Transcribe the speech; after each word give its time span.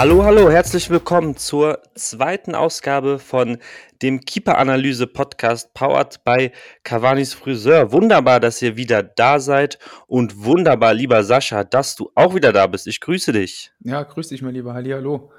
Hallo, 0.00 0.24
hallo, 0.24 0.50
herzlich 0.50 0.88
willkommen 0.88 1.36
zur 1.36 1.82
zweiten 1.94 2.54
Ausgabe 2.54 3.18
von 3.18 3.58
dem 4.00 4.22
Keeper-Analyse-Podcast 4.22 5.74
powered 5.74 6.24
by 6.24 6.52
Cavani's 6.84 7.34
Friseur. 7.34 7.92
Wunderbar, 7.92 8.40
dass 8.40 8.62
ihr 8.62 8.78
wieder 8.78 9.02
da 9.02 9.38
seid 9.40 9.78
und 10.06 10.42
wunderbar, 10.42 10.94
lieber 10.94 11.22
Sascha, 11.22 11.64
dass 11.64 11.96
du 11.96 12.10
auch 12.14 12.34
wieder 12.34 12.50
da 12.54 12.66
bist. 12.66 12.86
Ich 12.86 13.00
grüße 13.00 13.32
dich. 13.32 13.72
Ja, 13.80 14.02
grüß 14.02 14.28
dich, 14.28 14.40
mein 14.40 14.54
Lieber. 14.54 14.72
Hallihallo. 14.72 15.32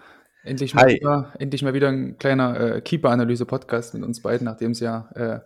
Endlich 0.44 0.76
mal, 0.76 0.90
wieder, 0.90 1.34
endlich 1.40 1.64
mal 1.64 1.74
wieder 1.74 1.88
ein 1.88 2.20
kleiner 2.20 2.76
äh, 2.76 2.82
Keeper-Analyse-Podcast 2.82 3.96
mit 3.96 4.04
uns 4.04 4.22
beiden, 4.22 4.46
nachdem 4.46 4.74
es 4.74 4.80
ja 4.80 5.10
äh, 5.16 5.40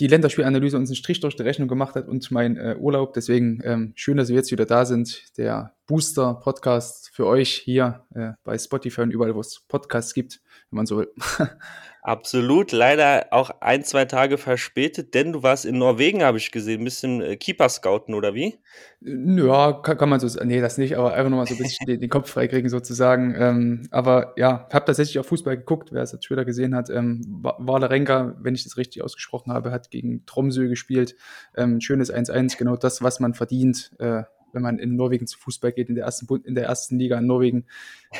die 0.00 0.06
Länderspielanalyse 0.06 0.76
uns 0.76 0.90
einen 0.90 0.96
Strich 0.96 1.20
durch 1.20 1.36
die 1.36 1.42
Rechnung 1.42 1.68
gemacht 1.68 1.94
hat 1.94 2.08
und 2.08 2.30
mein 2.30 2.56
äh, 2.56 2.76
Urlaub. 2.78 3.12
Deswegen 3.12 3.60
ähm, 3.64 3.92
schön, 3.94 4.16
dass 4.16 4.28
wir 4.28 4.36
jetzt 4.36 4.50
wieder 4.50 4.64
da 4.64 4.84
sind. 4.84 5.36
Der 5.36 5.74
Booster-Podcast 5.86 7.10
für 7.12 7.26
euch 7.26 7.52
hier 7.52 8.04
äh, 8.14 8.32
bei 8.44 8.56
Spotify 8.56 9.02
und 9.02 9.10
überall, 9.10 9.34
wo 9.34 9.40
es 9.40 9.60
Podcasts 9.68 10.14
gibt, 10.14 10.40
wenn 10.70 10.76
man 10.76 10.86
so 10.86 10.98
will. 10.98 11.12
Absolut, 12.04 12.72
leider 12.72 13.28
auch 13.30 13.50
ein, 13.60 13.84
zwei 13.84 14.06
Tage 14.06 14.36
verspätet, 14.36 15.14
denn 15.14 15.32
du 15.32 15.44
warst 15.44 15.64
in 15.64 15.78
Norwegen, 15.78 16.24
habe 16.24 16.36
ich 16.36 16.50
gesehen, 16.50 16.80
ein 16.80 16.84
bisschen 16.84 17.22
äh, 17.22 17.36
Keeper 17.36 17.68
scouten 17.68 18.16
oder 18.16 18.34
wie? 18.34 18.58
Ja, 19.00 19.72
kann, 19.72 19.98
kann 19.98 20.08
man 20.08 20.18
so, 20.18 20.26
nee, 20.42 20.60
das 20.60 20.78
nicht, 20.78 20.96
aber 20.98 21.14
einfach 21.14 21.30
nochmal 21.30 21.46
so 21.46 21.54
ein 21.54 21.58
bisschen 21.58 21.86
den, 21.86 22.00
den, 22.00 22.10
Kopf 22.10 22.28
freikriegen 22.28 22.68
sozusagen. 22.68 23.36
Ähm, 23.38 23.88
aber 23.92 24.32
ja, 24.36 24.68
habe 24.72 24.84
tatsächlich 24.84 25.20
auf 25.20 25.26
Fußball 25.26 25.56
geguckt, 25.56 25.92
wer 25.92 26.02
es 26.02 26.12
als 26.12 26.24
Twitter 26.24 26.44
gesehen 26.44 26.74
hat. 26.74 26.90
Ähm, 26.90 27.22
Walarenka, 27.40 28.34
wenn 28.40 28.56
ich 28.56 28.64
das 28.64 28.76
richtig 28.76 29.04
ausgesprochen 29.04 29.52
habe, 29.52 29.70
hat 29.70 29.92
gegen 29.92 30.26
Tromsø 30.26 30.66
gespielt. 30.66 31.14
Ähm, 31.56 31.80
schönes 31.80 32.12
1-1, 32.12 32.58
genau 32.58 32.74
das, 32.74 33.02
was 33.02 33.20
man 33.20 33.32
verdient. 33.32 33.92
Äh, 34.00 34.24
wenn 34.52 34.62
man 34.62 34.80
in 34.80 34.96
Norwegen 34.96 35.28
zu 35.28 35.38
Fußball 35.38 35.70
geht, 35.72 35.88
in 35.88 35.94
der 35.94 36.04
ersten, 36.04 36.26
in 36.44 36.56
der 36.56 36.64
ersten 36.64 36.98
Liga 36.98 37.16
in 37.18 37.26
Norwegen. 37.26 37.66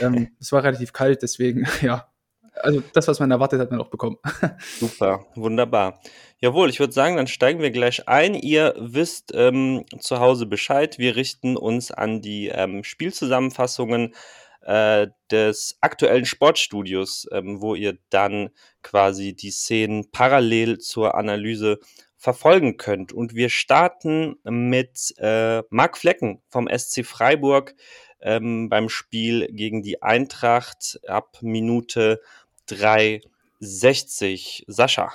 Ähm, 0.00 0.28
es 0.41 0.52
war 0.52 0.62
relativ 0.62 0.92
kalt, 0.92 1.22
deswegen, 1.22 1.67
ja, 1.83 2.06
also 2.62 2.82
das, 2.92 3.08
was 3.08 3.20
man 3.20 3.30
erwartet, 3.30 3.60
hat 3.60 3.70
man 3.70 3.80
auch 3.80 3.91
bekommen. 3.91 4.18
Super, 4.78 5.27
wunderbar. 5.34 6.00
Jawohl, 6.38 6.70
ich 6.70 6.80
würde 6.80 6.92
sagen, 6.92 7.16
dann 7.16 7.27
steigen 7.27 7.60
wir 7.60 7.70
gleich 7.70 8.08
ein. 8.08 8.34
Ihr 8.34 8.74
wisst 8.78 9.32
ähm, 9.34 9.84
zu 10.00 10.20
Hause 10.20 10.46
Bescheid. 10.46 10.98
Wir 10.98 11.16
richten 11.16 11.56
uns 11.56 11.90
an 11.90 12.20
die 12.20 12.48
ähm, 12.48 12.84
Spielzusammenfassungen 12.84 14.14
äh, 14.62 15.08
des 15.30 15.77
aktuellen 15.80 16.24
Sportstudios, 16.24 17.28
ähm, 17.33 17.60
wo 17.60 17.74
ihr 17.74 17.98
dann 18.10 18.50
quasi 18.83 19.34
die 19.34 19.50
Szenen 19.50 20.10
parallel 20.10 20.78
zur 20.78 21.14
Analyse 21.14 21.78
verfolgen 22.16 22.77
könnt. 22.77 23.12
Und 23.12 23.34
wir 23.34 23.48
starten 23.48 24.36
mit 24.44 25.14
äh, 25.18 25.62
Marc 25.70 25.98
Flecken 25.98 26.40
vom 26.48 26.68
SC 26.68 27.05
Freiburg 27.05 27.74
ähm, 28.20 28.68
beim 28.68 28.88
Spiel 28.88 29.48
gegen 29.50 29.83
die 29.83 30.02
Eintracht 30.02 31.00
ab 31.08 31.38
Minute 31.40 32.20
360. 32.76 34.64
Sascha. 34.68 35.12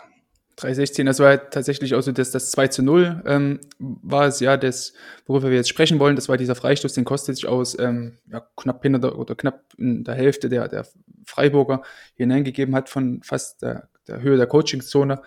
316, 0.58 1.06
das 1.06 1.20
war 1.20 1.52
tatsächlich 1.52 1.94
auch 1.94 2.02
so 2.02 2.12
das, 2.12 2.32
das 2.32 2.50
2 2.50 2.68
zu 2.70 2.82
0, 2.82 3.22
ähm, 3.28 3.60
war 3.78 4.26
es 4.26 4.40
ja, 4.40 4.58
das, 4.58 4.94
worüber 5.28 5.52
wir 5.52 5.58
jetzt 5.58 5.70
sprechen 5.70 6.00
wollen, 6.00 6.16
das 6.16 6.30
war 6.30 6.38
dieser 6.38 6.56
Freistoß, 6.56 6.94
den 6.94 7.06
kostet 7.06 7.36
sich 7.36 7.46
aus 7.46 7.78
ähm, 7.78 8.18
ja, 8.32 8.42
knapp 8.58 8.82
hinter 8.82 9.20
oder 9.20 9.36
knapp 9.36 9.66
in 9.78 10.04
der 10.04 10.16
Hälfte 10.16 10.50
der, 10.50 10.68
der 10.68 10.88
Freiburger 11.28 11.84
hineingegeben 12.16 12.74
hat, 12.74 12.90
von 12.90 13.22
fast 13.22 13.62
der, 13.62 13.88
der 14.08 14.22
Höhe 14.22 14.36
der 14.36 14.48
Coachingzone, 14.48 15.22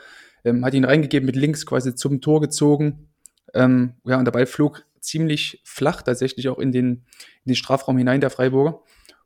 ähm, 0.44 0.64
hat 0.64 0.74
ihn 0.74 0.84
reingegeben 0.84 1.26
mit 1.26 1.36
links 1.36 1.64
quasi 1.64 1.94
zum 1.94 2.20
Tor 2.20 2.40
gezogen. 2.40 3.08
Ähm, 3.54 3.94
ja, 4.04 4.18
und 4.18 4.24
der 4.24 4.32
Ball 4.32 4.46
flog 4.46 4.84
ziemlich 4.98 5.60
flach 5.64 6.02
tatsächlich 6.02 6.48
auch 6.48 6.58
in 6.58 6.72
den, 6.72 7.04
in 7.44 7.52
den 7.52 7.56
Strafraum 7.56 7.96
hinein, 7.98 8.20
der 8.20 8.30
Freiburger. 8.30 8.80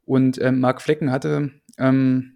Und 0.04 0.38
ähm, 0.41 0.60
Marc 0.60 0.82
Flecken 0.82 1.10
hatte 1.10 1.50
ähm, 1.78 2.34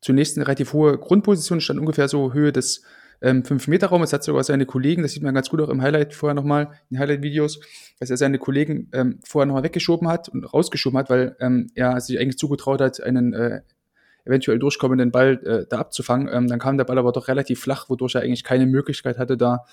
zunächst 0.00 0.36
eine 0.36 0.46
relativ 0.46 0.72
hohe 0.72 0.98
Grundposition, 0.98 1.60
stand 1.60 1.80
ungefähr 1.80 2.08
so 2.08 2.32
Höhe 2.32 2.52
des 2.52 2.82
ähm, 3.22 3.42
5-Meter-Raum. 3.42 4.02
Es 4.02 4.12
hat 4.12 4.24
sogar 4.24 4.44
seine 4.44 4.66
Kollegen, 4.66 5.02
das 5.02 5.12
sieht 5.12 5.22
man 5.22 5.34
ganz 5.34 5.50
gut 5.50 5.60
auch 5.60 5.68
im 5.68 5.82
Highlight 5.82 6.14
vorher 6.14 6.34
nochmal, 6.34 6.70
in 6.90 6.98
Highlight-Videos, 6.98 7.60
dass 7.98 8.10
er 8.10 8.16
seine 8.16 8.38
Kollegen 8.38 8.88
ähm, 8.92 9.20
vorher 9.24 9.46
nochmal 9.46 9.62
weggeschoben 9.62 10.08
hat 10.08 10.28
und 10.28 10.44
rausgeschoben 10.44 10.98
hat, 10.98 11.10
weil 11.10 11.36
ähm, 11.40 11.70
er 11.74 12.00
sich 12.00 12.18
eigentlich 12.18 12.38
zugetraut 12.38 12.80
hat, 12.80 13.02
einen 13.02 13.32
äh, 13.34 13.60
eventuell 14.24 14.58
durchkommenden 14.58 15.10
Ball 15.10 15.40
äh, 15.44 15.66
da 15.68 15.78
abzufangen. 15.78 16.28
Ähm, 16.32 16.48
dann 16.48 16.58
kam 16.58 16.76
der 16.76 16.84
Ball 16.84 16.98
aber 16.98 17.12
doch 17.12 17.28
relativ 17.28 17.60
flach, 17.60 17.88
wodurch 17.88 18.14
er 18.14 18.22
eigentlich 18.22 18.44
keine 18.44 18.66
Möglichkeit 18.66 19.18
hatte, 19.18 19.36
da 19.36 19.64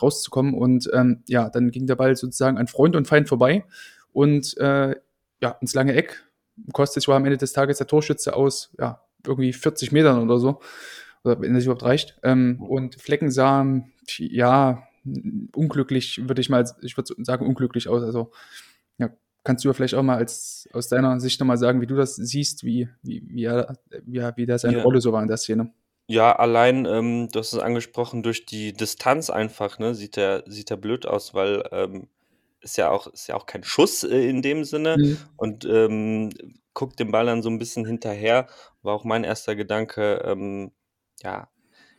rauszukommen. 0.00 0.54
Und 0.54 0.90
ähm, 0.92 1.22
ja, 1.28 1.50
dann 1.50 1.70
ging 1.70 1.86
der 1.86 1.96
Ball 1.96 2.16
sozusagen 2.16 2.58
an 2.58 2.66
Freund 2.66 2.96
und 2.96 3.06
Feind 3.06 3.28
vorbei 3.28 3.64
und 4.12 4.56
äh, 4.58 4.94
ja, 5.40 5.56
ins 5.60 5.74
lange 5.74 5.94
Eck. 5.94 6.24
Kostet 6.72 7.06
war 7.08 7.16
am 7.16 7.24
Ende 7.24 7.38
des 7.38 7.52
Tages 7.52 7.78
der 7.78 7.86
Torschütze 7.86 8.34
aus 8.36 8.72
ja, 8.78 9.00
irgendwie 9.26 9.52
40 9.52 9.92
Metern 9.92 10.22
oder 10.22 10.38
so, 10.38 10.60
oder 11.24 11.40
wenn 11.40 11.54
das 11.54 11.64
überhaupt 11.64 11.84
reicht. 11.84 12.18
Ähm, 12.22 12.60
und 12.60 13.00
Flecken 13.00 13.30
sah, 13.30 13.66
ja, 14.18 14.82
unglücklich, 15.54 16.22
würde 16.28 16.40
ich 16.40 16.48
mal, 16.48 16.64
ich 16.82 16.96
würde 16.96 17.14
sagen, 17.24 17.46
unglücklich 17.46 17.88
aus. 17.88 18.02
Also, 18.02 18.30
ja, 18.98 19.10
kannst 19.44 19.64
du 19.64 19.68
ja 19.68 19.72
vielleicht 19.74 19.94
auch 19.94 20.02
mal 20.02 20.16
als, 20.16 20.68
aus 20.72 20.88
deiner 20.88 21.18
Sicht 21.20 21.40
nochmal 21.40 21.58
sagen, 21.58 21.80
wie 21.80 21.86
du 21.86 21.96
das 21.96 22.16
siehst, 22.16 22.64
wie, 22.64 22.88
wie, 23.02 23.22
wie, 23.26 23.44
er, 23.44 23.76
wie, 24.04 24.20
wie 24.36 24.46
da 24.46 24.58
seine 24.58 24.78
ja. 24.78 24.82
Rolle 24.82 25.00
so 25.00 25.12
war 25.12 25.22
in 25.22 25.28
der 25.28 25.36
Szene? 25.36 25.72
Ja, 26.08 26.36
allein, 26.36 26.84
ähm, 26.84 27.28
du 27.32 27.38
hast 27.38 27.52
es 27.52 27.58
angesprochen, 27.58 28.22
durch 28.22 28.44
die 28.44 28.72
Distanz 28.72 29.30
einfach, 29.30 29.78
ne, 29.78 29.94
sieht 29.94 30.18
er, 30.18 30.44
sieht 30.46 30.70
er 30.70 30.76
blöd 30.76 31.06
aus, 31.06 31.32
weil 31.32 31.62
ähm, 31.70 32.08
ist 32.60 32.76
ja 32.76 32.90
auch, 32.90 33.06
ist 33.08 33.28
ja 33.28 33.34
auch 33.34 33.46
kein 33.46 33.64
Schuss 33.64 34.04
äh, 34.04 34.28
in 34.28 34.42
dem 34.42 34.64
Sinne. 34.64 34.96
Mhm. 34.98 35.16
Und 35.36 35.64
ähm, 35.64 36.30
guckt 36.74 36.98
dem 37.00 37.10
Ball 37.12 37.26
dann 37.26 37.42
so 37.42 37.50
ein 37.50 37.58
bisschen 37.58 37.86
hinterher. 37.86 38.48
War 38.82 38.94
auch 38.94 39.04
mein 39.04 39.24
erster 39.24 39.56
Gedanke, 39.56 40.22
ähm, 40.24 40.72
ja, 41.22 41.48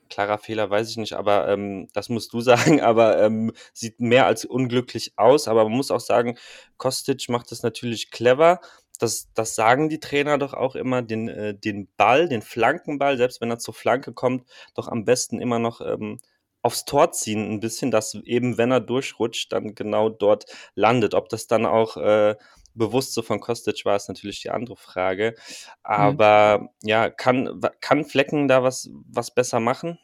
klarer 0.10 0.38
Fehler, 0.38 0.70
weiß 0.70 0.90
ich 0.90 0.98
nicht, 0.98 1.14
aber 1.14 1.50
ähm, 1.50 1.88
das 1.94 2.10
musst 2.10 2.34
du 2.34 2.42
sagen, 2.42 2.82
aber 2.82 3.22
ähm, 3.22 3.52
sieht 3.74 4.00
mehr 4.00 4.26
als 4.28 4.46
unglücklich 4.46 5.14
aus. 5.18 5.48
Aber 5.48 5.64
man 5.64 5.74
muss 5.74 5.92
auch 5.92 6.00
sagen, 6.00 6.38
Kostic 6.78 7.30
macht 7.30 7.52
das 7.52 7.64
natürlich 7.64 8.12
clever. 8.12 8.60
Das, 9.00 9.30
das 9.34 9.56
sagen 9.56 9.90
die 9.90 10.00
Trainer 10.00 10.38
doch 10.38 10.54
auch 10.54 10.76
immer, 10.76 11.02
den, 11.02 11.28
äh, 11.28 11.56
den 11.56 11.90
Ball, 11.98 12.30
den 12.30 12.42
Flankenball, 12.42 13.18
selbst 13.18 13.42
wenn 13.42 13.50
er 13.50 13.60
zur 13.60 13.74
Flanke 13.74 14.14
kommt, 14.14 14.48
doch 14.76 14.88
am 14.88 15.04
besten 15.04 15.42
immer 15.42 15.60
noch 15.60 15.82
ähm, 15.82 16.20
aufs 16.64 16.86
Tor 16.86 17.12
ziehen, 17.12 17.52
ein 17.52 17.60
bisschen, 17.60 17.92
dass 17.92 18.16
eben, 18.16 18.58
wenn 18.58 18.72
er 18.72 18.80
durchrutscht, 18.80 19.52
dann 19.52 19.76
genau 19.76 20.10
dort 20.10 20.46
landet. 20.74 21.14
Ob 21.14 21.30
das 21.30 21.46
dann 21.46 21.66
auch 21.66 21.98
äh, 21.98 22.36
bewusst 22.74 23.14
so 23.14 23.22
von 23.22 23.40
Kostic 23.40 23.86
war, 23.86 23.96
ist 23.96 24.08
natürlich 24.08 24.42
die 24.42 24.50
andere 24.50 24.78
Frage. 24.78 25.36
Mhm. 25.38 25.74
Aber 25.84 26.60
mhm. 26.60 26.70
ja, 26.82 27.10
kann, 27.10 27.62
kann 27.82 28.06
Flecken 28.06 28.48
da 28.48 28.64
was, 28.64 28.90
was 29.08 29.36
besser 29.36 29.60
machen? 29.60 30.00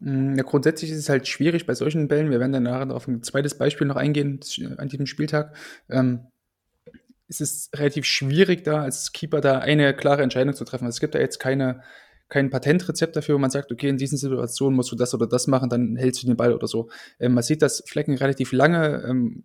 Hm, 0.00 0.36
ja, 0.36 0.44
grundsätzlich 0.44 0.90
ist 0.90 0.98
es 0.98 1.08
halt 1.08 1.26
schwierig 1.26 1.66
bei 1.66 1.74
solchen 1.74 2.08
Bällen. 2.08 2.30
Wir 2.30 2.40
werden 2.40 2.52
dann 2.52 2.62
nachher 2.62 2.94
auf 2.94 3.08
ein 3.08 3.22
zweites 3.22 3.58
Beispiel 3.58 3.86
noch 3.86 3.96
eingehen 3.96 4.40
an 4.76 4.88
diesem 4.88 5.06
Spieltag. 5.06 5.56
Ähm, 5.90 6.28
es 7.28 7.40
ist 7.40 7.76
relativ 7.78 8.06
schwierig, 8.06 8.64
da 8.64 8.82
als 8.82 9.12
Keeper 9.12 9.40
da 9.40 9.58
eine 9.58 9.94
klare 9.94 10.22
Entscheidung 10.22 10.54
zu 10.54 10.64
treffen. 10.64 10.86
Es 10.86 11.00
gibt 11.00 11.14
da 11.14 11.18
jetzt 11.18 11.38
keine, 11.38 11.82
kein 12.28 12.50
Patentrezept 12.50 13.16
dafür, 13.16 13.34
wo 13.34 13.38
man 13.38 13.50
sagt, 13.50 13.72
okay, 13.72 13.88
in 13.88 13.96
diesen 13.96 14.18
Situationen 14.18 14.76
musst 14.76 14.92
du 14.92 14.96
das 14.96 15.14
oder 15.14 15.26
das 15.26 15.46
machen, 15.46 15.70
dann 15.70 15.96
hältst 15.96 16.22
du 16.22 16.26
den 16.26 16.36
Ball 16.36 16.52
oder 16.52 16.66
so. 16.66 16.88
Ähm, 17.18 17.34
man 17.34 17.42
sieht, 17.42 17.62
dass 17.62 17.82
Flecken 17.86 18.14
relativ 18.14 18.52
lange 18.52 19.04
ähm, 19.08 19.44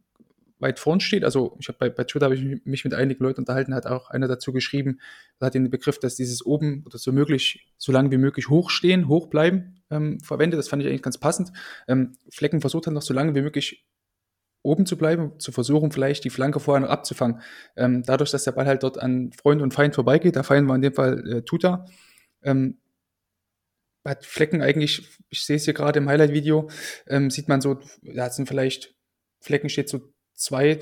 weit 0.64 0.80
vorn 0.80 1.00
steht. 1.00 1.24
Also 1.24 1.56
ich 1.60 1.68
habe 1.68 1.78
bei, 1.78 1.90
bei 1.90 2.04
Twitter 2.06 2.26
habe 2.26 2.36
ich 2.36 2.66
mich 2.66 2.84
mit 2.84 2.94
einigen 2.94 3.24
Leuten 3.24 3.42
unterhalten, 3.42 3.76
hat 3.76 3.86
auch 3.86 4.10
einer 4.10 4.28
dazu 4.28 4.52
geschrieben, 4.52 5.00
hat 5.40 5.54
den 5.54 5.70
Begriff, 5.70 6.00
dass 6.00 6.16
dieses 6.16 6.44
oben 6.46 6.84
oder 6.86 6.98
so 6.98 7.12
möglich, 7.12 7.68
so 7.78 7.92
lange 7.92 8.12
wie 8.12 8.18
möglich 8.18 8.50
hochstehen, 8.50 9.08
hoch 9.08 9.28
bleiben, 9.28 9.82
ähm, 9.92 10.20
verwendet. 10.22 10.58
Das 10.58 10.70
fand 10.70 10.82
ich 10.82 10.90
eigentlich 10.90 11.04
ganz 11.04 11.18
passend. 11.18 11.52
Ähm, 11.88 12.14
Flecken 12.30 12.62
versucht 12.62 12.88
dann 12.88 12.94
noch 12.94 13.02
so 13.02 13.14
lange 13.14 13.36
wie 13.36 13.42
möglich 13.42 13.86
oben 14.64 14.86
zu 14.86 14.98
bleiben, 14.98 15.34
zu 15.40 15.52
versuchen, 15.52 15.92
vielleicht 15.92 16.24
die 16.24 16.30
Flanke 16.30 16.60
vorher 16.60 16.82
noch 16.82 16.90
abzufangen. 16.90 17.42
Ähm, 17.76 18.04
dadurch, 18.04 18.32
dass 18.32 18.46
der 18.46 18.54
Ball 18.54 18.66
halt 18.66 18.84
dort 18.84 18.98
an 18.98 19.32
Freund 19.34 19.62
und 19.62 19.74
Feind 19.74 19.94
vorbeigeht, 19.94 20.36
der 20.36 20.46
Feind 20.46 20.68
war 20.70 20.76
in 20.76 20.82
dem 20.82 20.94
Fall 20.94 21.28
äh, 21.30 21.42
Tuta, 21.42 21.86
ähm, 22.44 22.78
hat 24.06 24.26
Flecken 24.26 24.62
eigentlich, 24.62 25.08
ich 25.30 25.46
sehe 25.46 25.56
es 25.56 25.66
hier 25.66 25.74
gerade 25.74 26.00
im 26.00 26.10
Highlight-Video, 26.10 26.70
ähm, 27.08 27.30
sieht 27.30 27.48
man 27.48 27.62
so, 27.62 27.80
da 28.02 28.30
sind 28.30 28.48
vielleicht, 28.48 28.96
Flecken 29.40 29.70
steht 29.70 29.90
so 29.90 30.14
zwei, 30.36 30.80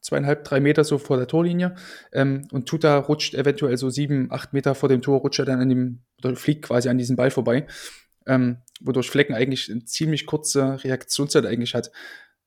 zweieinhalb, 0.00 0.44
drei 0.44 0.60
Meter 0.60 0.84
so 0.84 0.98
vor 0.98 1.16
der 1.16 1.26
Torlinie. 1.26 1.76
Ähm, 2.12 2.48
und 2.52 2.68
Tuta 2.68 2.98
rutscht 2.98 3.34
eventuell 3.34 3.76
so 3.76 3.90
sieben, 3.90 4.30
acht 4.30 4.52
Meter 4.52 4.74
vor 4.74 4.88
dem 4.88 5.02
Tor, 5.02 5.20
rutscht 5.20 5.38
er 5.38 5.46
dann 5.46 5.60
an 5.60 5.68
dem, 5.68 6.02
oder 6.18 6.36
fliegt 6.36 6.62
quasi 6.62 6.88
an 6.88 6.98
diesem 6.98 7.16
Ball 7.16 7.30
vorbei. 7.30 7.66
Ähm, 8.26 8.58
wodurch 8.80 9.10
Flecken 9.10 9.34
eigentlich 9.34 9.70
eine 9.70 9.84
ziemlich 9.84 10.26
kurze 10.26 10.82
Reaktionszeit 10.82 11.46
eigentlich 11.46 11.74
hat, 11.74 11.90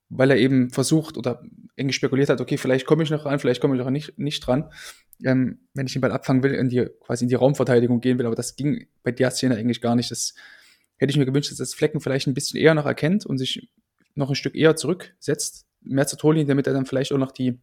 weil 0.09 0.31
er 0.31 0.37
eben 0.37 0.69
versucht 0.69 1.17
oder 1.17 1.41
irgendwie 1.75 1.93
spekuliert 1.93 2.29
hat, 2.29 2.41
okay, 2.41 2.57
vielleicht 2.57 2.85
komme 2.85 3.03
ich 3.03 3.09
noch 3.09 3.25
ran, 3.25 3.39
vielleicht 3.39 3.61
komme 3.61 3.75
ich 3.75 3.81
noch 3.81 3.89
nicht, 3.89 4.17
nicht 4.17 4.45
dran, 4.45 4.71
ähm, 5.23 5.59
wenn 5.73 5.85
ich 5.85 5.93
den 5.93 6.01
Ball 6.01 6.11
abfangen 6.11 6.43
will, 6.43 6.53
in 6.53 6.69
die, 6.69 6.87
quasi 7.01 7.25
in 7.25 7.29
die 7.29 7.35
Raumverteidigung 7.35 7.99
gehen 7.99 8.17
will, 8.17 8.25
aber 8.25 8.35
das 8.35 8.55
ging 8.55 8.87
bei 9.03 9.11
der 9.11 9.31
Szene 9.31 9.55
eigentlich 9.55 9.81
gar 9.81 9.95
nicht. 9.95 10.11
Das 10.11 10.33
hätte 10.97 11.11
ich 11.11 11.17
mir 11.17 11.25
gewünscht, 11.25 11.51
dass 11.51 11.57
das 11.57 11.73
Flecken 11.73 11.99
vielleicht 11.99 12.27
ein 12.27 12.33
bisschen 12.33 12.59
eher 12.59 12.73
noch 12.73 12.85
erkennt 12.85 13.25
und 13.25 13.37
sich 13.37 13.69
noch 14.15 14.29
ein 14.29 14.35
Stück 14.35 14.55
eher 14.55 14.75
zurücksetzt, 14.75 15.65
mehr 15.81 16.07
zur 16.07 16.19
Torlinie, 16.19 16.47
damit 16.47 16.67
er 16.67 16.73
dann 16.73 16.85
vielleicht 16.85 17.11
auch 17.11 17.17
noch 17.17 17.31
die, 17.31 17.59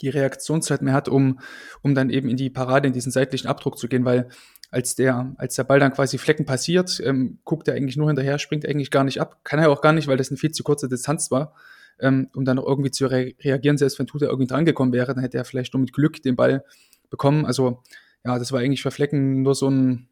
die 0.00 0.08
Reaktionszeit 0.08 0.82
mehr 0.82 0.94
hat, 0.94 1.08
um, 1.08 1.40
um 1.82 1.94
dann 1.94 2.10
eben 2.10 2.28
in 2.28 2.36
die 2.36 2.50
Parade, 2.50 2.88
in 2.88 2.94
diesen 2.94 3.12
seitlichen 3.12 3.48
Abdruck 3.48 3.78
zu 3.78 3.88
gehen, 3.88 4.04
weil 4.04 4.28
als 4.70 4.94
der, 4.94 5.34
als 5.36 5.56
der 5.56 5.64
Ball 5.64 5.80
dann 5.80 5.92
quasi 5.92 6.16
Flecken 6.18 6.44
passiert, 6.44 7.00
ähm, 7.04 7.38
guckt 7.44 7.66
er 7.68 7.74
eigentlich 7.74 7.96
nur 7.96 8.06
hinterher, 8.06 8.38
springt 8.38 8.66
eigentlich 8.66 8.90
gar 8.90 9.04
nicht 9.04 9.20
ab. 9.20 9.40
Kann 9.44 9.58
er 9.58 9.70
auch 9.70 9.80
gar 9.80 9.92
nicht, 9.92 10.06
weil 10.06 10.16
das 10.16 10.30
eine 10.30 10.38
viel 10.38 10.52
zu 10.52 10.62
kurze 10.62 10.88
Distanz 10.88 11.30
war, 11.30 11.54
ähm, 11.98 12.28
um 12.34 12.44
dann 12.44 12.58
irgendwie 12.58 12.90
zu 12.90 13.06
re 13.06 13.34
reagieren. 13.40 13.78
Selbst 13.78 13.98
wenn 13.98 14.06
Tuta 14.06 14.26
irgendwie 14.26 14.46
drangekommen 14.46 14.92
wäre, 14.92 15.12
dann 15.14 15.22
hätte 15.22 15.38
er 15.38 15.44
vielleicht 15.44 15.74
nur 15.74 15.80
mit 15.80 15.92
Glück 15.92 16.22
den 16.22 16.36
Ball 16.36 16.64
bekommen. 17.10 17.46
Also, 17.46 17.82
ja, 18.24 18.38
das 18.38 18.52
war 18.52 18.60
eigentlich 18.60 18.82
für 18.82 18.92
Flecken 18.92 19.42
nur 19.42 19.54
so 19.54 19.68
ein, 19.68 20.08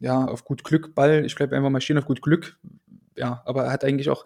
ja, 0.00 0.24
auf 0.24 0.44
gut 0.44 0.64
Glück 0.64 0.94
Ball. 0.94 1.24
Ich 1.24 1.34
bleibe 1.34 1.56
einfach 1.56 1.70
mal 1.70 1.80
stehen 1.80 1.98
auf 1.98 2.06
gut 2.06 2.20
Glück. 2.20 2.58
Ja, 3.16 3.42
aber 3.46 3.64
er 3.64 3.72
hat 3.72 3.84
eigentlich 3.84 4.10
auch 4.10 4.24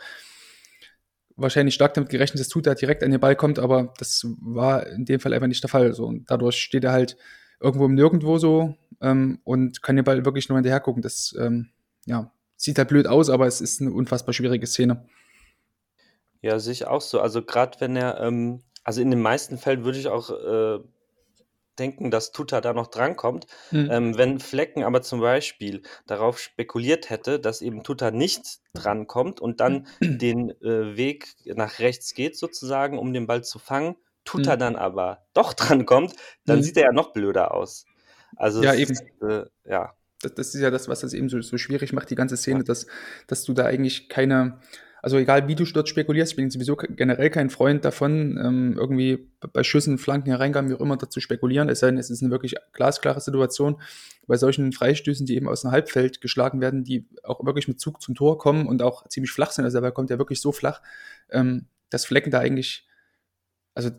wahrscheinlich 1.37 1.75
stark 1.75 1.95
damit 1.95 2.11
gerechnet, 2.11 2.41
dass 2.41 2.49
Tuta 2.49 2.75
direkt 2.75 3.03
an 3.03 3.11
den 3.11 3.21
Ball 3.21 3.37
kommt, 3.37 3.59
aber 3.59 3.95
das 3.99 4.27
war 4.41 4.87
in 4.89 5.05
dem 5.05 5.21
Fall 5.21 5.33
einfach 5.33 5.47
nicht 5.47 5.63
der 5.63 5.71
Fall. 5.71 5.95
So, 5.95 6.07
und 6.07 6.31
dadurch 6.31 6.57
steht 6.57 6.85
er 6.85 6.93
halt 6.93 7.17
irgendwo 7.63 7.87
im 7.87 7.95
Nirgendwo 7.95 8.39
so 8.39 8.75
ähm, 9.01 9.41
und 9.45 9.83
kann 9.83 9.97
den 9.97 10.05
Ball 10.05 10.25
wirklich 10.25 10.49
nur 10.49 10.59
hinterher 10.59 10.81
gucken. 10.81 11.03
Das 11.03 11.35
ähm, 11.39 11.71
ja, 12.07 12.33
sieht 12.57 12.79
halt 12.79 12.89
blöd 12.89 13.07
aus, 13.07 13.31
aber 13.31 13.47
es 13.47 13.61
ist 13.61 13.81
eine 13.81 13.93
unfassbar 13.93 14.33
schwierige 14.33 14.67
Szene. 14.67 15.07
Ja, 16.41 16.59
sehe 16.59 16.73
ich 16.73 16.87
auch 16.87 17.01
so. 17.01 17.21
Also 17.21 17.43
gerade 17.43 17.81
wenn 17.81 17.97
er, 17.97 18.21
ähm, 18.21 18.63
also 18.85 19.01
in 19.01 19.11
den 19.11 19.23
meisten 19.23 19.59
Fällen 19.59 19.85
würde 19.85 19.99
ich 19.99 20.09
auch 20.09 20.31
äh, 20.31 20.83
denken, 21.79 22.11
dass 22.11 22.33
Tuta 22.33 22.61
da 22.61 22.73
noch 22.73 22.89
drankommt. 22.89 23.47
Mhm. 23.71 23.89
Ähm, 23.91 24.19
wenn 24.19 24.41
Flecken 24.41 24.83
aber 24.85 25.03
zum 25.03 25.21
Beispiel 25.21 25.83
darauf 26.07 26.39
spekuliert 26.39 27.11
hätte, 27.11 27.41
dass 27.41 27.63
eben 27.63 27.83
Tuta 27.83 28.11
nicht 28.11 28.61
drankommt 28.75 29.41
und 29.41 29.61
dann 29.61 29.87
den 30.01 30.51
äh, 30.63 30.97
Weg 30.97 31.35
nach 31.45 31.79
rechts 31.79 32.15
geht 32.15 32.37
sozusagen, 32.37 32.99
um 32.99 33.13
den 33.13 33.27
Ball 33.27 33.45
zu 33.45 33.59
fangen, 33.59 33.97
Tuta 34.25 34.57
mhm. 34.57 34.61
dann 34.61 34.77
aber 34.77 35.27
doch 35.35 35.53
drankommt, 35.55 36.15
dann 36.47 36.59
mhm. 36.59 36.63
sieht 36.63 36.77
er 36.77 36.85
ja 36.85 36.93
noch 36.93 37.13
blöder 37.13 37.55
aus. 37.55 37.87
Also 38.37 38.63
ja, 38.63 38.75
eben. 38.75 38.93
Ist, 38.93 39.05
äh, 39.23 39.45
ja. 39.65 39.93
Das, 40.21 40.35
das, 40.35 40.55
ist 40.55 40.61
ja 40.61 40.71
das, 40.71 40.89
was 40.89 41.01
das 41.01 41.15
eben 41.15 41.29
so, 41.29 41.41
so 41.41 41.59
schwierig 41.59 41.93
macht, 41.93 42.11
die 42.11 42.15
ganze 42.15 42.37
Szene, 42.37 42.61
ja. 42.61 42.65
dass, 42.65 42.87
dass 43.27 43.43
du 43.43 43.55
da 43.55 43.65
eigentlich 43.65 44.09
keine, 44.09 44.61
also 45.03 45.19
egal 45.19 45.49
wie 45.49 45.57
du 45.57 45.65
dort 45.65 45.89
spekulierst, 45.89 46.33
ich 46.33 46.37
bin 46.37 46.49
sowieso 46.49 46.77
generell 46.77 47.29
kein 47.29 47.51
Freund 47.51 47.85
davon, 47.85 48.39
ähm, 48.41 48.77
irgendwie 48.79 49.29
bei 49.53 49.65
Schüssen, 49.65 49.99
Flanken, 49.99 50.31
Hereingaben, 50.31 50.71
wie 50.71 50.75
auch 50.75 50.81
immer, 50.81 50.97
dazu 50.97 51.19
spekulieren, 51.19 51.69
es 51.69 51.81
sei 51.81 51.89
denn, 51.89 51.99
es 51.99 52.09
ist 52.09 52.23
eine 52.23 52.31
wirklich 52.31 52.55
glasklare 52.73 53.21
Situation. 53.21 53.83
Bei 54.29 54.37
solchen 54.37 54.73
Freistößen, 54.73 55.27
die 55.27 55.35
eben 55.35 55.49
aus 55.49 55.63
dem 55.63 55.73
Halbfeld 55.73 56.21
geschlagen 56.21 56.61
werden, 56.61 56.85
die 56.85 57.09
auch 57.25 57.45
wirklich 57.45 57.67
mit 57.67 57.81
Zug 57.81 58.01
zum 58.01 58.15
Tor 58.15 58.39
kommen 58.39 58.69
und 58.69 58.81
auch 58.81 59.09
ziemlich 59.09 59.33
flach 59.33 59.51
sind, 59.51 59.65
also 59.65 59.79
dabei 59.79 59.91
kommt 59.91 60.11
ja 60.11 60.19
wirklich 60.19 60.41
so 60.41 60.53
flach, 60.53 60.81
ähm, 61.31 61.67
dass 61.91 62.07
Flecken 62.07 62.31
da 62.31 62.39
eigentlich, 62.39 62.87
also 63.75 63.91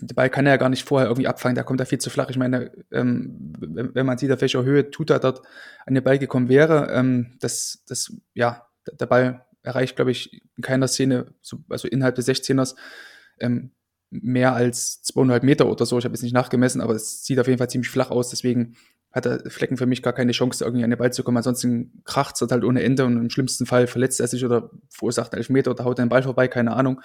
der 0.00 0.14
Ball 0.14 0.30
kann 0.30 0.46
er 0.46 0.52
ja 0.52 0.56
gar 0.56 0.68
nicht 0.68 0.84
vorher 0.84 1.08
irgendwie 1.08 1.26
abfangen, 1.26 1.56
da 1.56 1.62
kommt 1.62 1.80
er 1.80 1.86
viel 1.86 1.98
zu 1.98 2.10
flach. 2.10 2.30
Ich 2.30 2.36
meine, 2.36 2.72
ähm, 2.90 3.52
wenn 3.58 4.06
man 4.06 4.18
sieht, 4.18 4.30
auf 4.30 4.40
welcher 4.40 4.64
Höhe 4.64 4.90
Tuta 4.90 5.18
dort 5.18 5.42
an 5.86 5.94
den 5.94 6.04
Ball 6.04 6.18
gekommen 6.18 6.48
wäre, 6.48 6.90
ähm, 6.92 7.36
das, 7.40 7.84
das, 7.86 8.12
ja, 8.34 8.66
der 8.98 9.06
Ball 9.06 9.44
erreicht, 9.62 9.96
glaube 9.96 10.10
ich, 10.10 10.42
in 10.56 10.62
keiner 10.62 10.88
Szene, 10.88 11.34
so, 11.42 11.58
also 11.68 11.88
innerhalb 11.88 12.14
des 12.14 12.28
16ers, 12.28 12.74
ähm, 13.40 13.72
mehr 14.10 14.54
als 14.54 15.02
200 15.02 15.42
Meter 15.42 15.68
oder 15.68 15.84
so. 15.84 15.98
Ich 15.98 16.04
habe 16.04 16.14
jetzt 16.14 16.22
nicht 16.22 16.32
nachgemessen, 16.32 16.80
aber 16.80 16.94
es 16.94 17.24
sieht 17.24 17.38
auf 17.38 17.46
jeden 17.46 17.58
Fall 17.58 17.68
ziemlich 17.68 17.90
flach 17.90 18.10
aus. 18.10 18.30
Deswegen 18.30 18.76
hat 19.12 19.24
der 19.24 19.50
Flecken 19.50 19.76
für 19.76 19.86
mich 19.86 20.02
gar 20.02 20.12
keine 20.12 20.32
Chance, 20.32 20.64
irgendwie 20.64 20.84
an 20.84 20.90
den 20.90 20.98
Ball 20.98 21.12
zu 21.12 21.22
kommen. 21.22 21.36
Ansonsten 21.36 22.02
kracht 22.04 22.40
es 22.40 22.50
halt 22.50 22.64
ohne 22.64 22.82
Ende 22.82 23.04
und 23.04 23.16
im 23.16 23.30
schlimmsten 23.30 23.66
Fall 23.66 23.86
verletzt 23.86 24.20
er 24.20 24.28
sich 24.28 24.44
oder 24.44 24.70
verursacht 24.88 25.32
einen 25.32 25.38
Elfmeter 25.38 25.70
oder 25.72 25.84
haut 25.84 25.98
den 25.98 26.08
Ball 26.08 26.22
vorbei, 26.22 26.48
keine 26.48 26.74
Ahnung. 26.74 27.00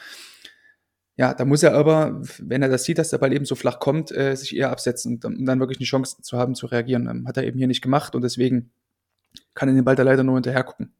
Ja, 1.15 1.33
da 1.33 1.45
muss 1.45 1.61
er 1.61 1.75
aber, 1.75 2.21
wenn 2.39 2.63
er 2.63 2.69
das 2.69 2.85
sieht, 2.85 2.97
dass 2.97 3.11
der 3.11 3.19
Ball 3.19 3.33
eben 3.33 3.45
so 3.45 3.53
flach 3.55 3.79
kommt, 3.79 4.11
äh, 4.11 4.35
sich 4.35 4.55
eher 4.55 4.71
absetzen, 4.71 5.19
um 5.23 5.45
dann 5.45 5.59
wirklich 5.59 5.77
eine 5.77 5.85
Chance 5.85 6.21
zu 6.21 6.37
haben, 6.37 6.55
zu 6.55 6.65
reagieren. 6.65 7.07
Ähm, 7.07 7.27
hat 7.27 7.37
er 7.37 7.43
eben 7.43 7.57
hier 7.57 7.67
nicht 7.67 7.83
gemacht 7.83 8.15
und 8.15 8.23
deswegen 8.23 8.71
kann 9.53 9.69
er 9.69 9.75
den 9.75 9.85
Ball 9.85 9.95
da 9.95 10.03
leider 10.03 10.23
nur 10.23 10.35
hinterher 10.35 10.63
gucken. 10.63 10.95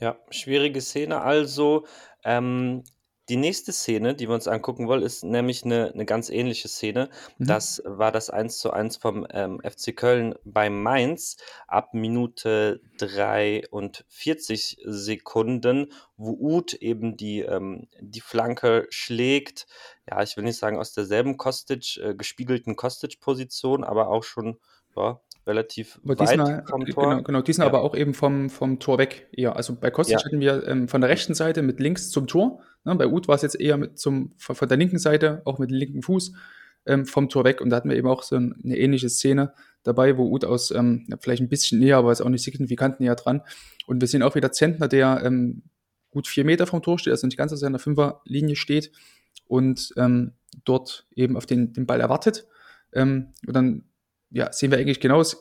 Ja, 0.00 0.16
schwierige 0.30 0.80
Szene. 0.80 1.20
Also, 1.20 1.84
ähm, 2.22 2.84
die 3.28 3.36
nächste 3.36 3.72
Szene, 3.72 4.14
die 4.14 4.28
wir 4.28 4.34
uns 4.34 4.48
angucken 4.48 4.88
wollen, 4.88 5.02
ist 5.02 5.24
nämlich 5.24 5.64
eine, 5.64 5.92
eine 5.92 6.04
ganz 6.04 6.30
ähnliche 6.30 6.68
Szene. 6.68 7.10
Mhm. 7.38 7.46
Das 7.46 7.82
war 7.84 8.12
das 8.12 8.30
1 8.30 8.58
zu 8.58 8.72
1 8.72 8.96
vom 8.96 9.26
ähm, 9.30 9.60
FC 9.62 9.94
Köln 9.96 10.34
bei 10.44 10.70
Mainz 10.70 11.36
ab 11.66 11.94
Minute 11.94 12.80
43 12.98 14.78
Sekunden, 14.84 15.92
wo 16.16 16.32
Uth 16.32 16.74
eben 16.74 17.16
die, 17.16 17.40
ähm, 17.40 17.88
die 18.00 18.20
Flanke 18.20 18.86
schlägt. 18.90 19.66
Ja, 20.08 20.22
ich 20.22 20.36
will 20.36 20.44
nicht 20.44 20.58
sagen 20.58 20.78
aus 20.78 20.92
derselben 20.92 21.36
Kostic, 21.36 21.98
äh, 21.98 22.14
gespiegelten 22.14 22.76
Kostic-Position, 22.76 23.84
aber 23.84 24.08
auch 24.08 24.24
schon 24.24 24.58
ja, 24.96 25.20
relativ 25.48 25.98
aber 26.04 26.18
weit 26.18 26.30
diesmal, 26.30 26.64
vom 26.68 26.86
Tor. 26.86 27.10
Genau, 27.10 27.22
genau 27.22 27.42
diesmal 27.42 27.66
ja. 27.66 27.72
aber 27.72 27.82
auch 27.82 27.96
eben 27.96 28.14
vom, 28.14 28.50
vom 28.50 28.78
Tor 28.78 28.98
weg 28.98 29.28
eher. 29.32 29.56
Also 29.56 29.74
bei 29.74 29.90
Kostic 29.90 30.18
ja. 30.18 30.24
hatten 30.24 30.40
wir 30.40 30.66
ähm, 30.68 30.88
von 30.88 31.00
der 31.00 31.10
rechten 31.10 31.34
Seite 31.34 31.62
mit 31.62 31.80
links 31.80 32.10
zum 32.10 32.26
Tor. 32.26 32.60
Ne? 32.84 32.94
Bei 32.94 33.08
Uth 33.08 33.26
war 33.26 33.34
es 33.34 33.42
jetzt 33.42 33.58
eher 33.60 33.76
mit 33.76 33.98
zum, 33.98 34.32
von 34.36 34.68
der 34.68 34.76
linken 34.76 34.98
Seite, 34.98 35.42
auch 35.44 35.58
mit 35.58 35.70
dem 35.70 35.76
linken 35.76 36.02
Fuß 36.02 36.32
ähm, 36.86 37.06
vom 37.06 37.28
Tor 37.28 37.44
weg. 37.44 37.60
Und 37.60 37.70
da 37.70 37.76
hatten 37.76 37.88
wir 37.88 37.96
eben 37.96 38.08
auch 38.08 38.22
so 38.22 38.36
eine 38.36 38.76
ähnliche 38.76 39.08
Szene 39.08 39.52
dabei, 39.82 40.16
wo 40.16 40.30
Uth 40.30 40.44
aus 40.44 40.70
ähm, 40.70 41.06
vielleicht 41.20 41.42
ein 41.42 41.48
bisschen 41.48 41.80
näher, 41.80 41.96
aber 41.96 42.12
ist 42.12 42.20
auch 42.20 42.28
nicht 42.28 42.44
signifikant 42.44 43.00
näher 43.00 43.16
dran. 43.16 43.42
Und 43.86 44.00
wir 44.00 44.08
sehen 44.08 44.22
auch 44.22 44.34
wieder 44.34 44.52
Zentner, 44.52 44.86
der 44.86 45.22
ähm, 45.24 45.62
gut 46.10 46.26
vier 46.26 46.44
Meter 46.44 46.66
vom 46.66 46.82
Tor 46.82 46.98
steht, 46.98 47.12
also 47.12 47.26
nicht 47.26 47.36
ganz 47.36 47.52
aus 47.52 47.60
seiner 47.60 47.78
Fünferlinie 47.78 48.56
steht 48.56 48.92
und 49.46 49.92
ähm, 49.96 50.32
dort 50.64 51.06
eben 51.14 51.36
auf 51.36 51.46
den, 51.46 51.72
den 51.72 51.86
Ball 51.86 52.00
erwartet. 52.00 52.46
Ähm, 52.92 53.32
und 53.46 53.54
dann 53.54 53.84
ja, 54.30 54.52
sehen 54.52 54.70
wir 54.70 54.78
eigentlich 54.78 55.00
genau 55.00 55.22
so 55.22 55.36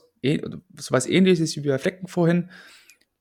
was 0.90 1.08
ähnliches 1.08 1.56
wie 1.56 1.68
bei 1.68 1.78
Flecken 1.78 2.08
vorhin. 2.08 2.50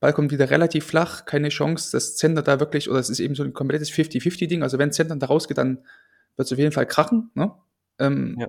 Ball 0.01 0.13
kommt 0.13 0.31
wieder 0.31 0.51
relativ 0.51 0.85
flach, 0.85 1.25
keine 1.25 1.49
Chance, 1.49 1.91
das 1.93 2.17
Zentner 2.17 2.43
da 2.43 2.61
wirklich, 2.61 2.91
oder 2.91 2.99
es 2.99 3.09
ist 3.09 3.21
eben 3.21 3.35
so 3.35 3.43
ein 3.43 3.55
komplettes 3.55 3.91
50-50-Ding. 3.91 4.63
Also 4.63 4.79
wenn 4.79 4.93
Zentner 4.93 5.17
da 5.17 5.27
rausgeht, 5.27 5.59
dann 5.59 5.79
wird 6.37 6.47
es 6.47 6.53
auf 6.53 6.59
jeden 6.59 6.73
Fall 6.73 6.87
krachen. 6.87 7.31
Ne? 7.35 7.53
Ähm, 7.99 8.37
ja. 8.39 8.49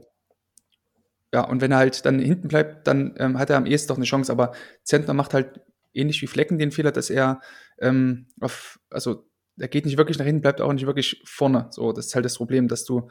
ja, 1.34 1.42
und 1.46 1.62
wenn 1.62 1.72
er 1.72 1.78
halt 1.78 2.06
dann 2.06 2.20
hinten 2.20 2.50
bleibt, 2.50 2.86
dann 2.88 3.16
ähm, 3.18 3.40
hat 3.40 3.50
er 3.50 3.58
am 3.58 3.66
ehesten 3.66 3.88
doch 3.88 3.96
eine 3.96 4.06
Chance. 4.06 4.32
Aber 4.32 4.52
Zentner 4.84 5.14
macht 5.14 5.34
halt 5.34 5.62
ähnlich 5.94 6.22
wie 6.22 6.28
Flecken 6.28 6.60
den 6.60 6.72
Fehler, 6.72 6.92
dass 6.92 7.10
er 7.10 7.40
ähm, 7.80 8.28
auf, 8.42 8.80
also 8.90 9.26
er 9.58 9.70
geht 9.70 9.86
nicht 9.86 9.98
wirklich 9.98 10.20
nach 10.20 10.26
hinten, 10.26 10.42
bleibt 10.42 10.60
auch 10.60 10.74
nicht 10.74 10.86
wirklich 10.86 11.22
vorne. 11.26 11.68
So, 11.72 11.94
das 11.94 12.08
ist 12.08 12.16
halt 12.16 12.26
das 12.26 12.38
Problem, 12.38 12.68
dass 12.68 12.84
du, 12.84 13.10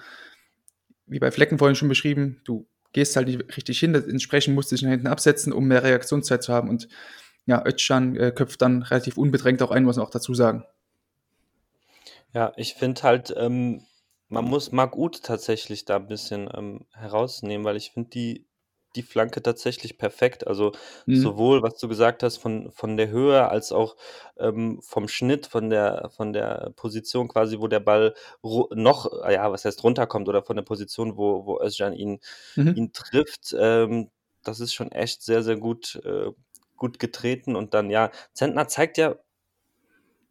wie 1.06 1.18
bei 1.18 1.30
Flecken 1.30 1.58
vorhin 1.58 1.74
schon 1.74 1.88
beschrieben, 1.88 2.42
du 2.44 2.68
gehst 2.96 3.14
halt 3.14 3.28
nicht 3.28 3.54
richtig 3.58 3.78
hin. 3.78 3.94
Entsprechend 3.94 4.54
musst 4.54 4.72
du 4.72 4.74
dich 4.74 4.82
nach 4.82 4.90
hinten 4.90 5.06
absetzen, 5.06 5.52
um 5.52 5.66
mehr 5.66 5.82
Reaktionszeit 5.82 6.42
zu 6.42 6.50
haben. 6.54 6.70
Und 6.70 6.88
ja, 7.44 7.62
Özcan 7.62 8.16
äh, 8.16 8.32
köpft 8.34 8.62
dann 8.62 8.82
relativ 8.82 9.18
unbedrängt 9.18 9.62
auch 9.62 9.70
ein, 9.70 9.84
muss 9.84 9.96
man 9.96 10.06
auch 10.06 10.10
dazu 10.10 10.32
sagen. 10.32 10.64
Ja, 12.32 12.54
ich 12.56 12.72
finde 12.72 13.02
halt, 13.02 13.34
ähm, 13.36 13.82
man 14.30 14.46
muss 14.46 14.72
Marc 14.72 14.96
Uth 14.96 15.22
tatsächlich 15.22 15.84
da 15.84 15.96
ein 15.96 16.08
bisschen 16.08 16.48
ähm, 16.54 16.86
herausnehmen, 16.94 17.66
weil 17.66 17.76
ich 17.76 17.90
finde 17.90 18.08
die 18.08 18.46
die 18.96 19.02
Flanke 19.02 19.42
tatsächlich 19.42 19.98
perfekt. 19.98 20.46
Also 20.46 20.72
mhm. 21.06 21.16
sowohl, 21.16 21.62
was 21.62 21.76
du 21.76 21.88
gesagt 21.88 22.22
hast, 22.22 22.38
von, 22.38 22.70
von 22.72 22.96
der 22.96 23.08
Höhe 23.08 23.48
als 23.48 23.72
auch 23.72 23.96
ähm, 24.38 24.80
vom 24.82 25.08
Schnitt, 25.08 25.46
von 25.46 25.70
der, 25.70 26.10
von 26.16 26.32
der 26.32 26.72
Position 26.76 27.28
quasi, 27.28 27.60
wo 27.60 27.68
der 27.68 27.80
Ball 27.80 28.14
noch, 28.42 29.10
ja, 29.30 29.50
was 29.52 29.64
heißt 29.64 29.84
runterkommt 29.84 30.28
oder 30.28 30.42
von 30.42 30.56
der 30.56 30.64
Position, 30.64 31.16
wo, 31.16 31.46
wo 31.46 31.60
Özcan 31.60 31.92
ihn, 31.92 32.20
mhm. 32.56 32.74
ihn 32.74 32.92
trifft. 32.92 33.54
Ähm, 33.58 34.10
das 34.42 34.60
ist 34.60 34.74
schon 34.74 34.92
echt 34.92 35.22
sehr, 35.22 35.42
sehr 35.42 35.56
gut, 35.56 36.00
äh, 36.04 36.30
gut 36.76 36.98
getreten. 36.98 37.56
Und 37.56 37.74
dann, 37.74 37.90
ja, 37.90 38.10
Zentner 38.32 38.68
zeigt 38.68 38.98
ja 38.98 39.16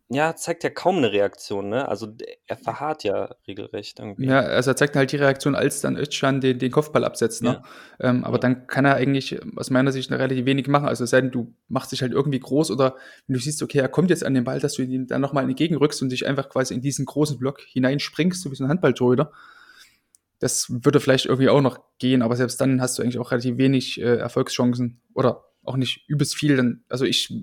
ja, 0.09 0.35
zeigt 0.35 0.63
ja 0.63 0.69
kaum 0.69 0.97
eine 0.97 1.11
Reaktion, 1.11 1.69
ne? 1.69 1.87
Also, 1.87 2.15
er 2.45 2.57
verharrt 2.57 3.03
ja 3.03 3.35
regelrecht 3.47 3.97
irgendwie. 3.97 4.27
Ja, 4.27 4.39
also 4.39 4.69
er 4.69 4.75
zeigt 4.75 4.95
halt 4.95 5.11
die 5.11 5.15
Reaktion, 5.15 5.55
als 5.55 5.81
dann 5.81 5.97
Özcan 5.97 6.41
den 6.41 6.59
den 6.59 6.71
Kopfball 6.71 7.03
absetzt, 7.03 7.41
ne? 7.41 7.63
Ja. 7.99 8.09
Ähm, 8.09 8.23
aber 8.23 8.35
ja. 8.35 8.41
dann 8.41 8.67
kann 8.67 8.85
er 8.85 8.95
eigentlich 8.95 9.39
aus 9.55 9.71
meiner 9.71 9.91
Sicht 9.91 10.11
relativ 10.11 10.45
wenig 10.45 10.67
machen. 10.67 10.87
Also 10.87 11.05
es 11.05 11.09
sei 11.09 11.21
denn, 11.21 11.31
du 11.31 11.55
machst 11.69 11.91
dich 11.91 12.03
halt 12.03 12.11
irgendwie 12.11 12.39
groß 12.39 12.69
oder 12.69 12.97
wenn 13.25 13.33
du 13.33 13.39
siehst, 13.39 13.63
okay, 13.63 13.79
er 13.79 13.89
kommt 13.89 14.11
jetzt 14.11 14.23
an 14.23 14.35
den 14.35 14.43
Ball, 14.43 14.59
dass 14.59 14.73
du 14.73 14.83
ihn 14.83 15.07
dann 15.07 15.21
nochmal 15.21 15.43
entgegenrückst 15.45 16.03
und 16.03 16.11
dich 16.11 16.27
einfach 16.27 16.49
quasi 16.49 16.75
in 16.75 16.81
diesen 16.81 17.05
großen 17.05 17.39
Block 17.39 17.61
hineinspringst, 17.61 18.43
so 18.43 18.51
wie 18.51 18.55
so 18.55 18.63
ein 18.63 18.69
Handballtorhüter. 18.69 19.31
Das 20.37 20.67
würde 20.69 20.99
vielleicht 20.99 21.25
irgendwie 21.25 21.49
auch 21.49 21.61
noch 21.61 21.79
gehen, 21.97 22.21
aber 22.21 22.35
selbst 22.35 22.61
dann 22.61 22.79
hast 22.79 22.99
du 22.99 23.01
eigentlich 23.01 23.17
auch 23.17 23.31
relativ 23.31 23.57
wenig 23.57 23.99
äh, 23.99 24.17
Erfolgschancen 24.17 25.01
oder 25.15 25.45
auch 25.65 25.77
nicht 25.77 26.07
übelst 26.07 26.35
viel. 26.35 26.57
Dann, 26.57 26.83
also 26.89 27.05
ich, 27.05 27.33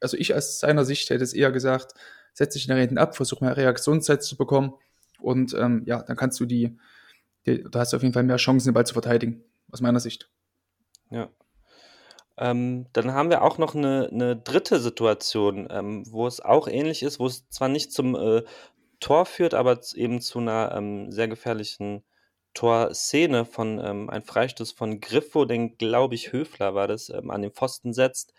also 0.00 0.16
ich 0.16 0.34
aus 0.34 0.60
seiner 0.60 0.84
Sicht 0.84 1.10
hätte 1.10 1.24
es 1.24 1.32
eher 1.32 1.52
gesagt, 1.52 1.94
setz 2.32 2.54
dich 2.54 2.68
nach 2.68 2.76
hinten 2.76 2.98
ab, 2.98 3.16
versuch 3.16 3.40
mehr 3.40 3.56
Reaktionszeit 3.56 4.22
zu 4.22 4.36
bekommen 4.36 4.74
und 5.20 5.54
ähm, 5.54 5.82
ja, 5.86 6.02
dann 6.02 6.16
kannst 6.16 6.40
du 6.40 6.46
die, 6.46 6.76
die, 7.46 7.62
du 7.62 7.78
hast 7.78 7.94
auf 7.94 8.02
jeden 8.02 8.14
Fall 8.14 8.22
mehr 8.22 8.36
Chancen, 8.36 8.68
den 8.68 8.74
Ball 8.74 8.86
zu 8.86 8.94
verteidigen, 8.94 9.44
aus 9.70 9.80
meiner 9.80 10.00
Sicht. 10.00 10.30
Ja. 11.10 11.28
Ähm, 12.38 12.86
dann 12.92 13.12
haben 13.12 13.30
wir 13.30 13.42
auch 13.42 13.58
noch 13.58 13.74
eine, 13.74 14.08
eine 14.10 14.36
dritte 14.36 14.80
Situation, 14.80 15.68
ähm, 15.70 16.04
wo 16.10 16.26
es 16.26 16.40
auch 16.40 16.66
ähnlich 16.66 17.02
ist, 17.02 17.20
wo 17.20 17.26
es 17.26 17.48
zwar 17.50 17.68
nicht 17.68 17.92
zum 17.92 18.14
äh, 18.14 18.42
Tor 19.00 19.26
führt, 19.26 19.54
aber 19.54 19.80
eben 19.94 20.20
zu 20.20 20.38
einer 20.38 20.72
ähm, 20.74 21.12
sehr 21.12 21.28
gefährlichen 21.28 22.02
Torszene 22.54 23.44
von 23.44 23.80
ähm, 23.84 24.10
ein 24.10 24.22
Freistoß 24.22 24.72
von 24.72 25.00
Griffo, 25.00 25.44
den 25.44 25.78
glaube 25.78 26.14
ich 26.14 26.32
Höfler 26.32 26.74
war 26.74 26.88
das, 26.88 27.08
ähm, 27.08 27.30
an 27.30 27.42
den 27.42 27.52
Pfosten 27.52 27.92
setzt. 27.92 28.34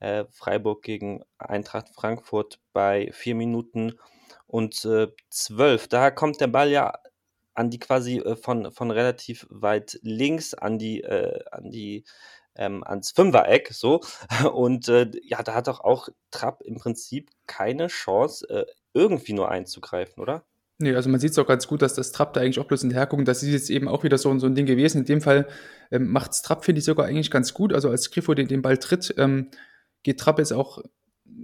Äh, 0.00 0.24
Freiburg 0.30 0.82
gegen 0.82 1.24
Eintracht 1.38 1.88
Frankfurt 1.88 2.60
bei 2.72 3.10
vier 3.12 3.34
Minuten 3.34 3.98
und 4.46 4.84
äh, 4.84 5.08
12. 5.30 5.88
Da 5.88 6.10
kommt 6.10 6.40
der 6.40 6.46
Ball 6.46 6.70
ja 6.70 6.94
an 7.54 7.70
die 7.70 7.78
quasi 7.78 8.18
äh, 8.18 8.36
von, 8.36 8.70
von 8.72 8.90
relativ 8.90 9.46
weit 9.50 9.98
links 10.02 10.54
an 10.54 10.78
die, 10.78 11.02
äh, 11.02 11.40
an 11.50 11.70
die 11.70 12.04
ähm, 12.56 12.84
ans 12.84 13.10
Fünfereck 13.12 13.72
so. 13.72 14.00
Und 14.52 14.88
äh, 14.88 15.10
ja, 15.22 15.42
da 15.42 15.54
hat 15.54 15.68
doch 15.68 15.80
auch 15.80 16.08
Trapp 16.30 16.62
im 16.62 16.76
Prinzip 16.76 17.30
keine 17.46 17.88
Chance, 17.88 18.48
äh, 18.48 18.66
irgendwie 18.94 19.32
nur 19.32 19.50
einzugreifen, 19.50 20.22
oder? 20.22 20.44
Nee, 20.80 20.94
also 20.94 21.10
man 21.10 21.18
sieht 21.18 21.32
es 21.32 21.38
auch 21.38 21.46
ganz 21.46 21.66
gut, 21.66 21.82
dass 21.82 21.94
das 21.94 22.12
Trapp 22.12 22.34
da 22.34 22.40
eigentlich 22.40 22.60
auch 22.60 22.66
bloß 22.66 22.82
hinterherguckt. 22.82 23.26
Das 23.26 23.42
ist 23.42 23.50
jetzt 23.50 23.68
eben 23.68 23.88
auch 23.88 24.04
wieder 24.04 24.16
so, 24.16 24.36
so 24.38 24.46
ein 24.46 24.54
Ding 24.54 24.66
gewesen. 24.66 24.98
In 24.98 25.04
dem 25.06 25.20
Fall 25.20 25.48
ähm, 25.90 26.08
macht 26.08 26.32
Trapp, 26.44 26.64
finde 26.64 26.78
ich, 26.78 26.84
sogar 26.84 27.06
eigentlich 27.06 27.32
ganz 27.32 27.52
gut. 27.52 27.72
Also 27.72 27.90
als 27.90 28.12
Griffo 28.12 28.32
den, 28.34 28.46
den 28.46 28.62
Ball 28.62 28.78
tritt, 28.78 29.12
ähm, 29.18 29.48
geht 30.04 30.20
Trapp 30.20 30.38
jetzt 30.38 30.52
auch 30.52 30.82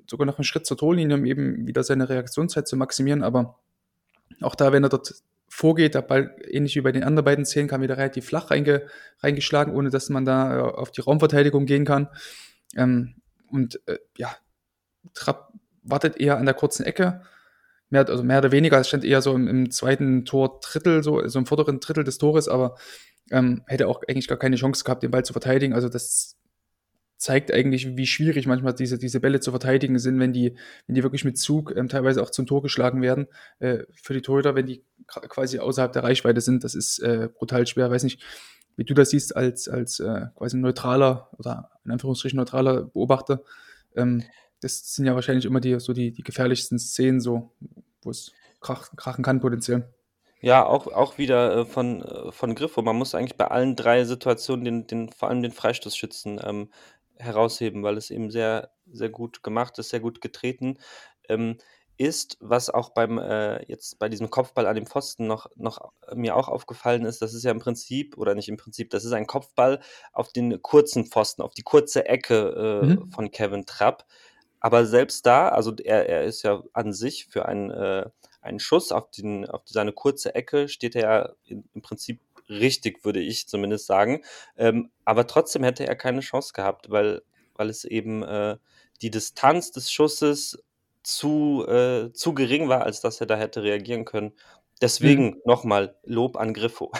sogar 0.08 0.24
noch 0.24 0.38
einen 0.38 0.44
Schritt 0.44 0.66
zur 0.66 0.76
Torlinie, 0.76 1.16
um 1.16 1.24
eben 1.24 1.66
wieder 1.66 1.82
seine 1.82 2.08
Reaktionszeit 2.08 2.68
zu 2.68 2.76
maximieren. 2.76 3.24
Aber 3.24 3.58
auch 4.40 4.54
da, 4.54 4.72
wenn 4.72 4.84
er 4.84 4.88
dort 4.88 5.14
vorgeht, 5.48 5.96
der 5.96 6.02
Ball, 6.02 6.36
ähnlich 6.48 6.76
wie 6.76 6.80
bei 6.80 6.92
den 6.92 7.02
anderen 7.02 7.24
beiden 7.24 7.44
Szenen, 7.44 7.68
kam 7.68 7.82
wieder 7.82 7.96
relativ 7.96 8.26
flach 8.26 8.52
reinge, 8.52 8.86
reingeschlagen, 9.18 9.74
ohne 9.74 9.90
dass 9.90 10.10
man 10.10 10.24
da 10.24 10.58
äh, 10.58 10.60
auf 10.60 10.92
die 10.92 11.00
Raumverteidigung 11.00 11.66
gehen 11.66 11.84
kann. 11.84 12.08
Ähm, 12.76 13.16
und 13.50 13.80
äh, 13.86 13.98
ja, 14.16 14.36
Trapp 15.12 15.52
wartet 15.82 16.20
eher 16.20 16.38
an 16.38 16.46
der 16.46 16.54
kurzen 16.54 16.84
Ecke 16.84 17.22
mehr, 17.94 18.08
also 18.08 18.22
mehr 18.22 18.38
oder 18.38 18.52
weniger, 18.52 18.78
es 18.78 18.88
stand 18.88 19.04
eher 19.04 19.22
so 19.22 19.34
im, 19.34 19.48
im 19.48 19.70
zweiten 19.70 20.24
Tor 20.24 20.60
Drittel, 20.60 21.02
so, 21.02 21.26
so 21.26 21.38
im 21.38 21.46
vorderen 21.46 21.80
Drittel 21.80 22.04
des 22.04 22.18
Tores, 22.18 22.48
aber 22.48 22.76
ähm, 23.30 23.62
hätte 23.66 23.88
auch 23.88 24.02
eigentlich 24.06 24.28
gar 24.28 24.38
keine 24.38 24.56
Chance 24.56 24.84
gehabt, 24.84 25.02
den 25.02 25.10
Ball 25.10 25.24
zu 25.24 25.32
verteidigen. 25.32 25.72
Also 25.72 25.88
das 25.88 26.36
zeigt 27.16 27.52
eigentlich, 27.52 27.96
wie 27.96 28.06
schwierig 28.06 28.46
manchmal 28.46 28.74
diese, 28.74 28.98
diese 28.98 29.20
Bälle 29.20 29.40
zu 29.40 29.50
verteidigen 29.50 29.98
sind, 29.98 30.18
wenn 30.18 30.32
die, 30.32 30.56
wenn 30.86 30.94
die 30.94 31.02
wirklich 31.02 31.24
mit 31.24 31.38
Zug 31.38 31.72
ähm, 31.74 31.88
teilweise 31.88 32.22
auch 32.22 32.30
zum 32.30 32.46
Tor 32.46 32.60
geschlagen 32.60 33.00
werden. 33.00 33.28
Äh, 33.60 33.84
für 33.94 34.12
die 34.12 34.20
Torhüter, 34.20 34.54
wenn 34.54 34.66
die 34.66 34.84
quasi 35.06 35.58
außerhalb 35.58 35.92
der 35.92 36.04
Reichweite 36.04 36.40
sind, 36.40 36.64
das 36.64 36.74
ist 36.74 36.98
äh, 36.98 37.28
brutal 37.32 37.66
schwer. 37.66 37.90
Weiß 37.90 38.02
nicht, 38.02 38.22
wie 38.76 38.84
du 38.84 38.92
das 38.92 39.10
siehst 39.10 39.36
als, 39.36 39.68
als 39.68 40.00
äh, 40.00 40.26
quasi 40.34 40.58
neutraler 40.58 41.30
oder 41.38 41.70
in 41.84 41.92
Anführungsstrichen 41.92 42.36
neutraler 42.36 42.82
Beobachter. 42.82 43.42
Ähm, 43.96 44.24
das 44.60 44.94
sind 44.94 45.04
ja 45.04 45.14
wahrscheinlich 45.14 45.44
immer 45.44 45.60
die, 45.60 45.78
so 45.78 45.92
die, 45.92 46.10
die 46.10 46.22
gefährlichsten 46.22 46.78
Szenen, 46.78 47.20
so, 47.20 47.52
wo 48.04 48.10
es 48.10 48.32
krachen, 48.60 48.96
krachen 48.96 49.24
kann 49.24 49.40
potenziell. 49.40 49.88
Ja, 50.40 50.66
auch, 50.66 50.88
auch 50.88 51.16
wieder 51.16 51.56
äh, 51.56 51.64
von, 51.64 52.02
äh, 52.02 52.30
von 52.30 52.54
Griffo. 52.54 52.82
Man 52.82 52.96
muss 52.96 53.14
eigentlich 53.14 53.38
bei 53.38 53.46
allen 53.46 53.76
drei 53.76 54.04
Situationen 54.04 54.64
den, 54.64 54.86
den, 54.86 55.08
vor 55.10 55.30
allem 55.30 55.42
den 55.42 55.52
Freistoßschützen 55.52 56.38
ähm, 56.44 56.68
herausheben, 57.16 57.82
weil 57.82 57.96
es 57.96 58.10
eben 58.10 58.30
sehr, 58.30 58.70
sehr 58.92 59.08
gut 59.08 59.42
gemacht 59.42 59.78
ist, 59.78 59.88
sehr 59.88 60.00
gut 60.00 60.20
getreten 60.20 60.78
ähm, 61.30 61.56
ist. 61.96 62.36
Was 62.40 62.68
auch 62.68 62.90
beim 62.90 63.16
äh, 63.16 63.64
jetzt 63.70 63.98
bei 63.98 64.10
diesem 64.10 64.28
Kopfball 64.28 64.66
an 64.66 64.74
dem 64.74 64.86
Pfosten 64.86 65.26
noch, 65.26 65.48
noch 65.56 65.92
mir 66.14 66.36
auch 66.36 66.48
aufgefallen 66.48 67.06
ist, 67.06 67.22
das 67.22 67.32
ist 67.32 67.44
ja 67.44 67.50
im 67.50 67.60
Prinzip, 67.60 68.18
oder 68.18 68.34
nicht 68.34 68.50
im 68.50 68.58
Prinzip, 68.58 68.90
das 68.90 69.06
ist 69.06 69.12
ein 69.12 69.26
Kopfball 69.26 69.80
auf 70.12 70.30
den 70.30 70.60
kurzen 70.60 71.06
Pfosten, 71.06 71.40
auf 71.40 71.54
die 71.54 71.62
kurze 71.62 72.06
Ecke 72.06 72.82
äh, 72.82 72.86
mhm. 72.86 73.10
von 73.10 73.30
Kevin 73.30 73.64
Trapp. 73.64 74.04
Aber 74.64 74.86
selbst 74.86 75.26
da, 75.26 75.50
also 75.50 75.74
er, 75.76 76.08
er 76.08 76.22
ist 76.22 76.42
ja 76.42 76.62
an 76.72 76.94
sich 76.94 77.26
für 77.26 77.44
einen, 77.44 77.70
äh, 77.70 78.06
einen 78.40 78.58
Schuss 78.58 78.92
auf, 78.92 79.10
den, 79.10 79.44
auf 79.44 79.60
seine 79.66 79.92
kurze 79.92 80.34
Ecke, 80.34 80.68
steht 80.68 80.96
er 80.96 81.02
ja 81.02 81.32
in, 81.44 81.68
im 81.74 81.82
Prinzip 81.82 82.22
richtig, 82.48 83.04
würde 83.04 83.20
ich 83.20 83.46
zumindest 83.46 83.84
sagen. 83.84 84.22
Ähm, 84.56 84.90
aber 85.04 85.26
trotzdem 85.26 85.64
hätte 85.64 85.86
er 85.86 85.96
keine 85.96 86.20
Chance 86.20 86.54
gehabt, 86.54 86.88
weil, 86.88 87.20
weil 87.54 87.68
es 87.68 87.84
eben 87.84 88.22
äh, 88.22 88.56
die 89.02 89.10
Distanz 89.10 89.70
des 89.70 89.92
Schusses 89.92 90.64
zu, 91.02 91.66
äh, 91.68 92.10
zu 92.14 92.32
gering 92.32 92.70
war, 92.70 92.84
als 92.84 93.02
dass 93.02 93.20
er 93.20 93.26
da 93.26 93.36
hätte 93.36 93.62
reagieren 93.62 94.06
können. 94.06 94.32
Deswegen 94.80 95.26
mhm. 95.26 95.40
nochmal 95.44 95.94
Lob 96.04 96.38
an 96.38 96.54
Griffo. 96.54 96.90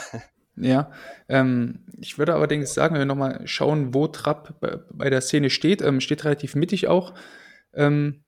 Ja, 0.57 0.91
ähm, 1.27 1.83
ich 1.99 2.17
würde 2.17 2.35
allerdings 2.35 2.73
sagen, 2.73 2.93
wenn 2.93 3.01
wir 3.01 3.05
nochmal 3.05 3.45
schauen, 3.45 3.93
wo 3.93 4.07
Trapp 4.07 4.53
bei, 4.89 5.09
der 5.09 5.19
Szene 5.19 5.49
steht, 5.49 5.81
ähm, 5.81 5.99
steht 5.99 6.23
relativ 6.23 6.55
mittig 6.55 6.87
auch 6.87 7.13
ähm, 7.75 8.23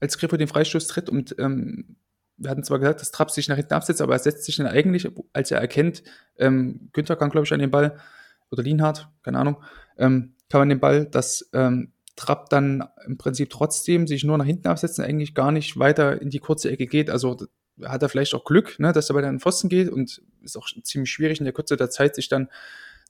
als 0.00 0.18
Griffo 0.18 0.36
den 0.36 0.48
Freistoß 0.48 0.86
tritt 0.86 1.08
und 1.08 1.34
ähm, 1.38 1.96
wir 2.36 2.50
hatten 2.50 2.64
zwar 2.64 2.78
gesagt, 2.78 3.00
dass 3.00 3.12
Trapp 3.12 3.30
sich 3.30 3.48
nach 3.48 3.56
hinten 3.56 3.74
absetzt, 3.74 4.02
aber 4.02 4.14
er 4.14 4.18
setzt 4.18 4.44
sich 4.44 4.56
dann 4.56 4.66
eigentlich, 4.66 5.08
als 5.32 5.50
er 5.50 5.60
erkennt, 5.60 6.02
ähm, 6.36 6.90
Günther 6.92 7.16
kann, 7.16 7.30
glaube 7.30 7.46
ich, 7.46 7.52
an 7.52 7.60
den 7.60 7.70
Ball, 7.70 7.96
oder 8.50 8.62
Lienhardt, 8.62 9.08
keine 9.22 9.38
Ahnung, 9.38 9.62
ähm, 9.98 10.34
kann 10.48 10.60
man 10.60 10.68
den 10.68 10.80
Ball, 10.80 11.06
dass 11.06 11.48
ähm, 11.52 11.92
Trapp 12.16 12.48
dann 12.48 12.84
im 13.06 13.18
Prinzip 13.18 13.50
trotzdem 13.50 14.06
sich 14.06 14.24
nur 14.24 14.38
nach 14.38 14.44
hinten 14.44 14.68
absetzt 14.68 14.98
und 14.98 15.04
eigentlich 15.04 15.34
gar 15.34 15.52
nicht 15.52 15.78
weiter 15.78 16.20
in 16.20 16.30
die 16.30 16.38
kurze 16.38 16.70
Ecke 16.70 16.86
geht. 16.86 17.10
Also 17.10 17.36
hat 17.82 18.02
er 18.02 18.08
vielleicht 18.08 18.34
auch 18.34 18.44
Glück, 18.44 18.78
ne, 18.78 18.92
dass 18.92 19.10
er 19.10 19.14
bei 19.14 19.22
den 19.22 19.40
Pfosten 19.40 19.68
geht 19.68 19.88
und 19.88 20.22
ist 20.42 20.56
auch 20.56 20.68
ziemlich 20.82 21.10
schwierig 21.10 21.40
in 21.40 21.44
der 21.44 21.52
Kürze 21.52 21.76
der 21.76 21.90
Zeit, 21.90 22.14
sich 22.14 22.28
dann 22.28 22.48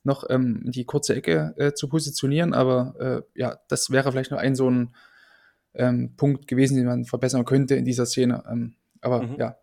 noch 0.03 0.27
ähm, 0.29 0.63
in 0.65 0.71
die 0.71 0.85
kurze 0.85 1.15
Ecke 1.15 1.53
äh, 1.57 1.73
zu 1.73 1.87
positionieren. 1.87 2.53
Aber 2.53 2.95
äh, 3.35 3.39
ja, 3.39 3.59
das 3.67 3.91
wäre 3.91 4.11
vielleicht 4.11 4.31
noch 4.31 4.39
ein 4.39 4.55
so 4.55 4.69
ein 4.69 4.95
ähm, 5.75 6.15
Punkt 6.15 6.47
gewesen, 6.47 6.77
den 6.77 6.85
man 6.85 7.05
verbessern 7.05 7.45
könnte 7.45 7.75
in 7.75 7.85
dieser 7.85 8.05
Szene. 8.05 8.43
Ähm, 8.49 8.75
aber 9.01 9.23
mhm. 9.23 9.35
ja, 9.37 9.57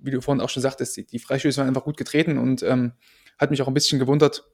wie 0.00 0.10
du 0.10 0.20
vorhin 0.20 0.40
auch 0.40 0.48
schon 0.48 0.62
sagtest, 0.62 0.96
die, 0.96 1.06
die 1.06 1.18
Freistöße 1.18 1.58
waren 1.58 1.68
einfach 1.68 1.84
gut 1.84 1.96
getreten 1.96 2.38
und 2.38 2.62
ähm, 2.62 2.92
hat 3.38 3.50
mich 3.50 3.62
auch 3.62 3.68
ein 3.68 3.74
bisschen 3.74 3.98
gewundert, 3.98 4.44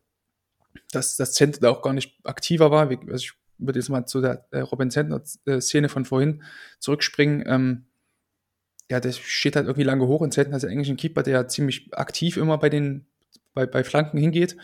dass 0.92 1.16
das 1.16 1.32
Zentner 1.32 1.68
da 1.68 1.70
auch 1.70 1.82
gar 1.82 1.92
nicht 1.92 2.18
aktiver 2.24 2.70
war. 2.70 2.88
Also 2.88 3.16
ich 3.16 3.32
würde 3.58 3.78
jetzt 3.78 3.88
mal 3.88 4.06
zu 4.06 4.20
der 4.20 4.46
äh, 4.50 4.60
Robin 4.60 4.90
Zentner-Szene 4.90 5.88
von 5.88 6.04
vorhin 6.04 6.42
zurückspringen. 6.78 7.44
Ähm, 7.46 7.84
ja, 8.90 9.00
der 9.00 9.12
steht 9.12 9.56
halt 9.56 9.66
irgendwie 9.66 9.84
lange 9.84 10.06
hoch 10.06 10.20
und 10.20 10.34
Zentner 10.34 10.56
ist 10.56 10.64
eigentlich 10.64 10.90
ein 10.90 10.96
Keeper, 10.96 11.22
der 11.22 11.48
ziemlich 11.48 11.94
aktiv 11.94 12.36
immer 12.36 12.58
bei 12.58 12.68
den 12.68 13.06
bei, 13.54 13.66
bei 13.66 13.84
Flanken 13.84 14.18
hingeht. 14.18 14.56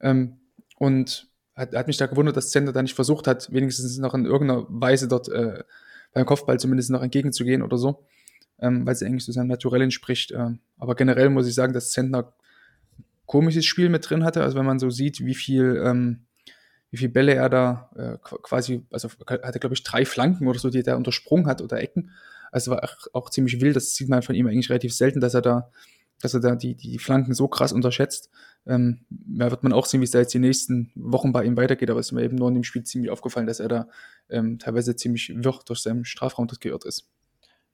Ähm, 0.00 0.40
und 0.76 1.31
hat, 1.54 1.74
hat 1.74 1.86
mich 1.86 1.96
da 1.96 2.06
gewundert, 2.06 2.36
dass 2.36 2.50
Zender 2.50 2.72
da 2.72 2.82
nicht 2.82 2.94
versucht 2.94 3.26
hat, 3.26 3.52
wenigstens 3.52 3.98
noch 3.98 4.14
in 4.14 4.24
irgendeiner 4.24 4.66
Weise 4.68 5.08
dort 5.08 5.28
äh, 5.28 5.62
beim 6.12 6.26
Kopfball 6.26 6.58
zumindest 6.58 6.90
noch 6.90 7.02
entgegenzugehen 7.02 7.62
oder 7.62 7.78
so, 7.78 8.04
ähm, 8.58 8.86
weil 8.86 8.94
es 8.94 9.02
eigentlich 9.02 9.24
so 9.24 9.32
seinem 9.32 9.48
Naturell 9.48 9.82
entspricht. 9.82 10.30
Äh, 10.32 10.50
aber 10.78 10.94
generell 10.94 11.30
muss 11.30 11.46
ich 11.46 11.54
sagen, 11.54 11.72
dass 11.72 11.90
Zentner 11.90 12.32
komisches 13.26 13.64
Spiel 13.64 13.88
mit 13.88 14.08
drin 14.08 14.24
hatte. 14.24 14.42
Also 14.42 14.58
wenn 14.58 14.66
man 14.66 14.78
so 14.78 14.90
sieht, 14.90 15.24
wie 15.24 15.34
viel, 15.34 15.82
ähm, 15.84 16.26
wie 16.90 16.98
viel 16.98 17.08
Bälle 17.08 17.34
er 17.34 17.48
da 17.48 17.90
äh, 17.96 18.18
quasi, 18.22 18.84
also 18.90 19.08
hatte 19.26 19.58
glaube 19.58 19.74
ich 19.74 19.82
drei 19.82 20.04
Flanken 20.04 20.46
oder 20.48 20.58
so, 20.58 20.70
die 20.70 20.78
er 20.78 20.84
da 20.84 20.96
untersprungen 20.96 21.46
hat 21.46 21.62
oder 21.62 21.80
Ecken. 21.80 22.10
Also 22.50 22.70
war 22.72 22.84
auch, 22.84 22.96
auch 23.14 23.30
ziemlich 23.30 23.60
wild. 23.60 23.76
Das 23.76 23.94
sieht 23.94 24.08
man 24.08 24.22
von 24.22 24.34
ihm 24.34 24.46
eigentlich 24.46 24.68
relativ 24.68 24.94
selten, 24.94 25.20
dass 25.20 25.34
er 25.34 25.40
da 25.40 25.70
dass 26.22 26.34
er 26.34 26.40
da 26.40 26.54
die, 26.54 26.74
die 26.74 26.98
Flanken 26.98 27.34
so 27.34 27.48
krass 27.48 27.72
unterschätzt. 27.72 28.30
Ähm, 28.66 29.04
da 29.10 29.50
wird 29.50 29.64
man 29.64 29.72
auch 29.72 29.86
sehen, 29.86 30.00
wie 30.00 30.04
es 30.04 30.12
da 30.12 30.20
jetzt 30.20 30.32
die 30.32 30.38
nächsten 30.38 30.92
Wochen 30.94 31.32
bei 31.32 31.44
ihm 31.44 31.56
weitergeht, 31.56 31.90
aber 31.90 32.00
es 32.00 32.06
ist 32.06 32.12
mir 32.12 32.22
eben 32.22 32.36
nur 32.36 32.48
in 32.48 32.54
dem 32.54 32.64
Spiel 32.64 32.84
ziemlich 32.84 33.10
aufgefallen, 33.10 33.46
dass 33.46 33.60
er 33.60 33.68
da 33.68 33.88
ähm, 34.30 34.58
teilweise 34.58 34.96
ziemlich 34.96 35.30
wirr 35.34 35.60
durch 35.66 35.80
seinen 35.80 36.04
Strafraum 36.04 36.46
geirrt 36.46 36.84
ist. 36.84 37.10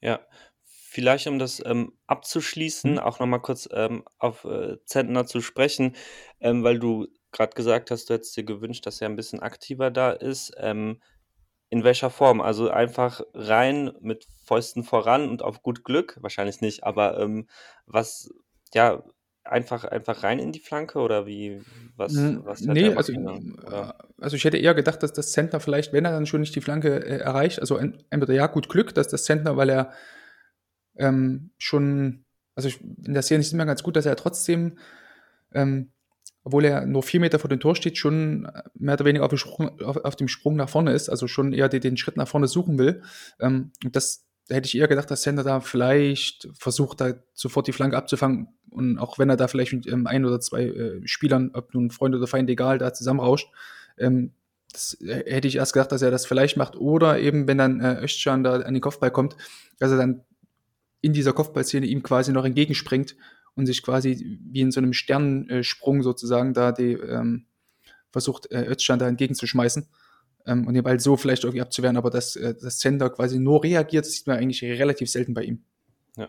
Ja, 0.00 0.20
vielleicht 0.64 1.26
um 1.26 1.38
das 1.38 1.62
ähm, 1.64 1.92
abzuschließen, 2.06 2.92
mhm. 2.92 2.98
auch 2.98 3.20
nochmal 3.20 3.42
kurz 3.42 3.68
ähm, 3.72 4.04
auf 4.18 4.44
äh, 4.44 4.78
Zentner 4.84 5.26
zu 5.26 5.40
sprechen, 5.40 5.94
ähm, 6.40 6.64
weil 6.64 6.78
du 6.78 7.06
gerade 7.32 7.54
gesagt 7.54 7.90
hast, 7.90 8.08
du 8.08 8.14
hättest 8.14 8.36
dir 8.36 8.44
gewünscht, 8.44 8.86
dass 8.86 9.00
er 9.00 9.08
ein 9.08 9.16
bisschen 9.16 9.40
aktiver 9.40 9.90
da 9.90 10.12
ist. 10.12 10.54
In 11.70 11.84
welcher 11.84 12.10
Form? 12.10 12.40
Also 12.40 12.70
einfach 12.70 13.20
rein 13.34 13.92
mit 14.00 14.26
Fäusten 14.44 14.84
voran 14.84 15.28
und 15.28 15.42
auf 15.42 15.62
gut 15.62 15.84
Glück? 15.84 16.16
Wahrscheinlich 16.20 16.60
nicht, 16.60 16.84
aber 16.84 17.18
ähm, 17.20 17.46
was, 17.86 18.30
ja, 18.72 19.02
einfach, 19.44 19.84
einfach 19.84 20.22
rein 20.22 20.38
in 20.38 20.52
die 20.52 20.60
Flanke 20.60 20.98
oder 20.98 21.26
wie, 21.26 21.62
was, 21.96 22.14
was 22.44 22.60
Nee, 22.60 22.94
also, 22.94 23.12
äh, 23.12 23.92
also 24.20 24.36
ich 24.36 24.44
hätte 24.44 24.58
eher 24.58 24.74
gedacht, 24.74 25.02
dass 25.02 25.12
das 25.12 25.32
Center 25.32 25.60
vielleicht, 25.60 25.92
wenn 25.92 26.04
er 26.04 26.12
dann 26.12 26.26
schon 26.26 26.40
nicht 26.40 26.54
die 26.54 26.60
Flanke 26.60 27.04
äh, 27.04 27.18
erreicht, 27.18 27.60
also 27.60 27.76
entweder 27.76 28.34
ja, 28.34 28.46
gut 28.46 28.68
Glück, 28.68 28.94
dass 28.94 29.08
das 29.08 29.24
Center, 29.24 29.56
weil 29.56 29.70
er 29.70 29.92
ähm, 30.96 31.50
schon, 31.58 32.24
also 32.54 32.68
ich, 32.68 32.80
in 32.80 33.14
der 33.14 33.22
Szene 33.22 33.40
ist 33.40 33.48
es 33.48 33.52
immer 33.52 33.66
ganz 33.66 33.82
gut, 33.82 33.96
dass 33.96 34.06
er 34.06 34.16
trotzdem 34.16 34.78
ähm, 35.52 35.92
obwohl 36.44 36.64
er 36.64 36.86
nur 36.86 37.02
vier 37.02 37.20
Meter 37.20 37.38
vor 37.38 37.50
dem 37.50 37.60
Tor 37.60 37.76
steht, 37.76 37.98
schon 37.98 38.46
äh, 38.46 38.62
mehr 38.74 38.94
oder 38.94 39.04
weniger 39.04 39.24
auf 39.24 39.30
dem 39.30 39.38
Sprung, 39.38 39.80
auf, 39.80 39.96
auf 39.98 40.16
dem 40.16 40.28
Sprung 40.28 40.56
nach 40.56 40.68
vorne 40.68 40.92
ist, 40.92 41.08
also 41.08 41.26
schon 41.26 41.52
eher 41.52 41.68
den, 41.68 41.80
den 41.80 41.96
Schritt 41.96 42.16
nach 42.16 42.28
vorne 42.28 42.48
suchen 42.48 42.78
will. 42.78 43.02
Ähm, 43.40 43.72
das 43.92 44.28
da 44.48 44.54
hätte 44.54 44.66
ich 44.66 44.78
eher 44.78 44.88
gedacht, 44.88 45.10
dass 45.10 45.22
Sender 45.22 45.44
da 45.44 45.60
vielleicht 45.60 46.48
versucht, 46.54 47.02
da 47.02 47.12
sofort 47.34 47.66
die 47.66 47.72
Flanke 47.72 47.98
abzufangen. 47.98 48.48
Und 48.70 48.98
auch 48.98 49.18
wenn 49.18 49.28
er 49.28 49.36
da 49.36 49.46
vielleicht 49.46 49.74
mit 49.74 49.86
ähm, 49.86 50.06
ein 50.06 50.24
oder 50.24 50.40
zwei 50.40 50.64
äh, 50.64 51.06
Spielern, 51.06 51.50
ob 51.52 51.74
nun 51.74 51.90
Freund 51.90 52.14
oder 52.14 52.26
Feind, 52.26 52.48
egal, 52.48 52.78
da 52.78 52.94
zusammenrauscht, 52.94 53.48
ähm, 53.98 54.32
das 54.72 54.96
äh, 55.02 55.30
hätte 55.30 55.48
ich 55.48 55.56
erst 55.56 55.74
gedacht, 55.74 55.92
dass 55.92 56.00
er 56.00 56.10
das 56.10 56.24
vielleicht 56.24 56.56
macht. 56.56 56.76
Oder 56.76 57.20
eben, 57.20 57.46
wenn 57.46 57.58
dann 57.58 57.80
äh, 57.80 58.02
Özcan 58.02 58.42
da 58.42 58.54
an 58.54 58.72
den 58.72 58.80
Kopfball 58.80 59.10
kommt, 59.10 59.36
dass 59.78 59.90
er 59.90 59.98
dann 59.98 60.24
in 61.02 61.12
dieser 61.12 61.34
Kopfballszene 61.34 61.86
ihm 61.86 62.02
quasi 62.02 62.32
noch 62.32 62.44
entgegenspringt 62.44 63.16
und 63.58 63.66
sich 63.66 63.82
quasi 63.82 64.38
wie 64.40 64.60
in 64.60 64.70
so 64.70 64.80
einem 64.80 64.92
Sternensprung 64.92 66.02
sozusagen 66.02 66.54
da 66.54 66.72
die 66.72 66.92
ähm, 66.92 67.46
versucht, 68.10 68.50
äh, 68.50 68.64
Özcan 68.64 68.98
da 68.98 69.08
entgegenzuschmeißen 69.08 69.88
ähm, 70.46 70.66
und 70.66 70.74
den 70.74 70.84
Ball 70.84 71.00
so 71.00 71.16
vielleicht 71.16 71.44
irgendwie 71.44 71.60
abzuwehren, 71.60 71.96
aber 71.96 72.10
dass 72.10 72.36
äh, 72.36 72.54
das 72.54 72.78
Center 72.78 73.10
quasi 73.10 73.38
nur 73.38 73.62
reagiert, 73.62 74.06
das 74.06 74.12
sieht 74.12 74.26
man 74.26 74.38
eigentlich 74.38 74.62
relativ 74.62 75.10
selten 75.10 75.34
bei 75.34 75.42
ihm. 75.42 75.64
Ja, 76.16 76.28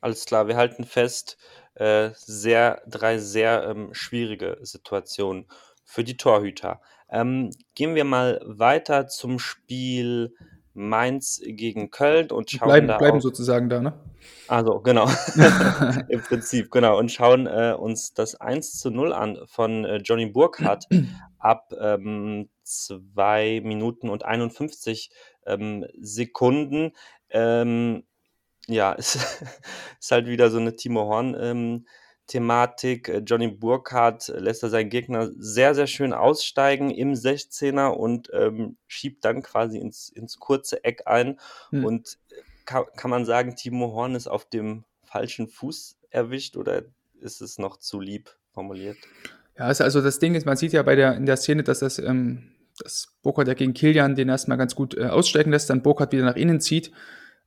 alles 0.00 0.24
klar. 0.24 0.48
Wir 0.48 0.56
halten 0.56 0.84
fest, 0.84 1.36
äh, 1.74 2.10
sehr, 2.14 2.82
drei 2.88 3.18
sehr 3.18 3.64
ähm, 3.68 3.92
schwierige 3.92 4.58
Situationen 4.62 5.46
für 5.84 6.02
die 6.02 6.16
Torhüter. 6.16 6.80
Ähm, 7.10 7.50
gehen 7.74 7.94
wir 7.94 8.04
mal 8.04 8.40
weiter 8.44 9.06
zum 9.06 9.38
Spiel 9.38 10.34
Mainz 10.74 11.40
gegen 11.44 11.90
Köln 11.90 12.30
und 12.30 12.50
schauen 12.50 12.68
bleiben, 12.68 12.88
da 12.88 12.98
bleiben 12.98 13.16
auf, 13.18 13.22
sozusagen 13.22 13.68
da, 13.68 13.80
ne? 13.80 13.94
also 14.48 14.80
genau, 14.80 15.08
im 16.08 16.20
Prinzip, 16.20 16.70
genau, 16.70 16.98
und 16.98 17.10
schauen 17.10 17.46
äh, 17.46 17.74
uns 17.78 18.12
das 18.12 18.34
1 18.34 18.78
zu 18.78 18.90
0 18.90 19.12
an 19.12 19.38
von 19.46 19.84
äh, 19.84 19.96
Johnny 19.98 20.26
Burkhardt 20.26 20.86
ab 21.38 21.72
ähm, 21.80 22.48
2 22.64 23.62
Minuten 23.64 24.10
und 24.10 24.24
51 24.24 25.10
ähm, 25.46 25.86
Sekunden. 26.00 26.92
Ähm, 27.30 28.04
ja, 28.66 28.94
es 28.98 29.16
ist 30.00 30.10
halt 30.10 30.26
wieder 30.26 30.50
so 30.50 30.58
eine 30.58 30.76
Timo 30.76 31.02
Horn 31.02 31.36
ähm, 31.38 31.86
Thematik. 32.26 33.08
Äh, 33.08 33.18
Johnny 33.18 33.48
Burkhardt 33.48 34.28
lässt 34.28 34.62
er 34.62 34.70
seinen 34.70 34.90
Gegner 34.90 35.30
sehr, 35.36 35.74
sehr 35.74 35.86
schön 35.86 36.12
aussteigen 36.12 36.90
im 36.90 37.12
16er 37.12 37.88
und 37.88 38.30
ähm, 38.32 38.76
schiebt 38.86 39.24
dann 39.24 39.42
quasi 39.42 39.78
ins, 39.78 40.08
ins 40.08 40.38
kurze 40.38 40.84
Eck 40.84 41.02
ein. 41.06 41.38
Hm. 41.70 41.84
Und 41.84 42.18
äh, 42.30 42.34
kann, 42.64 42.84
kann 42.96 43.10
man 43.10 43.24
sagen, 43.24 43.56
Timo 43.56 43.92
Horn 43.92 44.14
ist 44.14 44.26
auf 44.26 44.44
dem 44.48 44.84
falschen 45.02 45.48
Fuß 45.48 45.98
erwischt 46.10 46.56
oder 46.56 46.82
ist 47.20 47.40
es 47.40 47.58
noch 47.58 47.78
zu 47.78 48.00
lieb 48.00 48.30
formuliert? 48.52 48.98
Ja, 49.56 49.66
also 49.66 50.00
das 50.00 50.18
Ding 50.18 50.34
ist, 50.34 50.46
man 50.46 50.56
sieht 50.56 50.72
ja 50.72 50.82
bei 50.82 50.96
der, 50.96 51.16
in 51.16 51.26
der 51.26 51.36
Szene, 51.36 51.62
dass 51.62 51.80
das, 51.80 51.98
ähm, 51.98 52.50
dass 52.78 53.14
Burkhardt 53.22 53.48
ja 53.48 53.54
gegen 53.54 53.74
Kilian 53.74 54.16
den 54.16 54.28
erstmal 54.28 54.58
ganz 54.58 54.74
gut 54.74 54.96
äh, 54.96 55.06
aussteigen 55.06 55.50
lässt, 55.50 55.70
dann 55.70 55.82
Burkhardt 55.82 56.12
wieder 56.12 56.24
nach 56.24 56.36
innen 56.36 56.60
zieht 56.60 56.90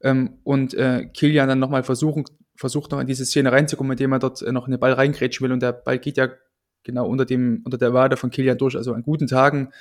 ähm, 0.01 0.39
und 0.43 0.73
äh, 0.73 1.05
Kilian 1.07 1.49
dann 1.49 1.59
nochmal 1.59 1.83
versuchen, 1.83 2.25
versucht 2.57 2.91
noch 2.91 2.99
in 2.99 3.07
diese 3.07 3.25
Szene 3.25 3.51
reinzukommen, 3.51 3.91
indem 3.91 4.11
er 4.11 4.19
dort 4.19 4.41
äh, 4.41 4.51
noch 4.51 4.67
eine 4.67 4.77
Ball 4.77 4.93
reingrätschen 4.93 5.45
will 5.45 5.53
und 5.53 5.61
der 5.61 5.71
Ball 5.71 5.99
geht 5.99 6.17
ja 6.17 6.29
genau 6.83 7.07
unter 7.07 7.25
dem, 7.25 7.61
unter 7.63 7.77
der 7.77 7.93
Wade 7.93 8.17
von 8.17 8.31
Kilian 8.31 8.57
durch. 8.57 8.75
Also 8.75 8.93
an 8.93 9.03
guten 9.03 9.27
Tagen 9.27 9.71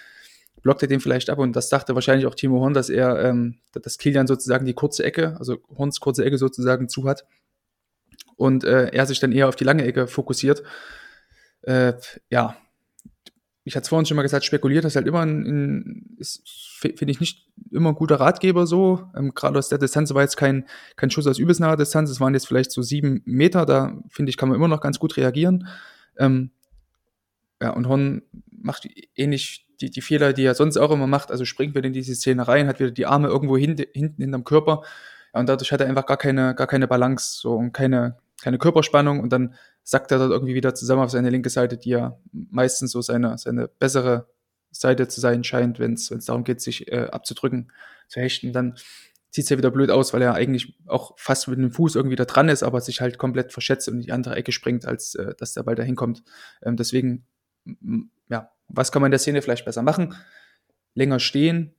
blockt 0.63 0.83
er 0.83 0.89
den 0.89 1.01
vielleicht 1.01 1.31
ab 1.31 1.39
und 1.39 1.57
das 1.57 1.69
dachte 1.69 1.95
wahrscheinlich 1.95 2.27
auch 2.27 2.35
Timo 2.35 2.61
Horn, 2.61 2.75
dass 2.75 2.91
er, 2.91 3.25
ähm, 3.25 3.59
dass 3.73 3.99
Kilian 3.99 4.27
sozusagen 4.27 4.67
die 4.67 4.75
kurze 4.75 5.05
Ecke, 5.05 5.37
also 5.39 5.59
Horns 5.77 6.01
kurze 6.01 6.25
Ecke 6.25 6.39
sozusagen 6.39 6.89
zu 6.89 7.09
hat 7.09 7.25
und 8.37 8.65
äh, 8.65 8.89
er 8.89 9.07
sich 9.07 9.21
dann 9.21 9.33
eher 9.33 9.49
auf 9.49 9.57
die 9.57 9.65
lange 9.65 9.85
Ecke 9.85 10.07
fokussiert. 10.07 10.63
Äh, 11.63 11.95
ja, 12.31 12.57
ich 13.67 13.75
hatte 13.75 13.83
es 13.83 13.89
vorhin 13.89 14.07
schon 14.07 14.15
mal 14.15 14.23
gesagt, 14.23 14.45
spekuliert 14.45 14.85
ist 14.85 14.95
halt 14.95 15.09
immer 15.09 15.27
ein, 15.27 16.17
finde 16.79 17.11
ich 17.11 17.19
nicht 17.19 17.49
immer 17.73 17.91
ein 17.91 17.97
guter 17.97 18.21
Ratgeber 18.21 18.65
so. 18.65 19.11
Ähm, 19.17 19.35
Gerade 19.35 19.59
aus 19.59 19.69
der 19.69 19.79
Distanz 19.79 20.15
war 20.15 20.23
jetzt 20.23 20.37
kein, 20.37 20.67
kein 20.95 21.11
Schuss 21.11 21.27
aus 21.27 21.41
übelst 21.41 21.61
naher 21.61 21.77
Distanz, 21.77 22.09
es 22.09 22.21
waren 22.21 22.33
jetzt 22.33 22.47
vielleicht 22.47 22.71
so 22.71 22.81
sieben 22.83 23.23
Meter, 23.25 23.67
da 23.67 24.01
finde 24.09 24.31
ich, 24.31 24.37
kann 24.37 24.49
man 24.49 24.55
immer 24.55 24.69
noch 24.69 24.81
ganz 24.81 25.01
gut 25.01 25.17
reagieren. 25.17 25.67
Ähm, 26.17 26.53
ja, 27.61 27.71
und 27.71 27.89
Horn 27.89 28.23
macht 28.51 28.89
ähnlich 29.17 29.67
die, 29.81 29.91
die 29.91 30.01
Fehler, 30.01 30.33
die 30.33 30.45
er 30.45 30.55
sonst 30.55 30.77
auch 30.77 30.93
immer 30.93 31.09
macht, 31.09 31.33
also 31.33 31.45
springt 31.45 31.75
wieder 31.75 31.89
in 31.89 31.93
diese 31.93 32.15
Szene 32.15 32.47
rein, 32.47 32.69
hat 32.69 32.79
wieder 32.79 32.93
die 32.93 33.07
Arme 33.07 33.27
irgendwo 33.27 33.57
hin, 33.57 33.77
hinten 33.93 34.23
hinterm 34.23 34.45
Körper 34.45 34.83
ja, 35.35 35.41
und 35.41 35.49
dadurch 35.49 35.73
hat 35.73 35.81
er 35.81 35.89
einfach 35.89 36.07
gar 36.07 36.19
keine, 36.19 36.55
gar 36.55 36.69
keine 36.69 36.87
Balance 36.87 37.41
so, 37.41 37.57
und 37.57 37.73
keine, 37.73 38.17
keine 38.43 38.59
Körperspannung 38.59 39.21
und 39.21 39.31
dann 39.31 39.55
sackt 39.83 40.11
er 40.11 40.19
dort 40.19 40.31
irgendwie 40.31 40.55
wieder 40.55 40.75
zusammen 40.75 41.03
auf 41.03 41.11
seine 41.11 41.31
linke 41.31 41.51
Seite, 41.51 41.79
die 41.79 41.91
ja 41.91 42.19
meistens 42.33 42.91
so 42.91 43.01
seine, 43.01 43.39
seine 43.39 43.69
bessere 43.69 44.29
Seite 44.71 45.09
zu 45.09 45.21
sein 45.21 45.45
scheint, 45.45 45.79
wenn 45.79 45.95
es 45.95 46.09
darum 46.27 46.45
geht, 46.45 46.61
sich 46.61 46.91
äh, 46.93 47.09
abzudrücken, 47.11 47.73
zu 48.09 48.21
hechten, 48.21 48.53
dann 48.53 48.77
sieht 49.31 49.45
es 49.45 49.51
ja 49.51 49.59
wieder 49.59 49.71
blöd 49.71 49.91
aus, 49.91 50.13
weil 50.13 50.23
er 50.23 50.35
eigentlich 50.35 50.79
auch 50.87 51.19
fast 51.19 51.49
mit 51.49 51.59
dem 51.59 51.71
Fuß 51.71 51.95
irgendwie 51.97 52.17
da 52.17 52.25
dran 52.25 52.49
ist, 52.49 52.63
aber 52.63 52.81
sich 52.81 53.01
halt 53.01 53.19
komplett 53.19 53.53
verschätzt 53.53 53.89
und 53.89 53.95
in 53.95 54.01
die 54.01 54.13
andere 54.13 54.37
Ecke 54.37 54.53
springt, 54.53 54.87
als 54.87 55.15
äh, 55.15 55.35
dass 55.37 55.55
der 55.55 55.63
Ball 55.63 55.75
da 55.75 55.83
hinkommt. 55.83 56.23
Ähm, 56.63 56.77
deswegen, 56.77 57.27
ja, 58.29 58.51
was 58.69 58.93
kann 58.93 59.03
man 59.03 59.09
in 59.09 59.13
der 59.13 59.19
Szene 59.19 59.43
vielleicht 59.43 59.65
besser 59.65 59.83
machen? 59.83 60.15
Länger 60.95 61.21
stehen 61.21 61.75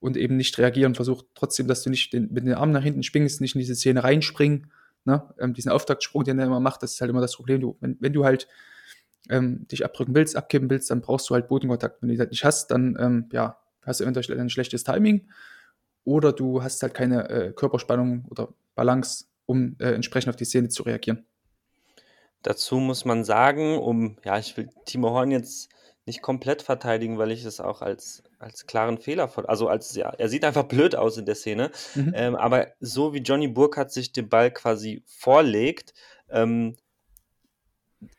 und 0.00 0.16
eben 0.16 0.36
nicht 0.36 0.58
reagieren, 0.58 0.94
versucht 0.94 1.26
trotzdem, 1.34 1.68
dass 1.68 1.82
du 1.82 1.90
nicht 1.90 2.12
den, 2.12 2.32
mit 2.32 2.44
den 2.44 2.54
Armen 2.54 2.72
nach 2.72 2.82
hinten 2.82 3.02
springst, 3.02 3.40
nicht 3.40 3.54
in 3.54 3.60
diese 3.60 3.74
Szene 3.74 4.04
reinspringen 4.04 4.72
Ne? 5.04 5.22
Ähm, 5.38 5.54
diesen 5.54 5.72
Auftaktsprung, 5.72 6.24
den 6.24 6.38
er 6.38 6.46
immer 6.46 6.60
macht, 6.60 6.82
das 6.82 6.94
ist 6.94 7.00
halt 7.00 7.10
immer 7.10 7.20
das 7.20 7.36
Problem. 7.36 7.60
Du, 7.60 7.76
wenn, 7.80 7.96
wenn 8.00 8.12
du 8.12 8.24
halt 8.24 8.48
ähm, 9.30 9.66
dich 9.68 9.84
abdrücken 9.84 10.14
willst, 10.14 10.36
abkippen 10.36 10.70
willst, 10.70 10.90
dann 10.90 11.00
brauchst 11.00 11.28
du 11.30 11.34
halt 11.34 11.48
Bodenkontakt. 11.48 12.02
Wenn 12.02 12.08
du 12.08 12.16
das 12.16 12.30
nicht 12.30 12.44
hast, 12.44 12.70
dann 12.70 12.96
ähm, 12.98 13.28
ja, 13.32 13.58
hast 13.84 14.00
du 14.00 14.04
eventuell 14.04 14.40
ein 14.40 14.50
schlechtes 14.50 14.84
Timing 14.84 15.28
oder 16.04 16.32
du 16.32 16.62
hast 16.62 16.82
halt 16.82 16.94
keine 16.94 17.28
äh, 17.28 17.52
Körperspannung 17.52 18.26
oder 18.30 18.48
Balance, 18.74 19.26
um 19.46 19.76
äh, 19.78 19.92
entsprechend 19.92 20.30
auf 20.30 20.36
die 20.36 20.44
Szene 20.44 20.68
zu 20.68 20.82
reagieren. 20.82 21.24
Dazu 22.42 22.76
muss 22.76 23.04
man 23.04 23.24
sagen, 23.24 23.78
um, 23.78 24.16
ja, 24.24 24.38
ich 24.38 24.56
will 24.56 24.68
Timo 24.84 25.10
Horn 25.10 25.30
jetzt 25.30 25.70
nicht 26.04 26.22
komplett 26.22 26.62
verteidigen, 26.62 27.18
weil 27.18 27.30
ich 27.30 27.44
es 27.44 27.60
auch 27.60 27.80
als, 27.80 28.24
als 28.38 28.66
klaren 28.66 28.98
Fehler 28.98 29.28
von, 29.28 29.46
also 29.46 29.68
als, 29.68 29.94
ja, 29.94 30.10
er 30.10 30.28
sieht 30.28 30.44
einfach 30.44 30.64
blöd 30.64 30.96
aus 30.96 31.16
in 31.16 31.26
der 31.26 31.36
Szene, 31.36 31.70
mhm. 31.94 32.12
ähm, 32.14 32.34
aber 32.34 32.68
so 32.80 33.14
wie 33.14 33.20
Johnny 33.20 33.48
Burkhardt 33.48 33.92
sich 33.92 34.12
den 34.12 34.28
Ball 34.28 34.50
quasi 34.50 35.04
vorlegt, 35.06 35.94
ähm, 36.28 36.76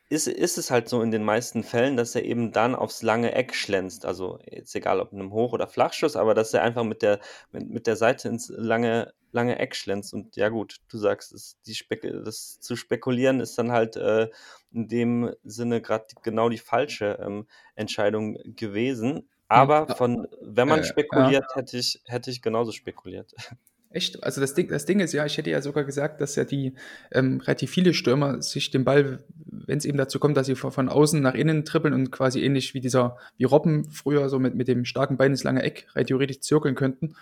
ist, 0.08 0.28
ist 0.28 0.58
es 0.58 0.70
halt 0.70 0.88
so 0.88 1.02
in 1.02 1.10
den 1.10 1.24
meisten 1.24 1.62
Fällen, 1.62 1.96
dass 1.96 2.14
er 2.14 2.24
eben 2.24 2.52
dann 2.52 2.74
aufs 2.74 3.02
lange 3.02 3.32
Eck 3.32 3.54
schlänzt. 3.54 4.06
Also 4.06 4.38
jetzt 4.50 4.74
egal 4.74 5.00
ob 5.00 5.12
in 5.12 5.20
einem 5.20 5.32
Hoch- 5.32 5.52
oder 5.52 5.66
Flachschuss, 5.66 6.16
aber 6.16 6.34
dass 6.34 6.54
er 6.54 6.62
einfach 6.62 6.84
mit 6.84 7.02
der, 7.02 7.20
mit, 7.50 7.68
mit 7.68 7.86
der 7.86 7.96
Seite 7.96 8.28
ins 8.28 8.48
lange, 8.48 9.12
lange 9.34 9.58
Eck 9.58 9.76
schlänzt. 9.76 10.14
Und 10.14 10.36
ja 10.36 10.48
gut, 10.48 10.78
du 10.88 10.96
sagst, 10.96 11.32
es, 11.32 11.58
die 11.66 11.76
das 12.24 12.60
zu 12.60 12.76
spekulieren 12.76 13.40
ist 13.40 13.58
dann 13.58 13.72
halt 13.72 13.96
äh, 13.96 14.28
in 14.72 14.88
dem 14.88 15.34
Sinne 15.44 15.82
gerade 15.82 16.06
genau 16.22 16.48
die 16.48 16.58
falsche 16.58 17.18
ähm, 17.20 17.46
Entscheidung 17.74 18.38
gewesen. 18.56 19.28
Aber 19.48 19.94
von, 19.94 20.26
wenn 20.40 20.68
man 20.68 20.80
äh, 20.80 20.84
spekuliert, 20.84 21.44
hätte 21.54 21.76
ich, 21.76 22.00
hätte 22.06 22.30
ich 22.30 22.40
genauso 22.40 22.72
spekuliert. 22.72 23.34
Echt? 23.90 24.24
Also 24.24 24.40
das 24.40 24.54
Ding, 24.54 24.68
das 24.68 24.86
Ding 24.86 24.98
ist 24.98 25.12
ja, 25.12 25.24
ich 25.24 25.38
hätte 25.38 25.50
ja 25.50 25.62
sogar 25.62 25.84
gesagt, 25.84 26.20
dass 26.20 26.34
ja 26.34 26.44
die 26.44 26.74
ähm, 27.12 27.40
relativ 27.40 27.70
viele 27.70 27.94
Stürmer 27.94 28.42
sich 28.42 28.72
den 28.72 28.84
Ball, 28.84 29.22
wenn 29.46 29.78
es 29.78 29.84
eben 29.84 29.98
dazu 29.98 30.18
kommt, 30.18 30.36
dass 30.36 30.46
sie 30.46 30.56
von, 30.56 30.72
von, 30.72 30.88
außen 30.88 31.22
nach 31.22 31.34
innen 31.34 31.64
trippeln 31.64 31.94
und 31.94 32.10
quasi 32.10 32.42
ähnlich 32.42 32.74
wie 32.74 32.80
dieser, 32.80 33.16
wie 33.36 33.44
Robben 33.44 33.84
früher 33.84 34.28
so 34.28 34.40
mit, 34.40 34.56
mit 34.56 34.66
dem 34.66 34.84
starken 34.84 35.16
Bein 35.16 35.30
ins 35.30 35.44
lange 35.44 35.62
Eck 35.62 35.86
rein 35.94 36.06
theoretisch 36.06 36.40
zirkeln 36.40 36.74
könnten, 36.74 37.14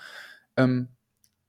ähm, 0.56 0.88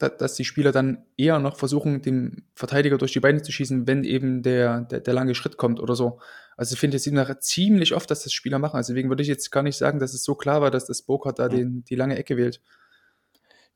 dass 0.09 0.35
die 0.35 0.45
Spieler 0.45 0.71
dann 0.71 1.05
eher 1.17 1.39
noch 1.39 1.57
versuchen, 1.57 2.01
dem 2.01 2.43
Verteidiger 2.55 2.97
durch 2.97 3.13
die 3.13 3.19
Beine 3.19 3.41
zu 3.41 3.51
schießen, 3.51 3.87
wenn 3.87 4.03
eben 4.03 4.41
der, 4.43 4.81
der, 4.81 4.99
der 4.99 5.13
lange 5.13 5.35
Schritt 5.35 5.57
kommt 5.57 5.79
oder 5.79 5.95
so. 5.95 6.19
Also 6.57 6.73
ich 6.73 6.79
finde, 6.79 6.97
es 6.97 7.03
sieht 7.03 7.13
nachher 7.13 7.39
ziemlich 7.39 7.93
oft, 7.93 8.09
dass 8.11 8.23
das 8.23 8.33
Spieler 8.33 8.59
machen. 8.59 8.77
Also 8.77 8.93
deswegen 8.93 9.09
würde 9.09 9.23
ich 9.23 9.29
jetzt 9.29 9.51
gar 9.51 9.63
nicht 9.63 9.77
sagen, 9.77 9.99
dass 9.99 10.13
es 10.13 10.23
so 10.23 10.35
klar 10.35 10.61
war, 10.61 10.71
dass 10.71 10.85
das 10.85 11.01
Burkhardt 11.01 11.39
da 11.39 11.49
den, 11.49 11.83
die 11.83 11.95
lange 11.95 12.17
Ecke 12.17 12.37
wählt. 12.37 12.61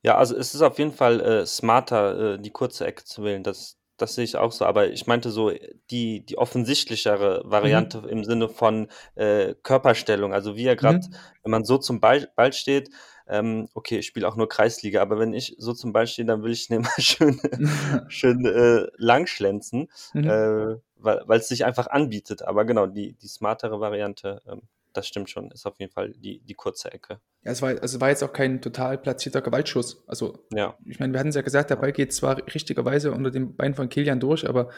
Ja, 0.02 0.16
also 0.16 0.36
es 0.36 0.54
ist 0.54 0.62
auf 0.62 0.78
jeden 0.78 0.92
Fall 0.92 1.20
äh, 1.20 1.46
smarter, 1.46 2.34
äh, 2.34 2.38
die 2.38 2.50
kurze 2.50 2.86
Ecke 2.86 3.04
zu 3.04 3.24
wählen. 3.24 3.42
Das, 3.42 3.77
das 3.98 4.14
sehe 4.14 4.24
ich 4.24 4.36
auch 4.36 4.52
so. 4.52 4.64
Aber 4.64 4.88
ich 4.88 5.06
meinte 5.06 5.30
so 5.30 5.52
die, 5.90 6.24
die 6.24 6.38
offensichtlichere. 6.38 7.42
Variante 7.44 8.02
mhm. 8.02 8.08
im 8.08 8.24
Sinne 8.24 8.48
von 8.48 8.88
äh, 9.14 9.54
Körperstellung. 9.62 10.32
Also 10.32 10.56
wie 10.56 10.66
er 10.66 10.76
gerade, 10.76 10.98
mhm. 10.98 11.14
wenn 11.42 11.50
man 11.50 11.64
so 11.64 11.78
zum 11.78 12.00
Ball, 12.00 12.30
Ball 12.36 12.52
steht, 12.52 12.90
ähm, 13.28 13.68
okay, 13.74 13.98
ich 13.98 14.06
spiele 14.06 14.26
auch 14.26 14.36
nur 14.36 14.48
Kreisliga, 14.48 15.02
aber 15.02 15.18
wenn 15.18 15.34
ich 15.34 15.54
so 15.58 15.74
zum 15.74 15.92
Ball 15.92 16.06
stehe, 16.06 16.26
dann 16.26 16.42
will 16.42 16.52
ich 16.52 16.68
den 16.68 16.82
mal 16.82 16.90
schön, 16.98 17.40
schön 18.08 18.44
äh, 18.46 18.86
langschlänzen, 18.96 19.88
mhm. 20.14 20.28
äh, 20.28 20.76
weil 20.96 21.38
es 21.38 21.48
sich 21.48 21.64
einfach 21.64 21.88
anbietet. 21.88 22.42
Aber 22.42 22.64
genau, 22.64 22.86
die, 22.86 23.12
die 23.12 23.28
smartere 23.28 23.80
Variante 23.80 24.42
ähm, 24.48 24.62
das 24.92 25.06
stimmt 25.06 25.30
schon, 25.30 25.50
ist 25.50 25.66
auf 25.66 25.78
jeden 25.78 25.92
Fall 25.92 26.12
die, 26.12 26.40
die 26.40 26.54
kurze 26.54 26.92
Ecke. 26.92 27.20
Ja, 27.42 27.52
es 27.52 27.62
war, 27.62 27.70
also 27.80 28.00
war 28.00 28.08
jetzt 28.08 28.22
auch 28.22 28.32
kein 28.32 28.60
total 28.60 28.98
platzierter 28.98 29.42
Gewaltschuss. 29.42 30.02
Also, 30.06 30.46
ja. 30.52 30.76
ich 30.84 30.98
meine, 30.98 31.12
wir 31.12 31.20
hatten 31.20 31.28
es 31.28 31.34
ja 31.34 31.42
gesagt, 31.42 31.70
der 31.70 31.76
Ball 31.76 31.92
geht 31.92 32.12
zwar 32.12 32.38
richtigerweise 32.54 33.12
unter 33.12 33.30
dem 33.30 33.56
Bein 33.56 33.74
von 33.74 33.88
Kilian 33.88 34.20
durch, 34.20 34.48
aber 34.48 34.70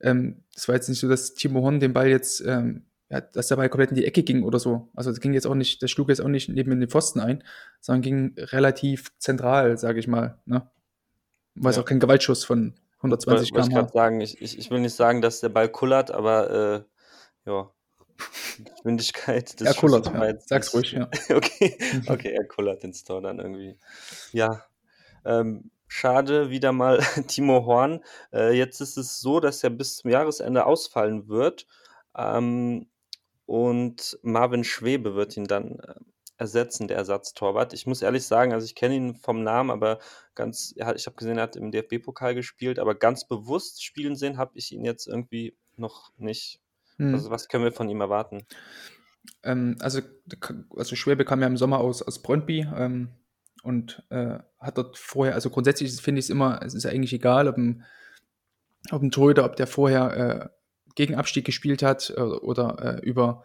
ähm, 0.00 0.44
es 0.54 0.68
war 0.68 0.74
jetzt 0.74 0.88
nicht 0.88 1.00
so, 1.00 1.08
dass 1.08 1.34
Timo 1.34 1.62
Horn 1.62 1.80
den 1.80 1.92
Ball 1.92 2.08
jetzt, 2.08 2.40
ähm, 2.40 2.86
ja, 3.08 3.20
dass 3.20 3.48
der 3.48 3.56
Ball 3.56 3.68
komplett 3.68 3.90
in 3.90 3.96
die 3.96 4.06
Ecke 4.06 4.22
ging 4.22 4.42
oder 4.42 4.58
so. 4.58 4.88
Also, 4.94 5.10
es 5.10 5.20
ging 5.20 5.32
jetzt 5.32 5.46
auch 5.46 5.54
nicht, 5.54 5.80
der 5.80 5.88
schlug 5.88 6.08
jetzt 6.08 6.20
auch 6.20 6.28
nicht 6.28 6.48
neben 6.48 6.78
den 6.78 6.88
Pfosten 6.88 7.20
ein, 7.20 7.44
sondern 7.80 8.02
ging 8.02 8.34
relativ 8.36 9.16
zentral, 9.18 9.78
sage 9.78 10.00
ich 10.00 10.08
mal. 10.08 10.38
Ne? 10.44 10.68
War 11.54 11.70
es 11.70 11.76
ja. 11.76 11.82
auch 11.82 11.86
kein 11.86 12.00
Gewaltschuss 12.00 12.44
von 12.44 12.74
120 12.98 13.52
km/h. 13.52 14.10
Ich, 14.20 14.40
ich, 14.40 14.58
ich 14.58 14.70
will 14.70 14.80
nicht 14.80 14.94
sagen, 14.94 15.22
dass 15.22 15.40
der 15.40 15.48
Ball 15.48 15.68
kullert, 15.68 16.10
aber 16.10 16.86
äh, 17.46 17.50
ja, 17.50 17.70
Geschwindigkeit 18.64 19.60
des 19.60 19.66
Er 19.66 19.74
kullert, 19.74 20.06
ja. 20.06 20.40
Sag's 20.40 20.74
ruhig, 20.74 20.92
ja. 20.92 21.08
okay, 21.34 21.76
mhm. 21.92 22.04
okay, 22.08 22.32
er 22.32 22.44
kullert 22.46 22.82
den 22.82 22.92
Store 22.92 23.22
dann 23.22 23.38
irgendwie. 23.38 23.76
Ja, 24.32 24.64
ähm, 25.24 25.70
schade, 25.86 26.50
wieder 26.50 26.72
mal 26.72 26.98
Timo 27.26 27.64
Horn. 27.66 28.04
Äh, 28.32 28.56
jetzt 28.56 28.80
ist 28.80 28.96
es 28.96 29.20
so, 29.20 29.40
dass 29.40 29.62
er 29.62 29.70
bis 29.70 29.96
zum 29.96 30.10
Jahresende 30.10 30.66
ausfallen 30.66 31.28
wird. 31.28 31.66
Ähm, 32.16 32.86
und 33.46 34.18
Marvin 34.22 34.64
Schwebe 34.64 35.14
wird 35.14 35.36
ihn 35.36 35.46
dann 35.46 35.78
äh, 35.80 35.94
ersetzen, 36.38 36.88
der 36.88 36.96
Ersatztorwart. 36.96 37.72
Ich 37.72 37.86
muss 37.86 38.02
ehrlich 38.02 38.24
sagen, 38.24 38.52
also 38.52 38.64
ich 38.64 38.74
kenne 38.74 38.94
ihn 38.94 39.14
vom 39.14 39.42
Namen, 39.42 39.70
aber 39.70 39.98
ganz, 40.34 40.72
ja, 40.76 40.94
ich 40.94 41.06
habe 41.06 41.16
gesehen, 41.16 41.36
er 41.38 41.44
hat 41.44 41.56
im 41.56 41.70
DFB-Pokal 41.70 42.34
gespielt, 42.34 42.78
aber 42.78 42.94
ganz 42.94 43.26
bewusst 43.26 43.84
spielen 43.84 44.16
sehen 44.16 44.38
habe 44.38 44.52
ich 44.54 44.72
ihn 44.72 44.84
jetzt 44.84 45.06
irgendwie 45.06 45.56
noch 45.76 46.12
nicht. 46.16 46.61
Hm. 47.02 47.14
Also 47.14 47.30
was 47.30 47.48
können 47.48 47.64
wir 47.64 47.72
von 47.72 47.88
ihm 47.88 48.00
erwarten? 48.00 48.44
Ähm, 49.42 49.76
also, 49.80 50.00
also 50.76 50.96
Schwebe 50.96 51.24
kam 51.24 51.40
ja 51.40 51.46
im 51.46 51.56
Sommer 51.56 51.78
aus, 51.78 52.02
aus 52.02 52.22
Brøndby 52.22 52.66
ähm, 52.74 53.08
und 53.62 54.02
äh, 54.10 54.38
hat 54.58 54.78
dort 54.78 54.98
vorher, 54.98 55.34
also 55.34 55.50
grundsätzlich 55.50 55.92
finde 56.00 56.20
ich 56.20 56.26
es 56.26 56.30
immer, 56.30 56.60
es 56.62 56.74
ist 56.74 56.86
eigentlich 56.86 57.12
egal, 57.12 57.48
ob 57.48 57.56
ein, 57.56 57.84
ob 58.90 59.02
ein 59.02 59.10
Torhüter, 59.10 59.44
ob 59.44 59.56
der 59.56 59.66
vorher 59.66 60.16
äh, 60.16 60.48
gegen 60.94 61.14
Abstieg 61.14 61.44
gespielt 61.44 61.82
hat 61.82 62.12
äh, 62.16 62.20
oder 62.20 62.98
äh, 62.98 63.06
über, 63.06 63.44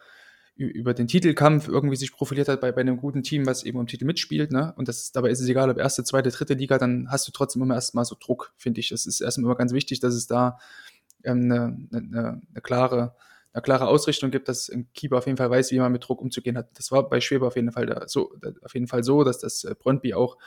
über 0.55 0.95
den 0.95 1.07
Titelkampf 1.07 1.67
irgendwie 1.67 1.95
sich 1.95 2.11
profiliert 2.11 2.47
hat 2.47 2.61
bei, 2.61 2.71
bei 2.71 2.81
einem 2.81 2.97
guten 2.97 3.21
Team, 3.21 3.45
was 3.45 3.63
eben 3.63 3.77
um 3.77 3.85
Titel 3.85 4.05
mitspielt. 4.05 4.51
Ne? 4.51 4.73
Und 4.75 4.87
das, 4.87 5.11
dabei 5.11 5.29
ist 5.29 5.39
es 5.39 5.47
egal, 5.47 5.69
ob 5.69 5.77
erste, 5.77 6.03
zweite, 6.03 6.29
dritte 6.29 6.55
Liga, 6.55 6.79
dann 6.79 7.11
hast 7.11 7.27
du 7.27 7.31
trotzdem 7.31 7.61
immer 7.61 7.75
erstmal 7.75 8.05
so 8.05 8.15
Druck, 8.19 8.53
finde 8.57 8.79
ich. 8.79 8.91
Es 8.91 9.05
ist 9.05 9.21
erstmal 9.21 9.45
immer 9.45 9.57
ganz 9.57 9.71
wichtig, 9.71 9.99
dass 9.99 10.15
es 10.15 10.25
da 10.25 10.57
ähm, 11.23 11.51
eine, 11.51 11.87
eine, 11.91 12.41
eine 12.49 12.61
klare 12.61 13.15
eine 13.53 13.62
klare 13.62 13.88
Ausrichtung 13.88 14.31
gibt, 14.31 14.47
dass 14.47 14.69
ein 14.69 14.88
Keeper 14.93 15.17
auf 15.17 15.25
jeden 15.25 15.38
Fall 15.38 15.49
weiß, 15.49 15.71
wie 15.71 15.79
man 15.79 15.91
mit 15.91 16.07
Druck 16.07 16.21
umzugehen 16.21 16.57
hat. 16.57 16.69
Das 16.77 16.91
war 16.91 17.10
bei 17.10 17.21
Schweber 17.21 17.47
auf 17.47 17.55
jeden 17.55 17.71
Fall 17.71 17.86
da, 17.86 18.07
so, 18.07 18.33
auf 18.62 18.73
jeden 18.73 18.88
Fall 18.88 19.03
so, 19.03 19.23
dass 19.23 19.39
das 19.39 19.63
äh, 19.63 19.75
Brøndby 19.77 20.13
auch 20.13 20.38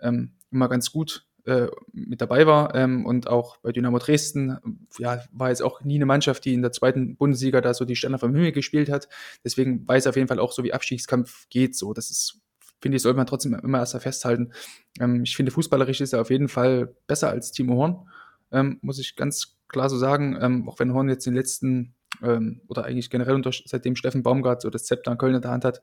ähm, 0.00 0.32
immer 0.50 0.68
ganz 0.68 0.92
gut 0.92 1.26
äh, 1.46 1.68
mit 1.92 2.20
dabei 2.20 2.46
war 2.46 2.74
ähm, 2.74 3.06
und 3.06 3.26
auch 3.26 3.56
bei 3.58 3.72
Dynamo 3.72 3.98
Dresden 3.98 4.58
ja, 4.98 5.22
war 5.32 5.48
jetzt 5.48 5.62
auch 5.62 5.82
nie 5.82 5.96
eine 5.96 6.06
Mannschaft, 6.06 6.44
die 6.44 6.54
in 6.54 6.62
der 6.62 6.72
zweiten 6.72 7.16
Bundesliga 7.16 7.60
da 7.60 7.72
so 7.74 7.84
die 7.84 7.96
Sterne 7.96 8.18
vom 8.18 8.34
Himmel 8.34 8.52
gespielt 8.52 8.90
hat. 8.90 9.08
Deswegen 9.44 9.86
weiß 9.88 10.06
er 10.06 10.10
auf 10.10 10.16
jeden 10.16 10.28
Fall 10.28 10.38
auch 10.38 10.52
so, 10.52 10.62
wie 10.64 10.72
Abstiegskampf 10.72 11.48
geht. 11.48 11.76
So, 11.76 11.92
das 11.94 12.10
ist, 12.10 12.40
finde 12.80 12.96
ich, 12.96 13.02
sollte 13.02 13.16
man 13.16 13.26
trotzdem 13.26 13.54
immer 13.54 13.78
erst 13.78 13.96
festhalten. 13.96 14.52
Ähm, 15.00 15.22
ich 15.24 15.34
finde, 15.34 15.52
fußballerisch 15.52 16.00
ist 16.00 16.12
er 16.12 16.20
auf 16.20 16.30
jeden 16.30 16.48
Fall 16.48 16.94
besser 17.06 17.30
als 17.30 17.52
Timo 17.52 17.74
Horn, 17.76 18.08
ähm, 18.52 18.78
muss 18.82 18.98
ich 18.98 19.16
ganz 19.16 19.56
klar 19.68 19.88
so 19.88 19.96
sagen. 19.96 20.38
Ähm, 20.40 20.68
auch 20.68 20.78
wenn 20.78 20.92
Horn 20.92 21.08
jetzt 21.08 21.26
in 21.26 21.32
den 21.32 21.38
letzten 21.38 21.94
ähm, 22.22 22.60
oder 22.68 22.84
eigentlich 22.84 23.10
generell 23.10 23.34
unter, 23.34 23.50
seitdem 23.52 23.96
Steffen 23.96 24.22
Baumgart 24.22 24.62
so 24.62 24.70
das 24.70 24.84
Zepter 24.84 25.12
in 25.12 25.18
Köln 25.18 25.34
in 25.34 25.42
der 25.42 25.50
Hand 25.50 25.64
hat, 25.64 25.80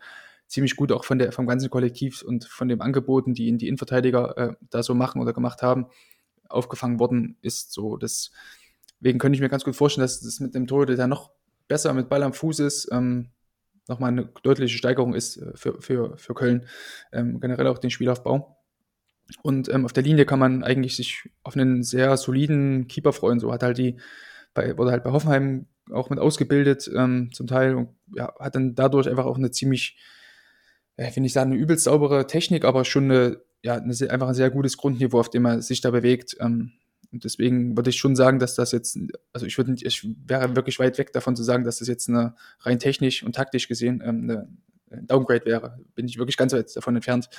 ziemlich 0.47 0.76
gut 0.76 0.91
auch 0.91 1.04
von 1.04 1.19
der, 1.19 1.32
vom 1.32 1.47
ganzen 1.47 1.69
Kollektiv 1.69 2.21
und 2.21 2.45
von 2.45 2.67
den 2.67 2.82
Angeboten, 2.82 3.34
die 3.34 3.47
ihn 3.47 3.58
die 3.58 3.67
Innenverteidiger 3.67 4.38
äh, 4.38 4.54
da 4.69 4.84
so 4.84 4.93
machen 4.93 5.21
oder 5.21 5.34
gemacht 5.34 5.62
haben, 5.62 5.88
aufgefangen 6.50 7.00
worden 7.00 7.38
ist. 7.41 7.73
So, 7.73 7.97
deswegen 7.97 9.19
könnte 9.19 9.36
ich 9.36 9.41
mir 9.41 9.50
ganz 9.50 9.63
gut 9.63 9.76
vorstellen, 9.76 10.04
dass 10.04 10.21
das 10.21 10.39
mit 10.39 10.56
dem 10.56 10.67
Torhüter 10.67 10.95
der 10.95 11.08
noch 11.08 11.32
besser 11.67 11.93
mit 11.93 12.10
Ball 12.10 12.23
am 12.23 12.34
Fuß 12.34 12.60
ist, 12.60 12.89
ähm, 12.91 13.30
nochmal 13.88 14.12
eine 14.12 14.30
deutliche 14.43 14.78
Steigerung 14.78 15.13
ist 15.13 15.38
äh, 15.38 15.52
für, 15.56 15.82
für, 15.82 16.17
für 16.17 16.34
Köln, 16.34 16.65
ähm, 17.12 17.39
generell 17.39 17.67
auch 17.67 17.78
den 17.78 17.89
Spielaufbau. 17.89 18.58
Und 19.41 19.67
ähm, 19.69 19.84
auf 19.84 19.91
der 19.91 20.04
Linie 20.04 20.26
kann 20.26 20.39
man 20.39 20.63
eigentlich 20.63 20.95
sich 20.95 21.30
auf 21.43 21.56
einen 21.56 21.84
sehr 21.84 22.15
soliden 22.15 22.88
Keeper 22.88 23.12
freuen. 23.12 23.39
So 23.39 23.52
hat 23.52 23.63
halt 23.63 23.78
die, 23.78 23.97
bei, 24.58 24.78
wurde 24.78 24.91
halt 24.91 25.04
bei 25.04 25.12
Hoffenheim 25.12 25.67
auch 25.91 26.10
mit 26.10 26.20
ausgebildet 26.20 26.89
ähm, 26.93 27.30
zum 27.32 27.48
Teil 27.48 27.76
und 27.76 27.89
ja, 28.15 28.34
hat 28.39 28.56
dann 28.56 28.76
dadurch 28.76 29.08
einfach 29.08 29.26
auch 29.26 29.38
eine 29.38 29.52
ziemlich, 29.52 29.98
ja, 30.98 31.06
finde 31.12 31.28
ich 31.28 31.34
sagen, 31.34 31.52
eine 31.52 31.62
übelst 31.62 31.84
saubere 31.84 32.28
Technik, 32.28 32.65
aber 32.65 32.84
schon 32.84 33.06
eine, 33.06 33.41
ja, 33.62 33.76
eine, 33.76 33.93
einfach 34.10 34.28
ein 34.28 34.34
sehr 34.34 34.50
gutes 34.50 34.76
Grundniveau, 34.76 35.20
auf 35.20 35.30
dem 35.30 35.46
er 35.46 35.62
sich 35.62 35.80
da 35.82 35.91
bewegt. 35.91 36.36
Ähm, 36.39 36.72
und 37.12 37.24
deswegen 37.24 37.78
würde 37.78 37.91
ich 37.91 37.98
schon 37.98 38.15
sagen, 38.15 38.39
dass 38.39 38.56
das 38.56 38.72
jetzt, 38.72 38.98
also 39.32 39.46
ich 39.46 39.58
würde, 39.58 39.76
ich 39.80 40.08
wäre 40.26 40.56
wirklich 40.56 40.80
weit 40.80 40.98
weg 40.98 41.13
davon 41.13 41.36
zu 41.36 41.43
sagen, 41.43 41.63
dass 41.63 41.78
das 41.78 41.88
jetzt 41.88 42.10
eine 42.10 42.36
rein 42.62 42.80
technisch 42.80 43.24
und 43.24 43.36
taktisch 43.36 43.67
gesehen 43.67 44.02
ähm, 44.04 44.24
eine, 44.24 44.50
ein 44.89 45.06
Downgrade 45.06 45.46
wäre. 45.46 45.80
Bin 45.93 46.08
ich 46.08 46.17
wirklich 46.17 46.38
ganz 46.38 46.52
weit 46.52 46.76
davon 46.76 46.96
entfernt. 46.96 47.30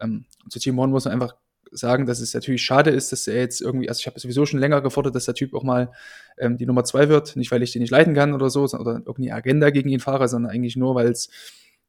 Ähm, 0.00 0.26
zu 0.48 0.60
Team 0.60 0.78
One 0.78 0.92
muss 0.92 1.04
man 1.04 1.12
einfach 1.12 1.34
sagen, 1.70 2.06
dass 2.06 2.20
es 2.20 2.34
natürlich 2.34 2.62
schade 2.62 2.90
ist, 2.90 3.12
dass 3.12 3.26
er 3.26 3.40
jetzt 3.40 3.60
irgendwie, 3.60 3.88
also 3.88 4.00
ich 4.00 4.06
habe 4.06 4.18
sowieso 4.18 4.46
schon 4.46 4.60
länger 4.60 4.80
gefordert, 4.80 5.14
dass 5.14 5.26
der 5.26 5.34
Typ 5.34 5.54
auch 5.54 5.62
mal 5.62 5.92
ähm, 6.38 6.56
die 6.56 6.66
Nummer 6.66 6.84
zwei 6.84 7.08
wird. 7.08 7.36
Nicht, 7.36 7.50
weil 7.50 7.62
ich 7.62 7.72
den 7.72 7.82
nicht 7.82 7.90
leiten 7.90 8.14
kann 8.14 8.34
oder 8.34 8.50
so, 8.50 8.62
oder 8.64 9.02
irgendeine 9.04 9.34
Agenda 9.34 9.70
gegen 9.70 9.88
ihn 9.88 10.00
fahre, 10.00 10.28
sondern 10.28 10.52
eigentlich 10.52 10.76
nur, 10.76 10.94
weil 10.94 11.08
es, 11.08 11.28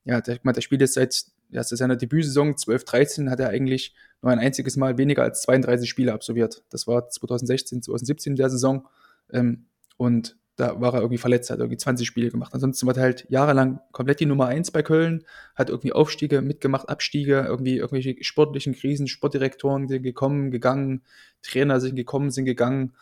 ja, 0.05 0.21
der, 0.21 0.37
der 0.37 0.61
spielt 0.61 0.81
jetzt 0.81 0.93
seit 0.93 1.25
ja, 1.51 1.63
seit 1.63 1.79
seiner 1.79 1.95
Debütsaison 1.95 2.57
12, 2.57 2.83
13 2.85 3.29
hat 3.29 3.39
er 3.39 3.49
eigentlich 3.49 3.95
nur 4.21 4.31
ein 4.31 4.39
einziges 4.39 4.77
Mal 4.77 4.97
weniger 4.97 5.23
als 5.23 5.41
32 5.41 5.89
Spiele 5.89 6.13
absolviert. 6.13 6.63
Das 6.69 6.87
war 6.87 7.09
2016, 7.09 7.81
2017 7.81 8.35
der 8.35 8.49
Saison. 8.49 8.87
Ähm, 9.31 9.65
und 9.97 10.37
da 10.59 10.81
war 10.81 10.93
er 10.93 10.99
irgendwie 10.99 11.17
verletzt, 11.17 11.49
hat 11.49 11.59
irgendwie 11.59 11.77
20 11.77 12.05
Spiele 12.05 12.29
gemacht. 12.29 12.53
Ansonsten 12.53 12.85
war 12.85 12.95
er 12.97 13.03
halt 13.03 13.25
jahrelang 13.29 13.79
komplett 13.93 14.19
die 14.19 14.25
Nummer 14.25 14.47
1 14.47 14.71
bei 14.71 14.83
Köln, 14.83 15.23
hat 15.55 15.69
irgendwie 15.69 15.93
Aufstiege 15.93 16.41
mitgemacht, 16.41 16.89
Abstiege, 16.89 17.45
irgendwie 17.47 17.77
irgendwelche 17.77 18.21
sportlichen 18.21 18.73
Krisen, 18.73 19.07
Sportdirektoren 19.07 19.87
sind 19.87 20.03
gekommen, 20.03 20.51
gegangen, 20.51 21.03
Trainer 21.41 21.79
sind 21.79 21.95
gekommen, 21.95 22.29
sind 22.29 22.43
gegangen. 22.43 22.93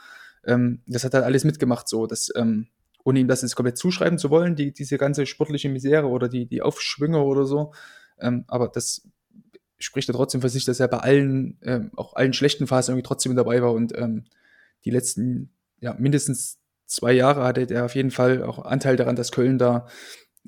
Ähm, 0.46 0.82
das 0.86 1.04
hat 1.04 1.16
er 1.16 1.26
alles 1.26 1.46
mitgemacht, 1.46 1.88
so, 1.88 2.06
dass, 2.06 2.30
ähm, 2.36 2.68
ohne 3.04 3.20
ihm 3.20 3.28
das 3.28 3.42
jetzt 3.42 3.56
komplett 3.56 3.80
zuschreiben 3.80 4.20
zu 4.20 4.30
wollen, 4.30 4.56
die, 4.56 4.72
diese 4.72 5.00
ganze 5.00 5.26
sportliche 5.26 5.70
Misere 5.70 6.08
oder 6.08 6.30
die, 6.30 6.46
die 6.46 6.62
Aufschwünge 6.62 7.24
oder 7.24 7.46
so. 7.46 7.74
Ähm, 8.20 8.46
aber 8.48 8.68
das 8.68 9.08
spricht 9.80 10.10
ja 10.10 10.14
trotzdem 10.14 10.42
für 10.42 10.50
sich, 10.50 10.66
dass 10.66 10.80
er 10.80 10.90
bei 10.90 11.00
allen, 11.00 11.58
ähm, 11.64 11.92
auch 11.96 12.14
allen 12.14 12.34
schlechten 12.34 12.68
Phasen 12.68 12.94
irgendwie 12.94 13.08
trotzdem 13.08 13.36
dabei 13.36 13.64
war 13.64 13.74
und 13.74 13.98
ähm, 13.98 14.26
die 14.86 14.92
letzten, 14.92 15.50
ja, 15.80 15.96
mindestens 15.98 16.60
zwei 16.88 17.14
Jahre 17.14 17.44
hatte 17.44 17.62
er 17.70 17.86
auf 17.86 17.96
jeden 17.96 18.12
Fall 18.12 18.44
auch 18.44 18.60
Anteil 18.60 18.96
daran, 18.96 19.16
dass 19.16 19.32
Köln 19.32 19.58
da 19.58 19.88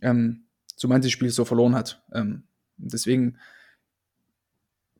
ähm, 0.01 0.45
so 0.75 0.87
manches 0.87 1.11
Spiel 1.11 1.29
so 1.29 1.45
verloren 1.45 1.75
hat. 1.75 2.03
Ähm, 2.13 2.43
deswegen 2.77 3.37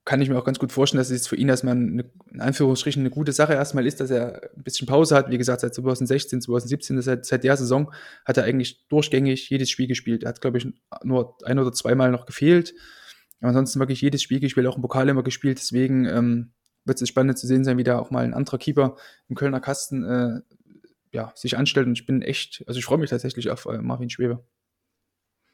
kann 0.09 0.21
ich 0.21 0.29
mir 0.29 0.39
auch 0.39 0.45
ganz 0.45 0.57
gut 0.57 0.71
vorstellen, 0.71 0.99
dass 0.99 1.11
es 1.11 1.27
für 1.27 1.35
ihn 1.35 1.49
erstmal 1.49 1.75
eine, 1.75 2.03
in 2.31 2.41
Anführungsstrichen 2.41 3.01
eine 3.01 3.11
gute 3.11 3.31
Sache 3.31 3.53
erstmal 3.53 3.85
ist, 3.85 3.99
dass 3.99 4.09
er 4.09 4.41
ein 4.55 4.63
bisschen 4.63 4.87
Pause 4.87 5.15
hat. 5.15 5.29
Wie 5.29 5.37
gesagt, 5.37 5.61
seit 5.61 5.73
2016, 5.75 6.41
2017, 6.41 7.01
seit, 7.01 7.25
seit 7.25 7.43
der 7.43 7.55
Saison 7.57 7.93
hat 8.25 8.37
er 8.37 8.43
eigentlich 8.43 8.87
durchgängig 8.87 9.49
jedes 9.49 9.69
Spiel 9.69 9.87
gespielt. 9.87 10.23
Er 10.23 10.29
hat, 10.29 10.41
glaube 10.41 10.57
ich, 10.57 10.67
nur 11.03 11.37
ein 11.43 11.59
oder 11.59 11.71
zweimal 11.73 12.11
noch 12.11 12.25
gefehlt. 12.25 12.73
Aber 13.39 13.49
ansonsten 13.49 13.79
wirklich 13.79 14.01
jedes 14.01 14.23
Spiel 14.23 14.39
gespielt, 14.39 14.65
auch 14.67 14.77
im 14.77 14.81
Pokal 14.81 15.07
immer 15.09 15.21
gespielt. 15.23 15.59
Deswegen 15.59 16.05
ähm, 16.05 16.53
wird 16.85 16.99
es 16.99 17.07
spannend 17.07 17.37
zu 17.37 17.45
sehen 17.45 17.63
sein, 17.63 17.77
wie 17.77 17.83
da 17.83 17.99
auch 17.99 18.09
mal 18.09 18.23
ein 18.23 18.33
anderer 18.33 18.57
Keeper 18.57 18.95
im 19.27 19.35
Kölner 19.35 19.59
Kasten 19.59 20.03
äh, 20.03 20.41
ja, 21.11 21.31
sich 21.35 21.57
anstellt. 21.57 21.87
Und 21.87 21.97
ich 21.97 22.05
bin 22.05 22.21
echt, 22.21 22.63
also 22.67 22.77
ich 22.79 22.85
freue 22.85 22.97
mich 22.97 23.09
tatsächlich 23.09 23.49
auf 23.49 23.65
äh, 23.65 23.77
Marvin 23.79 24.09
Schwebe. 24.09 24.43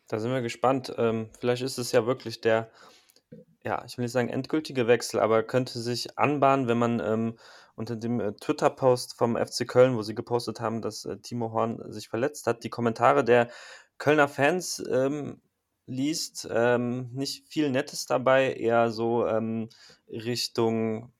Da 0.07 0.19
sind 0.19 0.31
wir 0.31 0.41
gespannt. 0.41 0.93
Ähm, 0.97 1.29
vielleicht 1.39 1.63
ist 1.63 1.77
es 1.77 1.91
ja 1.91 2.05
wirklich 2.05 2.41
der, 2.41 2.69
ja, 3.63 3.83
ich 3.85 3.97
will 3.97 4.03
nicht 4.03 4.11
sagen 4.11 4.29
endgültige 4.29 4.87
Wechsel, 4.87 5.19
aber 5.19 5.43
könnte 5.43 5.79
sich 5.79 6.17
anbahnen, 6.17 6.67
wenn 6.67 6.77
man 6.77 6.99
ähm, 6.99 7.37
unter 7.75 7.95
dem 7.95 8.19
äh, 8.19 8.33
Twitter-Post 8.33 9.17
vom 9.17 9.35
FC 9.35 9.67
Köln, 9.67 9.95
wo 9.95 10.03
sie 10.03 10.15
gepostet 10.15 10.59
haben, 10.59 10.81
dass 10.81 11.05
äh, 11.05 11.17
Timo 11.17 11.51
Horn 11.51 11.81
sich 11.91 12.07
verletzt 12.07 12.47
hat, 12.47 12.63
die 12.63 12.69
Kommentare 12.69 13.23
der 13.23 13.49
Kölner 13.97 14.27
Fans 14.27 14.83
ähm, 14.91 15.41
liest. 15.87 16.47
Ähm, 16.51 17.09
nicht 17.13 17.47
viel 17.47 17.69
Nettes 17.71 18.05
dabei, 18.05 18.53
eher 18.53 18.91
so 18.91 19.25
ähm, 19.27 19.69
Richtung 20.07 21.11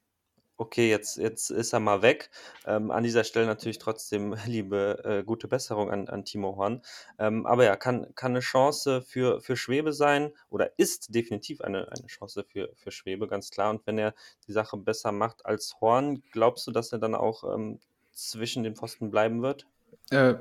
okay, 0.57 0.89
jetzt, 0.89 1.17
jetzt 1.17 1.49
ist 1.49 1.73
er 1.73 1.79
mal 1.79 2.01
weg. 2.01 2.29
Ähm, 2.65 2.91
an 2.91 3.03
dieser 3.03 3.23
Stelle 3.23 3.45
natürlich 3.45 3.79
trotzdem 3.79 4.35
liebe 4.45 5.01
äh, 5.03 5.23
gute 5.23 5.47
Besserung 5.47 5.91
an, 5.91 6.07
an 6.07 6.25
Timo 6.25 6.55
Horn. 6.55 6.81
Ähm, 7.19 7.45
aber 7.45 7.65
ja, 7.65 7.75
kann, 7.75 8.13
kann 8.15 8.31
eine 8.31 8.39
Chance 8.39 9.01
für, 9.01 9.41
für 9.41 9.57
Schwebe 9.57 9.93
sein 9.93 10.31
oder 10.49 10.71
ist 10.77 11.13
definitiv 11.13 11.61
eine, 11.61 11.91
eine 11.91 12.07
Chance 12.07 12.43
für, 12.43 12.69
für 12.75 12.91
Schwebe, 12.91 13.27
ganz 13.27 13.49
klar. 13.49 13.69
Und 13.69 13.85
wenn 13.85 13.97
er 13.97 14.13
die 14.47 14.53
Sache 14.53 14.77
besser 14.77 15.11
macht 15.11 15.45
als 15.45 15.79
Horn, 15.81 16.23
glaubst 16.31 16.67
du, 16.67 16.71
dass 16.71 16.91
er 16.91 16.99
dann 16.99 17.15
auch 17.15 17.43
ähm, 17.43 17.79
zwischen 18.13 18.63
den 18.63 18.75
Pfosten 18.75 19.11
bleiben 19.11 19.41
wird? 19.41 19.65
Äh, 20.11 20.35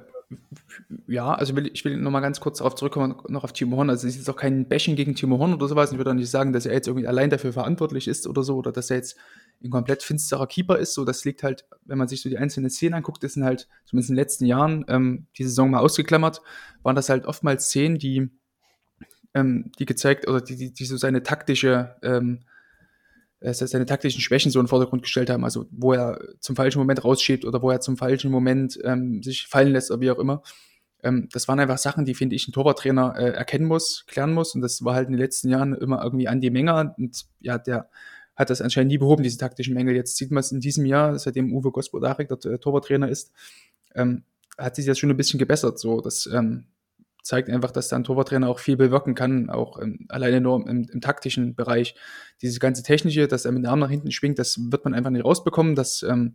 ja, 1.06 1.34
also 1.34 1.56
will, 1.56 1.70
ich 1.72 1.84
will 1.84 1.96
noch 1.96 2.10
mal 2.10 2.20
ganz 2.20 2.40
kurz 2.40 2.58
darauf 2.58 2.74
zurückkommen, 2.74 3.16
noch 3.28 3.44
auf 3.44 3.52
Timo 3.52 3.76
Horn. 3.76 3.90
Also 3.90 4.06
es 4.06 4.14
ist 4.14 4.20
jetzt 4.20 4.30
auch 4.30 4.36
kein 4.36 4.68
Bashing 4.68 4.96
gegen 4.96 5.14
Timo 5.14 5.38
Horn 5.38 5.54
oder 5.54 5.68
sowas. 5.68 5.92
Ich 5.92 5.98
würde 5.98 6.10
auch 6.10 6.14
nicht 6.14 6.30
sagen, 6.30 6.52
dass 6.52 6.66
er 6.66 6.72
jetzt 6.74 6.88
irgendwie 6.88 7.06
allein 7.06 7.30
dafür 7.30 7.52
verantwortlich 7.52 8.08
ist 8.08 8.26
oder 8.26 8.42
so, 8.42 8.56
oder 8.56 8.72
dass 8.72 8.90
er 8.90 8.96
jetzt 8.96 9.16
ein 9.62 9.70
komplett 9.70 10.02
finsterer 10.02 10.46
Keeper 10.46 10.78
ist. 10.78 10.94
So, 10.94 11.04
das 11.04 11.24
liegt 11.24 11.42
halt, 11.42 11.66
wenn 11.84 11.98
man 11.98 12.08
sich 12.08 12.22
so 12.22 12.28
die 12.28 12.38
einzelnen 12.38 12.70
Szenen 12.70 12.94
anguckt, 12.94 13.22
das 13.22 13.34
sind 13.34 13.44
halt, 13.44 13.68
zumindest 13.84 14.10
in 14.10 14.16
den 14.16 14.22
letzten 14.22 14.44
Jahren, 14.46 14.84
ähm, 14.88 15.26
die 15.38 15.44
Saison 15.44 15.70
mal 15.70 15.80
ausgeklammert, 15.80 16.42
waren 16.82 16.96
das 16.96 17.08
halt 17.08 17.26
oftmals 17.26 17.66
Szenen, 17.66 17.98
die, 17.98 18.30
ähm, 19.34 19.72
die 19.78 19.86
gezeigt, 19.86 20.28
oder 20.28 20.40
die, 20.40 20.56
die, 20.56 20.72
die 20.72 20.84
so 20.84 20.96
seine 20.96 21.22
taktische, 21.22 21.96
ähm, 22.02 22.40
äh, 22.40 22.53
seine 23.52 23.84
taktischen 23.84 24.20
Schwächen 24.20 24.50
so 24.50 24.58
in 24.58 24.64
den 24.64 24.68
Vordergrund 24.68 25.02
gestellt 25.02 25.28
haben, 25.28 25.44
also 25.44 25.66
wo 25.70 25.92
er 25.92 26.18
zum 26.40 26.56
falschen 26.56 26.78
Moment 26.78 27.04
rausschiebt 27.04 27.44
oder 27.44 27.60
wo 27.60 27.70
er 27.70 27.80
zum 27.80 27.96
falschen 27.96 28.30
Moment 28.30 28.78
ähm, 28.84 29.22
sich 29.22 29.46
fallen 29.46 29.72
lässt 29.72 29.90
oder 29.90 30.00
wie 30.00 30.10
auch 30.10 30.18
immer. 30.18 30.42
Ähm, 31.02 31.28
das 31.32 31.46
waren 31.46 31.60
einfach 31.60 31.78
Sachen, 31.78 32.06
die, 32.06 32.14
finde 32.14 32.34
ich, 32.34 32.48
ein 32.48 32.52
Torwarttrainer 32.52 33.14
äh, 33.16 33.30
erkennen 33.32 33.66
muss, 33.66 34.04
klären 34.06 34.32
muss. 34.32 34.54
Und 34.54 34.62
das 34.62 34.84
war 34.84 34.94
halt 34.94 35.08
in 35.08 35.12
den 35.12 35.20
letzten 35.20 35.50
Jahren 35.50 35.74
immer 35.74 36.02
irgendwie 36.02 36.26
an 36.26 36.40
die 36.40 36.50
Menge. 36.50 36.94
Und 36.96 37.26
ja, 37.40 37.58
der 37.58 37.90
hat 38.34 38.50
das 38.50 38.62
anscheinend 38.62 38.90
nie 38.90 38.98
behoben, 38.98 39.22
diese 39.22 39.38
taktischen 39.38 39.74
Mängel. 39.74 39.94
Jetzt 39.94 40.16
sieht 40.16 40.30
man 40.30 40.40
es 40.40 40.50
in 40.50 40.60
diesem 40.60 40.86
Jahr, 40.86 41.18
seitdem 41.18 41.52
Uwe 41.54 41.70
Gospodarek 41.70 42.28
der 42.28 42.52
äh, 42.52 42.58
Torwarttrainer 42.58 43.08
ist, 43.08 43.32
ähm, 43.94 44.24
hat 44.56 44.76
sich 44.76 44.86
das 44.86 44.98
schon 44.98 45.10
ein 45.10 45.16
bisschen 45.16 45.38
gebessert. 45.38 45.78
So, 45.78 46.00
das 46.00 46.26
ähm, 46.32 46.66
zeigt 47.24 47.48
einfach, 47.48 47.70
dass 47.70 47.88
da 47.88 47.96
ein 47.96 48.04
Torwarttrainer 48.04 48.48
auch 48.48 48.58
viel 48.58 48.76
bewirken 48.76 49.14
kann, 49.14 49.48
auch 49.48 49.80
ähm, 49.80 50.06
alleine 50.10 50.40
nur 50.40 50.68
im, 50.68 50.86
im, 50.92 51.00
taktischen 51.00 51.56
Bereich. 51.56 51.96
Diese 52.42 52.60
ganze 52.60 52.82
technische, 52.82 53.26
dass 53.26 53.46
er 53.46 53.52
mit 53.52 53.64
dem 53.64 53.70
Arm 53.70 53.80
nach 53.80 53.90
hinten 53.90 54.12
schwingt, 54.12 54.38
das 54.38 54.60
wird 54.70 54.84
man 54.84 54.92
einfach 54.94 55.10
nicht 55.10 55.24
rausbekommen. 55.24 55.74
Das 55.74 56.02
ähm, 56.02 56.34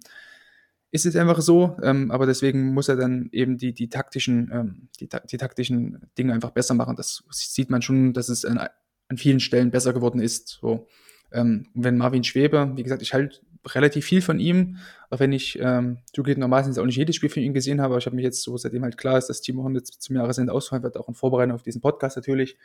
ist 0.90 1.06
es 1.06 1.16
einfach 1.16 1.42
so, 1.42 1.78
ähm, 1.84 2.10
aber 2.10 2.26
deswegen 2.26 2.74
muss 2.74 2.90
er 2.90 2.96
dann 2.96 3.30
eben 3.32 3.58
die, 3.58 3.74
die 3.74 3.90
taktischen, 3.90 4.50
ähm, 4.52 4.90
die, 5.00 5.08
die, 5.08 5.38
taktischen 5.38 6.10
Dinge 6.18 6.34
einfach 6.34 6.52
besser 6.52 6.74
machen. 6.74 6.96
Das 6.96 7.24
sieht 7.30 7.70
man 7.70 7.84
schon, 7.84 8.14
dass 8.14 8.28
es 8.28 8.44
an, 8.44 8.58
an 8.58 9.18
vielen 9.18 9.40
Stellen 9.40 9.70
besser 9.70 9.94
geworden 9.94 10.20
ist. 10.20 10.58
So. 10.60 10.88
Ähm, 11.32 11.68
wenn 11.76 11.98
Marvin 11.98 12.24
Schwebe, 12.24 12.72
wie 12.76 12.84
gesagt, 12.84 13.04
ich 13.04 13.14
halte 13.14 13.40
relativ 13.66 14.06
viel 14.06 14.22
von 14.22 14.40
ihm, 14.40 14.78
auch 15.10 15.20
wenn 15.20 15.32
ich 15.32 15.60
ähm, 15.62 16.00
zugegebenermaßen 16.14 16.78
auch 16.78 16.86
nicht 16.86 16.96
jedes 16.96 17.16
Spiel 17.16 17.30
von 17.30 17.44
ihm 17.44 17.54
gesehen 17.54 17.82
habe, 17.82 17.94
aber 17.94 18.00
ich 18.00 18.06
habe 18.06 18.16
mich 18.16 18.24
jetzt 18.24 18.42
so, 18.42 18.56
seitdem 18.58 18.84
halt 18.84 18.98
klar 18.98 19.18
ist, 19.18 19.28
dass 19.28 19.42
Timo 19.42 19.64
Horn 19.64 19.76
jetzt 19.76 20.02
zum 20.02 20.16
Jahresende 20.16 20.54
ausfallen 20.54 20.84
wird, 20.84 20.98
auch 20.98 21.08
in 21.08 21.16
Vorbereitung 21.16 21.56
auf 21.56 21.64
diesen 21.64 21.82
Podcast 21.82 22.16
natürlich, 22.16 22.58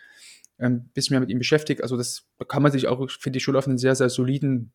ähm, 0.59 0.88
bisschen 0.94 1.14
mehr 1.14 1.20
mit 1.20 1.30
ihm 1.30 1.38
beschäftigt. 1.38 1.83
Also 1.83 1.96
das 1.96 2.26
kann 2.48 2.62
man 2.62 2.70
sich 2.70 2.87
auch, 2.87 3.11
finde 3.11 3.38
ich, 3.38 3.42
schon 3.42 3.57
auf 3.57 3.66
einen 3.66 3.78
sehr, 3.78 3.94
sehr 3.94 4.09
soliden 4.09 4.72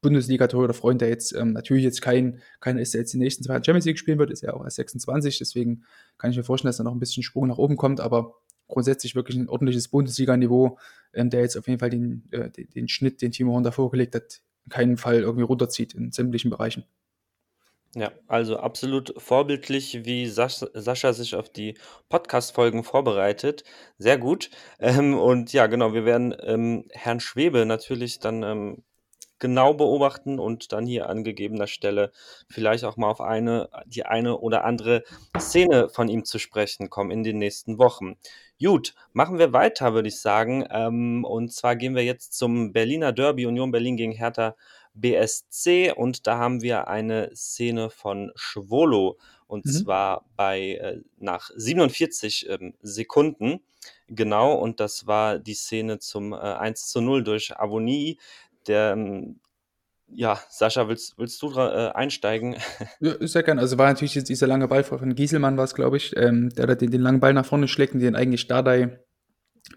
Bundesliga-Tor 0.00 0.64
oder 0.64 0.74
Freund, 0.74 1.00
der 1.00 1.08
jetzt 1.08 1.34
ähm, 1.34 1.52
natürlich 1.52 1.84
jetzt 1.84 2.02
kein, 2.02 2.40
keiner 2.60 2.80
ist, 2.80 2.92
der 2.92 3.02
jetzt 3.02 3.12
die 3.12 3.18
nächsten 3.18 3.44
zwei 3.44 3.54
Champions 3.54 3.84
League 3.84 3.98
spielen 3.98 4.18
wird, 4.18 4.30
ist 4.30 4.42
ja 4.42 4.52
auch 4.52 4.64
erst 4.64 4.76
26, 4.76 5.38
deswegen 5.38 5.84
kann 6.18 6.30
ich 6.30 6.36
mir 6.36 6.42
vorstellen, 6.42 6.70
dass 6.70 6.78
da 6.78 6.84
noch 6.84 6.92
ein 6.92 6.98
bisschen 6.98 7.22
Sprung 7.22 7.46
nach 7.46 7.58
oben 7.58 7.76
kommt, 7.76 8.00
aber 8.00 8.34
grundsätzlich 8.66 9.14
wirklich 9.14 9.36
ein 9.36 9.48
ordentliches 9.48 9.88
Bundesliga-Niveau, 9.88 10.78
ähm, 11.14 11.30
der 11.30 11.42
jetzt 11.42 11.56
auf 11.56 11.68
jeden 11.68 11.78
Fall 11.78 11.90
den, 11.90 12.24
äh, 12.32 12.50
den, 12.50 12.68
den, 12.70 12.88
Schnitt, 12.88 13.22
den 13.22 13.30
Timo 13.30 13.52
Horn 13.52 13.62
da 13.62 13.70
vorgelegt 13.70 14.14
hat, 14.14 14.40
in 14.64 14.70
keinem 14.70 14.98
Fall 14.98 15.20
irgendwie 15.20 15.44
runterzieht 15.44 15.94
in 15.94 16.12
sämtlichen 16.12 16.50
Bereichen. 16.50 16.84
Ja, 17.94 18.10
also 18.26 18.56
absolut 18.56 19.12
vorbildlich, 19.18 20.06
wie 20.06 20.26
Sas 20.26 20.60
Sascha 20.72 21.12
sich 21.12 21.34
auf 21.34 21.50
die 21.50 21.74
Podcast-Folgen 22.08 22.84
vorbereitet. 22.84 23.64
Sehr 23.98 24.16
gut. 24.16 24.48
Ähm, 24.80 25.18
und 25.18 25.52
ja, 25.52 25.66
genau, 25.66 25.92
wir 25.92 26.06
werden 26.06 26.34
ähm, 26.40 26.86
Herrn 26.92 27.20
Schwebe 27.20 27.66
natürlich 27.66 28.18
dann 28.18 28.42
ähm, 28.42 28.82
genau 29.42 29.74
beobachten 29.74 30.38
und 30.38 30.72
dann 30.72 30.86
hier 30.86 31.08
an 31.08 31.24
gegebener 31.24 31.66
Stelle 31.66 32.12
vielleicht 32.48 32.84
auch 32.84 32.96
mal 32.96 33.10
auf 33.10 33.20
eine, 33.20 33.68
die 33.86 34.06
eine 34.06 34.38
oder 34.38 34.64
andere 34.64 35.02
Szene 35.36 35.88
von 35.88 36.08
ihm 36.08 36.24
zu 36.24 36.38
sprechen 36.38 36.90
kommen 36.90 37.10
in 37.10 37.24
den 37.24 37.38
nächsten 37.38 37.76
Wochen. 37.76 38.16
Gut, 38.62 38.94
machen 39.12 39.40
wir 39.40 39.52
weiter, 39.52 39.94
würde 39.94 40.06
ich 40.06 40.20
sagen. 40.20 40.64
Ähm, 40.70 41.24
und 41.24 41.52
zwar 41.52 41.74
gehen 41.74 41.96
wir 41.96 42.04
jetzt 42.04 42.34
zum 42.34 42.72
Berliner 42.72 43.10
Derby 43.10 43.44
Union 43.44 43.72
Berlin 43.72 43.96
gegen 43.96 44.12
Hertha 44.12 44.54
BSC 44.94 45.92
und 45.96 46.28
da 46.28 46.38
haben 46.38 46.62
wir 46.62 46.86
eine 46.86 47.34
Szene 47.34 47.90
von 47.90 48.30
Schwolo 48.36 49.18
und 49.48 49.66
mhm. 49.66 49.70
zwar 49.70 50.24
bei 50.36 50.74
äh, 50.74 51.00
nach 51.18 51.50
47 51.56 52.48
ähm, 52.48 52.74
Sekunden. 52.80 53.60
Genau, 54.06 54.54
und 54.54 54.78
das 54.78 55.08
war 55.08 55.40
die 55.40 55.54
Szene 55.54 55.98
zum 55.98 56.32
äh, 56.32 56.36
1 56.36 56.86
zu 56.86 57.00
0 57.00 57.24
durch 57.24 57.58
Avonie, 57.58 58.18
der, 58.68 58.92
ähm, 58.92 59.40
ja, 60.14 60.38
Sascha, 60.50 60.88
willst, 60.88 61.16
willst 61.18 61.40
du 61.42 61.50
äh, 61.52 61.90
einsteigen? 61.94 62.56
Ja, 63.00 63.14
sehr 63.20 63.42
gerne. 63.42 63.60
Also 63.60 63.78
war 63.78 63.88
natürlich 63.88 64.14
jetzt 64.14 64.28
dieser 64.28 64.46
lange 64.46 64.68
Ball 64.68 64.84
von 64.84 65.14
Gieselmann, 65.14 65.56
war 65.56 65.64
es, 65.64 65.74
glaube 65.74 65.96
ich, 65.96 66.16
ähm, 66.16 66.50
der 66.50 66.66
da 66.66 66.74
den, 66.74 66.90
den, 66.90 67.00
langen 67.00 67.20
Ball 67.20 67.32
nach 67.32 67.46
vorne 67.46 67.68
schlägt 67.68 67.94
und 67.94 68.00
den 68.00 68.16
eigentlich 68.16 68.46
Dardai 68.46 68.98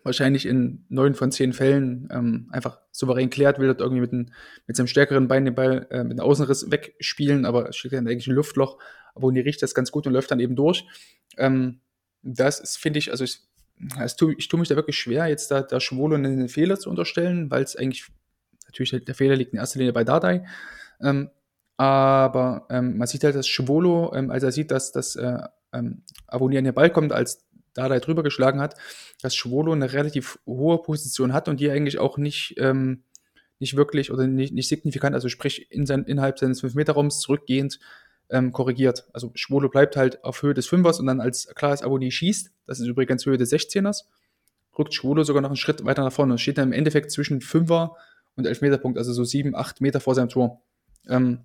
wahrscheinlich 0.03 0.45
in 0.45 0.85
neun 0.89 1.13
von 1.13 1.31
zehn 1.31 1.53
Fällen 1.53 2.09
ähm, 2.11 2.49
einfach 2.51 2.79
souverän 2.91 3.29
klärt, 3.29 3.59
will 3.59 3.67
dort 3.67 3.81
irgendwie 3.81 4.01
mit, 4.01 4.13
ein, 4.13 4.33
mit 4.67 4.75
seinem 4.75 4.87
stärkeren 4.87 5.27
Bein 5.27 5.45
den 5.45 5.55
Ball 5.55 5.87
äh, 5.89 6.03
mit 6.03 6.19
einem 6.19 6.27
Außenriss 6.27 6.71
wegspielen, 6.71 7.45
aber 7.45 7.71
schlägt 7.71 7.95
dann 7.95 8.07
eigentlich 8.07 8.27
ein 8.27 8.35
Luftloch, 8.35 8.79
aber 9.13 9.27
Uni 9.27 9.39
riecht 9.39 9.61
das 9.61 9.75
ganz 9.75 9.91
gut 9.91 10.07
und 10.07 10.13
läuft 10.13 10.31
dann 10.31 10.39
eben 10.39 10.55
durch. 10.55 10.85
Ähm, 11.37 11.81
das 12.23 12.75
finde 12.77 12.99
ich, 12.99 13.11
also 13.11 13.23
ich, 13.23 13.41
ich 14.37 14.47
tue 14.47 14.59
mich 14.59 14.69
da 14.69 14.75
wirklich 14.75 14.97
schwer, 14.97 15.27
jetzt 15.27 15.51
da, 15.51 15.61
da 15.61 15.79
Schwolo 15.79 16.15
einen 16.15 16.49
Fehler 16.49 16.79
zu 16.79 16.89
unterstellen, 16.89 17.51
weil 17.51 17.63
es 17.63 17.75
eigentlich 17.75 18.07
Natürlich, 18.75 19.05
der 19.05 19.15
Fehler 19.15 19.37
liegt 19.37 19.53
in 19.53 19.59
erster 19.59 19.79
Linie 19.79 19.93
bei 19.93 20.03
Dardai. 20.03 20.45
Ähm, 21.01 21.29
aber 21.77 22.67
ähm, 22.69 22.97
man 22.97 23.07
sieht 23.07 23.23
halt, 23.23 23.35
dass 23.35 23.47
Schwolo, 23.47 24.13
ähm, 24.13 24.31
als 24.31 24.43
er 24.43 24.51
sieht, 24.51 24.71
dass 24.71 24.91
das 24.91 25.15
äh, 25.15 25.39
ähm, 25.73 26.03
Abonnier 26.27 26.59
an 26.59 26.65
den 26.65 26.73
Ball 26.73 26.89
kommt, 26.89 27.13
als 27.13 27.45
Dardai 27.73 27.99
drüber 27.99 28.21
geschlagen 28.21 28.59
hat, 28.59 28.75
dass 29.21 29.35
Schwolo 29.35 29.71
eine 29.71 29.93
relativ 29.93 30.39
hohe 30.45 30.81
Position 30.81 31.31
hat 31.31 31.47
und 31.47 31.59
die 31.59 31.69
eigentlich 31.69 31.99
auch 31.99 32.17
nicht, 32.17 32.55
ähm, 32.57 33.03
nicht 33.59 33.77
wirklich 33.77 34.11
oder 34.11 34.27
nicht, 34.27 34.53
nicht 34.53 34.67
signifikant, 34.67 35.15
also 35.15 35.29
sprich 35.29 35.71
in 35.71 35.85
sein, 35.85 36.03
innerhalb 36.03 36.37
seines 36.37 36.61
5-Meter-Raums 36.61 37.21
zurückgehend 37.21 37.79
ähm, 38.29 38.51
korrigiert. 38.51 39.05
Also 39.13 39.31
Schwolo 39.35 39.69
bleibt 39.69 39.95
halt 39.95 40.23
auf 40.23 40.41
Höhe 40.41 40.53
des 40.53 40.67
Fünfers 40.67 40.99
und 40.99 41.05
dann 41.05 41.21
als 41.21 41.47
klar 41.55 41.73
ist, 41.73 41.83
Abonnier 41.83 42.11
schießt, 42.11 42.51
das 42.67 42.81
ist 42.81 42.87
übrigens 42.87 43.25
Höhe 43.25 43.37
des 43.37 43.53
16ers, 43.53 44.03
rückt 44.77 44.93
Schwolo 44.93 45.23
sogar 45.23 45.41
noch 45.41 45.49
einen 45.49 45.55
Schritt 45.57 45.85
weiter 45.85 46.03
nach 46.03 46.13
vorne 46.13 46.33
und 46.33 46.39
steht 46.39 46.57
dann 46.57 46.69
im 46.69 46.73
Endeffekt 46.73 47.11
zwischen 47.11 47.39
Fünfer 47.39 47.95
und 48.35 48.45
Elfmeterpunkt, 48.45 48.97
also 48.97 49.13
so 49.13 49.23
sieben, 49.23 49.55
acht 49.55 49.81
Meter 49.81 49.99
vor 49.99 50.15
seinem 50.15 50.29
Tor. 50.29 50.61
Ähm, 51.07 51.39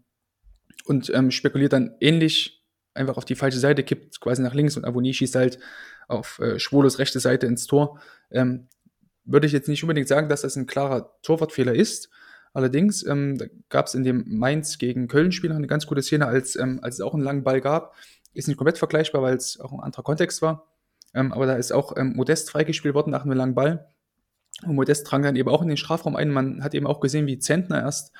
und 0.87 1.11
ähm, 1.14 1.31
spekuliert 1.31 1.72
dann 1.72 1.94
ähnlich 2.00 2.64
einfach 2.94 3.16
auf 3.16 3.24
die 3.24 3.35
falsche 3.35 3.59
Seite, 3.59 3.85
kippt 3.85 4.20
quasi 4.20 4.42
nach 4.42 4.55
links 4.55 4.76
und 4.76 4.85
Avoni 4.85 5.14
schießt 5.14 5.37
halt 5.37 5.59
auf 6.09 6.38
äh, 6.40 6.59
Schwolos 6.59 6.98
rechte 6.98 7.20
Seite 7.20 7.46
ins 7.46 7.66
Tor. 7.66 8.00
Ähm, 8.31 8.68
würde 9.24 9.46
ich 9.46 9.53
jetzt 9.53 9.68
nicht 9.68 9.83
unbedingt 9.83 10.09
sagen, 10.09 10.29
dass 10.29 10.42
das 10.42 10.57
ein 10.57 10.66
klarer 10.66 11.16
Torwartfehler 11.22 11.74
ist. 11.74 12.11
Allerdings 12.53 13.07
ähm, 13.07 13.38
gab 13.68 13.87
es 13.87 13.94
in 13.94 14.03
dem 14.03 14.24
Mainz 14.26 14.79
gegen 14.79 15.07
Köln-Spiel 15.07 15.50
noch 15.50 15.57
eine 15.57 15.68
ganz 15.68 15.87
gute 15.87 16.03
Szene, 16.03 16.26
als, 16.26 16.57
ähm, 16.57 16.81
als 16.83 16.96
es 16.96 17.00
auch 17.00 17.14
einen 17.14 17.22
langen 17.22 17.44
Ball 17.44 17.61
gab. 17.61 17.94
Ist 18.35 18.48
nicht 18.48 18.57
komplett 18.57 18.79
vergleichbar, 18.79 19.22
weil 19.22 19.37
es 19.37 19.61
auch 19.61 19.72
ein 19.72 19.81
anderer 19.81 20.03
Kontext 20.03 20.42
war. 20.42 20.66
Ähm, 21.14 21.33
aber 21.33 21.46
da 21.46 21.55
ist 21.55 21.72
auch 21.72 21.96
ähm, 21.96 22.14
Modest 22.16 22.50
freigespielt 22.50 22.94
worden 22.94 23.11
nach 23.11 23.24
einem 23.24 23.37
langen 23.37 23.55
Ball. 23.55 23.88
Und 24.66 24.75
Modest 24.75 25.11
drang 25.11 25.23
dann 25.23 25.37
eben 25.37 25.49
auch 25.49 25.62
in 25.62 25.68
den 25.68 25.77
Strafraum 25.77 26.16
ein. 26.16 26.31
Man 26.31 26.62
hat 26.62 26.75
eben 26.75 26.87
auch 26.87 27.01
gesehen, 27.01 27.27
wie 27.27 27.38
Zentner 27.38 27.81
erst 27.81 28.12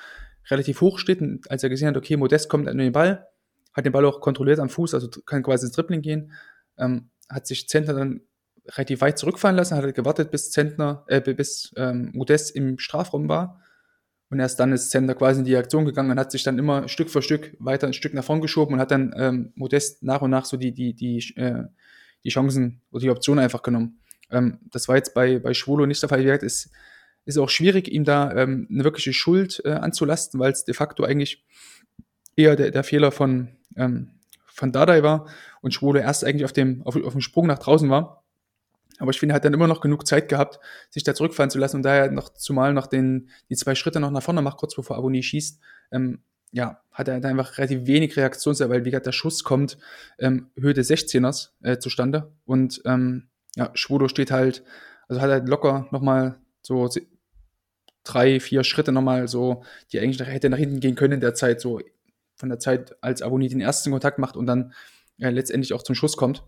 relativ 0.49 0.81
hoch 0.81 0.97
steht, 0.99 1.21
und 1.21 1.49
als 1.51 1.63
er 1.63 1.69
gesehen 1.69 1.87
hat, 1.87 1.97
okay, 1.97 2.17
Modest 2.17 2.49
kommt 2.49 2.67
an 2.67 2.77
den 2.77 2.91
Ball, 2.91 3.27
hat 3.73 3.85
den 3.85 3.93
Ball 3.93 4.05
auch 4.05 4.21
kontrolliert 4.21 4.59
am 4.59 4.69
Fuß, 4.69 4.93
also 4.93 5.07
kann 5.07 5.43
quasi 5.43 5.67
ins 5.67 5.75
Dribbling 5.75 6.01
gehen, 6.01 6.31
ähm, 6.77 7.09
hat 7.29 7.47
sich 7.47 7.69
Zentner 7.69 7.93
dann 7.93 8.21
relativ 8.67 9.01
weit 9.01 9.17
zurückfallen 9.17 9.57
lassen, 9.57 9.77
hat 9.77 9.95
gewartet, 9.95 10.31
bis 10.31 10.51
Zentner, 10.51 11.03
äh, 11.07 11.21
bis 11.21 11.73
ähm, 11.77 12.11
Modest 12.13 12.55
im 12.55 12.77
Strafraum 12.79 13.29
war. 13.29 13.61
Und 14.29 14.39
erst 14.39 14.59
dann 14.59 14.71
ist 14.71 14.91
Zentner 14.91 15.13
quasi 15.13 15.39
in 15.39 15.45
die 15.45 15.57
Aktion 15.57 15.85
gegangen 15.85 16.11
und 16.11 16.19
hat 16.19 16.31
sich 16.31 16.43
dann 16.43 16.57
immer 16.57 16.87
Stück 16.87 17.09
für 17.09 17.21
Stück 17.21 17.55
weiter 17.59 17.87
ein 17.87 17.93
Stück 17.93 18.13
nach 18.13 18.23
vorn 18.23 18.39
geschoben 18.39 18.75
und 18.75 18.79
hat 18.79 18.91
dann 18.91 19.13
ähm, 19.17 19.51
Modest 19.55 20.03
nach 20.03 20.21
und 20.21 20.31
nach 20.31 20.45
so 20.45 20.55
die, 20.55 20.73
die, 20.73 20.93
die, 20.93 21.17
äh, 21.35 21.65
die 22.23 22.29
Chancen 22.29 22.81
oder 22.91 23.01
die 23.01 23.09
Option 23.09 23.39
einfach 23.39 23.61
genommen. 23.61 24.00
Ähm, 24.31 24.59
das 24.71 24.87
war 24.87 24.95
jetzt 24.95 25.13
bei, 25.13 25.39
bei 25.39 25.53
Schwolo 25.53 25.85
nicht 25.85 26.01
der 26.01 26.09
Fall. 26.09 26.19
Wie 26.19 26.25
gesagt, 26.25 26.43
ist, 26.43 26.71
ist 27.25 27.37
auch 27.37 27.49
schwierig, 27.49 27.87
ihm 27.87 28.03
da 28.03 28.33
ähm, 28.33 28.67
eine 28.71 28.83
wirkliche 28.83 29.13
Schuld 29.13 29.61
äh, 29.65 29.71
anzulasten, 29.71 30.39
weil 30.39 30.51
es 30.51 30.65
de 30.65 30.73
facto 30.73 31.03
eigentlich 31.03 31.45
eher 32.35 32.55
der, 32.55 32.71
der 32.71 32.83
Fehler 32.83 33.11
von, 33.11 33.49
ähm, 33.75 34.11
von 34.45 34.71
Dardai 34.71 35.03
war 35.03 35.27
und 35.61 35.73
Schwolo 35.73 35.99
erst 35.99 36.25
eigentlich 36.25 36.45
auf 36.45 36.53
dem, 36.53 36.81
auf, 36.83 36.95
auf 36.95 37.13
dem 37.13 37.21
Sprung 37.21 37.47
nach 37.47 37.59
draußen 37.59 37.89
war. 37.89 38.23
Aber 38.99 39.11
ich 39.11 39.19
finde, 39.19 39.33
er 39.33 39.37
hat 39.37 39.45
dann 39.45 39.53
immer 39.53 39.67
noch 39.67 39.81
genug 39.81 40.05
Zeit 40.05 40.29
gehabt, 40.29 40.59
sich 40.91 41.03
da 41.03 41.15
zurückfallen 41.15 41.49
zu 41.49 41.57
lassen 41.57 41.77
und 41.77 41.83
daher 41.83 42.11
noch 42.11 42.29
zumal 42.29 42.73
noch 42.73 42.87
den, 42.87 43.29
die 43.49 43.55
zwei 43.55 43.73
Schritte 43.73 43.99
noch 43.99 44.11
nach 44.11 44.21
vorne 44.21 44.41
macht, 44.41 44.57
kurz 44.57 44.75
bevor 44.75 44.97
Aboni 44.97 45.23
schießt, 45.23 45.59
ähm, 45.91 46.21
ja, 46.51 46.81
hat 46.91 47.07
er 47.07 47.23
einfach 47.23 47.57
relativ 47.57 47.87
wenig 47.87 48.15
Reaktionszeit, 48.17 48.69
weil 48.69 48.85
wie 48.85 48.91
gesagt, 48.91 49.05
der 49.07 49.11
Schuss 49.11 49.43
kommt 49.43 49.77
ähm, 50.19 50.51
Höhe 50.55 50.73
des 50.73 50.89
16ers 50.89 51.49
äh, 51.63 51.79
zustande 51.79 52.31
und 52.45 52.81
ähm, 52.85 53.29
ja, 53.55 53.71
Schwodo 53.73 54.07
steht 54.07 54.31
halt, 54.31 54.63
also 55.07 55.21
hat 55.21 55.29
halt 55.29 55.49
locker 55.49 55.87
nochmal 55.91 56.39
so 56.61 56.89
drei, 58.03 58.39
vier 58.39 58.63
Schritte 58.63 58.91
nochmal 58.91 59.27
so, 59.27 59.63
die 59.91 59.99
eigentlich 59.99 60.25
hätte 60.27 60.49
nach 60.49 60.57
hinten 60.57 60.79
gehen 60.79 60.95
können 60.95 61.15
in 61.15 61.19
der 61.21 61.33
Zeit, 61.33 61.61
so 61.61 61.79
von 62.35 62.49
der 62.49 62.59
Zeit, 62.59 62.95
als 63.01 63.21
Aboni 63.21 63.49
den 63.49 63.61
ersten 63.61 63.91
Kontakt 63.91 64.17
macht 64.17 64.35
und 64.35 64.47
dann 64.47 64.73
ja, 65.17 65.29
letztendlich 65.29 65.73
auch 65.73 65.83
zum 65.83 65.95
Schuss 65.95 66.17
kommt. 66.17 66.43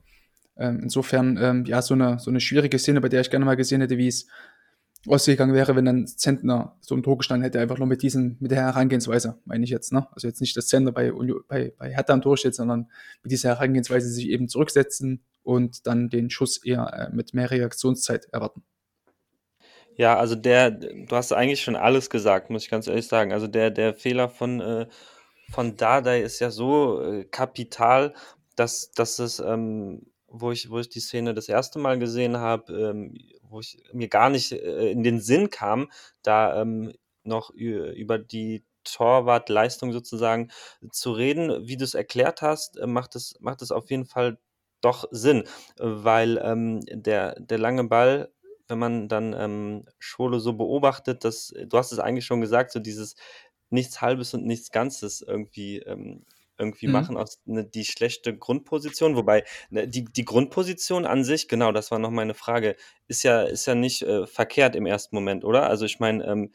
Ähm, 0.57 0.79
insofern, 0.83 1.37
ähm, 1.37 1.65
ja, 1.65 1.81
so 1.81 1.93
eine, 1.93 2.19
so 2.19 2.29
eine 2.29 2.39
schwierige 2.39 2.79
Szene, 2.79 3.01
bei 3.01 3.09
der 3.09 3.21
ich 3.21 3.29
gerne 3.29 3.45
mal 3.45 3.55
gesehen 3.55 3.81
hätte, 3.81 3.97
wie 3.97 4.07
es 4.07 4.27
ausgegangen 5.07 5.53
wäre, 5.53 5.75
wenn 5.75 5.85
dann 5.85 6.07
Zentner 6.07 6.77
so 6.79 6.95
im 6.95 7.03
Tor 7.03 7.17
gestanden 7.17 7.43
hätte, 7.43 7.59
einfach 7.59 7.77
nur 7.77 7.87
mit 7.87 8.01
diesen, 8.01 8.37
mit 8.39 8.51
der 8.51 8.59
Herangehensweise, 8.59 9.37
meine 9.45 9.63
ich 9.63 9.69
jetzt, 9.69 9.91
ne? 9.91 10.07
Also 10.11 10.27
jetzt 10.27 10.39
nicht, 10.39 10.55
dass 10.55 10.67
Zentner 10.67 10.91
bei, 10.91 11.11
bei, 11.47 11.73
bei 11.77 11.93
Hertha 11.93 12.13
am 12.13 12.21
Tor 12.21 12.37
steht, 12.37 12.55
sondern 12.55 12.89
mit 13.21 13.31
dieser 13.31 13.49
Herangehensweise 13.49 14.09
sich 14.09 14.29
eben 14.29 14.47
zurücksetzen 14.47 15.23
und 15.43 15.87
dann 15.87 16.09
den 16.09 16.29
Schuss 16.29 16.63
eher 16.63 16.93
äh, 16.93 17.15
mit 17.15 17.33
mehr 17.33 17.51
Reaktionszeit 17.51 18.25
erwarten. 18.31 18.63
Ja, 19.95 20.17
also 20.17 20.35
der, 20.35 20.71
du 20.71 21.07
hast 21.11 21.33
eigentlich 21.33 21.61
schon 21.61 21.75
alles 21.75 22.09
gesagt, 22.09 22.49
muss 22.49 22.63
ich 22.63 22.69
ganz 22.69 22.87
ehrlich 22.87 23.07
sagen. 23.07 23.31
Also 23.31 23.47
der, 23.47 23.71
der 23.71 23.93
Fehler 23.93 24.29
von, 24.29 24.59
äh, 24.61 24.87
von 25.51 25.75
Dardai 25.75 26.21
ist 26.21 26.39
ja 26.39 26.49
so 26.49 27.01
äh, 27.01 27.25
kapital, 27.25 28.13
dass, 28.55 28.91
dass 28.91 29.19
es, 29.19 29.39
ähm, 29.39 30.07
wo 30.27 30.51
ich, 30.51 30.69
wo 30.69 30.79
ich 30.79 30.89
die 30.89 30.99
Szene 30.99 31.33
das 31.33 31.47
erste 31.47 31.77
Mal 31.77 31.99
gesehen 31.99 32.37
habe, 32.37 32.73
ähm, 32.73 33.15
wo 33.53 33.59
ich 33.59 33.77
mir 33.93 34.09
gar 34.09 34.29
nicht 34.29 34.51
äh, 34.51 34.91
in 34.91 35.03
den 35.03 35.21
Sinn 35.21 35.49
kam, 35.49 35.91
da 36.23 36.61
ähm, 36.61 36.93
noch 37.23 37.51
über 37.51 38.17
die 38.17 38.65
Torwartleistung 38.83 39.93
sozusagen 39.93 40.51
zu 40.91 41.13
reden. 41.13 41.67
Wie 41.67 41.77
du 41.77 41.85
es 41.85 41.93
erklärt 41.93 42.41
hast, 42.41 42.77
äh, 42.77 42.87
macht 42.87 43.15
es, 43.15 43.35
macht 43.39 43.71
auf 43.71 43.89
jeden 43.89 44.05
Fall 44.05 44.37
doch 44.81 45.05
Sinn, 45.11 45.45
weil 45.77 46.39
ähm, 46.43 46.81
der, 46.91 47.39
der 47.39 47.57
lange 47.57 47.85
Ball, 47.85 48.33
wenn 48.67 48.79
man 48.79 49.07
dann 49.07 49.33
ähm, 49.33 49.85
Schwolo 49.99 50.39
so 50.39 50.53
beobachtet, 50.53 51.23
dass, 51.23 51.53
du 51.67 51.77
hast 51.77 51.93
es 51.93 51.99
eigentlich 51.99 52.25
schon 52.25 52.41
gesagt, 52.41 52.71
so 52.71 52.79
dieses 52.79 53.15
nichts 53.69 54.01
Halbes 54.01 54.33
und 54.33 54.45
nichts 54.45 54.71
Ganzes 54.71 55.21
irgendwie 55.21 55.79
ähm, 55.79 56.25
irgendwie 56.63 56.87
Mhm. 56.87 56.93
machen 56.93 57.17
aus 57.17 57.39
ne, 57.45 57.65
die 57.65 57.85
schlechte 57.85 58.35
Grundposition. 58.37 59.15
Wobei 59.15 59.43
ne, 59.69 59.87
die, 59.87 60.05
die 60.05 60.25
Grundposition 60.25 61.05
an 61.05 61.23
sich, 61.23 61.47
genau, 61.47 61.71
das 61.71 61.91
war 61.91 61.99
noch 61.99 62.11
meine 62.11 62.33
Frage, 62.33 62.75
ist 63.07 63.23
ja, 63.23 63.43
ist 63.43 63.65
ja 63.65 63.75
nicht 63.75 64.01
äh, 64.03 64.25
verkehrt 64.27 64.75
im 64.75 64.85
ersten 64.85 65.15
Moment, 65.15 65.45
oder? 65.45 65.69
Also 65.69 65.85
ich 65.85 65.99
meine, 65.99 66.25
ähm, 66.25 66.51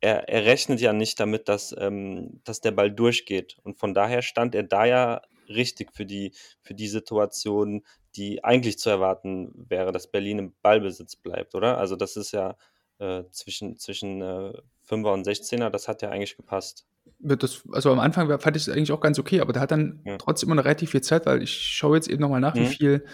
er, 0.00 0.28
er 0.28 0.44
rechnet 0.46 0.80
ja 0.80 0.92
nicht 0.92 1.20
damit, 1.20 1.48
dass, 1.48 1.74
ähm, 1.78 2.40
dass 2.44 2.60
der 2.60 2.70
Ball 2.72 2.90
durchgeht. 2.90 3.58
Und 3.64 3.78
von 3.78 3.94
daher 3.94 4.22
stand 4.22 4.54
er 4.54 4.62
da 4.62 4.84
ja 4.86 5.22
richtig 5.48 5.92
für 5.92 6.06
die, 6.06 6.32
für 6.62 6.74
die 6.74 6.88
Situation, 6.88 7.82
die 8.16 8.42
eigentlich 8.44 8.78
zu 8.78 8.90
erwarten 8.90 9.52
wäre, 9.68 9.92
dass 9.92 10.10
Berlin 10.10 10.38
im 10.38 10.54
Ballbesitz 10.62 11.16
bleibt, 11.16 11.54
oder? 11.54 11.78
Also 11.78 11.96
das 11.96 12.16
ist 12.16 12.32
ja 12.32 12.56
äh, 12.98 13.24
zwischen, 13.30 13.76
zwischen 13.76 14.22
äh, 14.22 14.52
5er 14.90 15.12
und 15.12 15.26
16er, 15.26 15.70
das 15.70 15.88
hat 15.88 16.02
ja 16.02 16.10
eigentlich 16.10 16.36
gepasst. 16.36 16.86
Das, 17.18 17.62
also 17.72 17.90
am 17.92 17.98
Anfang 18.00 18.38
fand 18.40 18.56
ich 18.56 18.62
es 18.62 18.68
eigentlich 18.68 18.92
auch 18.92 19.00
ganz 19.00 19.18
okay, 19.18 19.40
aber 19.40 19.52
der 19.52 19.62
hat 19.62 19.70
dann 19.70 20.00
Ja. 20.04 20.16
trotzdem 20.18 20.48
immer 20.48 20.56
noch 20.56 20.64
relativ 20.64 20.90
viel 20.90 21.00
Zeit, 21.02 21.26
weil 21.26 21.42
ich 21.42 21.52
schaue 21.52 21.96
jetzt 21.96 22.08
eben 22.08 22.20
nochmal 22.20 22.40
nach, 22.40 22.54
wie 22.54 22.60
Mhm. 22.60 22.66
viel, 22.66 23.04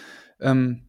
ähm, 0.40 0.88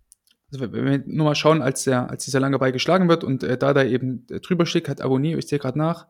also 0.51 0.71
wenn 0.71 0.85
wir 0.85 1.03
nur 1.05 1.25
mal 1.25 1.35
schauen, 1.35 1.61
als, 1.61 1.83
der, 1.83 2.09
als 2.09 2.25
dieser 2.25 2.39
lange 2.39 2.59
Ball 2.59 2.71
geschlagen 2.71 3.09
wird 3.09 3.23
und 3.23 3.43
äh, 3.43 3.57
da 3.57 3.73
da 3.73 3.83
eben 3.83 4.25
äh, 4.29 4.39
drüber 4.39 4.65
schlägt, 4.65 4.87
hat 4.89 5.01
Aboni, 5.01 5.35
ich 5.35 5.47
sehe 5.47 5.59
gerade 5.59 5.77
nach, 5.77 6.07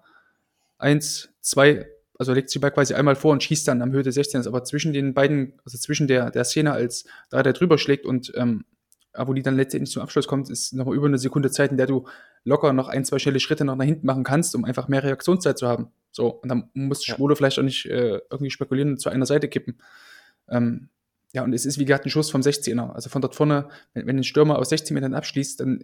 eins, 0.78 1.30
zwei, 1.42 1.88
also 2.20 2.34
legt 2.34 2.50
sich 2.50 2.62
Ball 2.62 2.72
quasi 2.72 2.94
einmal 2.94 3.16
vor 3.16 3.32
und 3.32 3.44
schießt 3.44 3.68
dann 3.68 3.82
am 3.82 3.92
Höhe 3.92 4.04
des 4.04 4.16
16. 4.16 4.46
Aber 4.48 4.64
zwischen 4.64 4.94
den 4.94 5.14
beiden, 5.14 5.54
also 5.66 5.78
zwischen 5.78 6.08
der, 6.08 6.32
der 6.32 6.44
Szene, 6.44 6.72
als 6.72 7.06
da 7.30 7.42
der 7.44 7.54
drüber 7.54 7.78
schlägt 7.78 8.06
und 8.06 8.32
ähm, 8.36 8.66
Aboni 9.18 9.42
dann 9.42 9.56
letztendlich 9.56 9.92
zum 9.92 10.02
Abschluss 10.02 10.28
kommt, 10.28 10.50
ist 10.50 10.74
nochmal 10.74 10.96
über 10.96 11.08
eine 11.08 11.18
Sekunde 11.18 11.52
Zeit, 11.52 11.72
in 11.72 11.78
der 11.78 11.88
du 11.88 12.08
locker 12.44 12.74
noch 12.74 12.88
ein, 12.88 13.06
zwei 13.06 13.20
schnelle 13.20 13.40
Schritte 13.40 13.66
noch 13.66 13.76
nach 13.76 13.86
hinten 13.86 14.06
machen 14.06 14.24
kannst, 14.24 14.56
um 14.56 14.66
einfach 14.66 14.88
mehr 14.88 15.04
Reaktionszeit 15.04 15.58
zu 15.58 15.68
haben. 15.68 15.92
So, 16.12 16.30
und 16.30 16.50
dann 16.50 16.70
muss 16.74 17.06
Ja. 17.06 17.16
Schwule 17.16 17.36
vielleicht 17.36 17.60
auch 17.60 17.64
nicht 17.64 17.86
äh, 17.86 18.20
irgendwie 18.30 18.50
spekulieren 18.50 18.92
und 18.92 19.02
zu 19.02 19.10
einer 19.10 19.26
Seite 19.26 19.48
kippen. 19.48 19.78
Ähm, 20.50 20.90
ja, 21.34 21.44
und 21.44 21.54
es 21.54 21.66
ist 21.66 21.78
wie 21.78 21.86
gesagt 21.86 22.06
ein 22.06 22.10
Schuss 22.10 22.32
vom 22.32 22.42
16er. 22.42 22.94
Also 22.94 23.10
von 23.10 23.22
dort 23.22 23.36
vorne, 23.36 23.70
wenn, 23.94 24.08
wenn 24.08 24.18
ein 24.18 24.24
Stürmer 24.24 24.58
aus 24.60 24.70
16 24.70 24.94
Metern 24.94 25.14
abschließt, 25.14 25.60
dann 25.60 25.84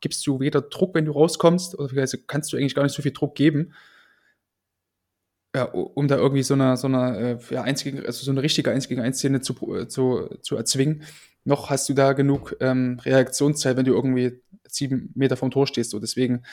gibst 0.00 0.26
du 0.26 0.40
weder 0.40 0.60
Druck, 0.60 0.94
wenn 0.94 1.04
du 1.04 1.12
rauskommst, 1.12 1.78
oder 1.78 1.96
also 2.00 2.18
kannst 2.26 2.52
du 2.52 2.56
eigentlich 2.56 2.74
gar 2.74 2.82
nicht 2.82 2.94
so 2.94 3.02
viel 3.02 3.12
Druck 3.12 3.34
geben. 3.34 3.72
Ja, 5.54 5.64
um 5.64 6.08
da 6.08 6.16
irgendwie 6.16 6.42
so 6.42 6.54
eine, 6.54 6.76
so 6.76 6.88
eine, 6.88 7.38
äh, 7.40 7.54
ja, 7.54 7.62
eins 7.62 7.84
gegen, 7.84 8.04
also 8.04 8.24
so 8.24 8.32
eine 8.32 8.42
richtige 8.42 8.72
1 8.72 8.88
gegen 8.88 9.00
1 9.00 9.18
Szene 9.18 9.40
zu, 9.40 9.54
äh, 9.74 9.86
zu, 9.86 10.28
zu 10.42 10.56
erzwingen. 10.56 11.04
Noch 11.44 11.70
hast 11.70 11.88
du 11.88 11.94
da 11.94 12.12
genug 12.12 12.56
ähm, 12.60 12.98
Reaktionszeit, 13.02 13.76
wenn 13.76 13.84
du 13.84 13.92
irgendwie 13.92 14.40
sieben 14.68 15.12
Meter 15.14 15.36
vom 15.36 15.50
Tor 15.50 15.66
stehst. 15.66 15.90
So 15.90 16.00
deswegen, 16.00 16.44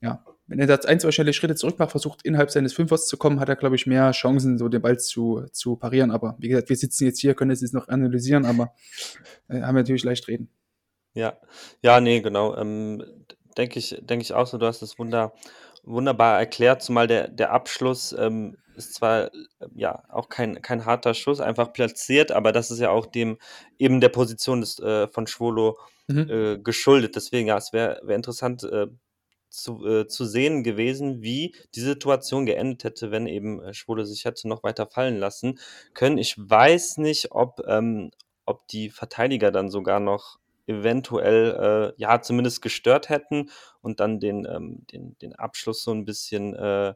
ja, 0.00 0.24
wenn 0.46 0.58
er 0.58 0.66
da 0.66 0.76
ein, 0.88 0.98
zwei 0.98 1.12
schnelle 1.12 1.32
Schritte 1.32 1.54
zurück 1.54 1.78
macht, 1.78 1.92
versucht 1.92 2.24
innerhalb 2.24 2.50
seines 2.50 2.72
Fünfers 2.72 3.06
zu 3.06 3.16
kommen, 3.16 3.38
hat 3.38 3.48
er, 3.48 3.56
glaube 3.56 3.76
ich, 3.76 3.86
mehr 3.86 4.10
Chancen, 4.10 4.58
so 4.58 4.68
den 4.68 4.82
Ball 4.82 4.98
zu, 4.98 5.44
zu 5.52 5.76
parieren. 5.76 6.10
Aber 6.10 6.36
wie 6.38 6.48
gesagt, 6.48 6.68
wir 6.68 6.76
sitzen 6.76 7.04
jetzt 7.04 7.20
hier, 7.20 7.34
können 7.34 7.52
es 7.52 7.60
jetzt 7.60 7.74
noch 7.74 7.88
analysieren, 7.88 8.44
aber 8.44 8.74
äh, 9.48 9.60
haben 9.62 9.76
natürlich 9.76 10.04
leicht 10.04 10.26
reden. 10.26 10.50
Ja, 11.14 11.38
ja, 11.82 12.00
nee, 12.00 12.20
genau. 12.20 12.56
Ähm, 12.56 13.04
denke 13.56 13.78
ich, 13.78 13.96
denke 14.00 14.22
ich 14.22 14.32
auch 14.32 14.46
so. 14.46 14.58
Du 14.58 14.66
hast 14.66 14.82
es 14.82 14.98
wunder, 14.98 15.34
wunderbar 15.84 16.38
erklärt, 16.38 16.82
zumal 16.82 17.06
der, 17.06 17.28
der 17.28 17.52
Abschluss 17.52 18.14
ähm, 18.18 18.56
ist 18.86 18.94
zwar 18.94 19.30
ja 19.74 20.02
auch 20.08 20.28
kein, 20.28 20.62
kein 20.62 20.84
harter 20.86 21.14
Schuss, 21.14 21.40
einfach 21.40 21.72
platziert, 21.72 22.32
aber 22.32 22.52
das 22.52 22.70
ist 22.70 22.80
ja 22.80 22.90
auch 22.90 23.06
dem 23.06 23.38
eben 23.78 24.00
der 24.00 24.08
Position 24.10 24.60
des, 24.60 24.78
äh, 24.80 25.08
von 25.08 25.26
Schwolo 25.26 25.78
Mhm. 26.08 26.30
äh, 26.30 26.58
geschuldet. 26.58 27.14
Deswegen, 27.16 27.46
ja, 27.48 27.56
es 27.56 27.72
wäre 27.72 28.00
wär 28.04 28.16
interessant 28.16 28.64
äh, 28.64 28.88
zu, 29.48 29.84
äh, 29.86 30.06
zu 30.06 30.24
sehen 30.24 30.62
gewesen, 30.62 31.22
wie 31.22 31.54
die 31.74 31.80
Situation 31.80 32.46
geendet 32.46 32.84
hätte, 32.84 33.10
wenn 33.10 33.26
eben 33.26 33.62
äh, 33.62 33.74
Schwolo 33.74 34.04
sich 34.04 34.24
hätte 34.24 34.48
noch 34.48 34.62
weiter 34.62 34.86
fallen 34.86 35.18
lassen 35.18 35.58
können. 35.94 36.18
Ich 36.18 36.36
weiß 36.38 36.98
nicht, 36.98 37.32
ob, 37.32 37.60
ähm, 37.66 38.10
ob 38.46 38.66
die 38.68 38.90
Verteidiger 38.90 39.50
dann 39.50 39.70
sogar 39.70 39.98
noch 40.00 40.38
eventuell, 40.66 41.92
äh, 41.96 42.00
ja, 42.00 42.20
zumindest 42.22 42.62
gestört 42.62 43.08
hätten 43.08 43.50
und 43.80 43.98
dann 43.98 44.20
den, 44.20 44.46
ähm, 44.46 44.86
den, 44.92 45.18
den 45.18 45.34
Abschluss 45.34 45.82
so 45.82 45.90
ein 45.92 46.04
bisschen 46.04 46.54
äh, 46.54 46.94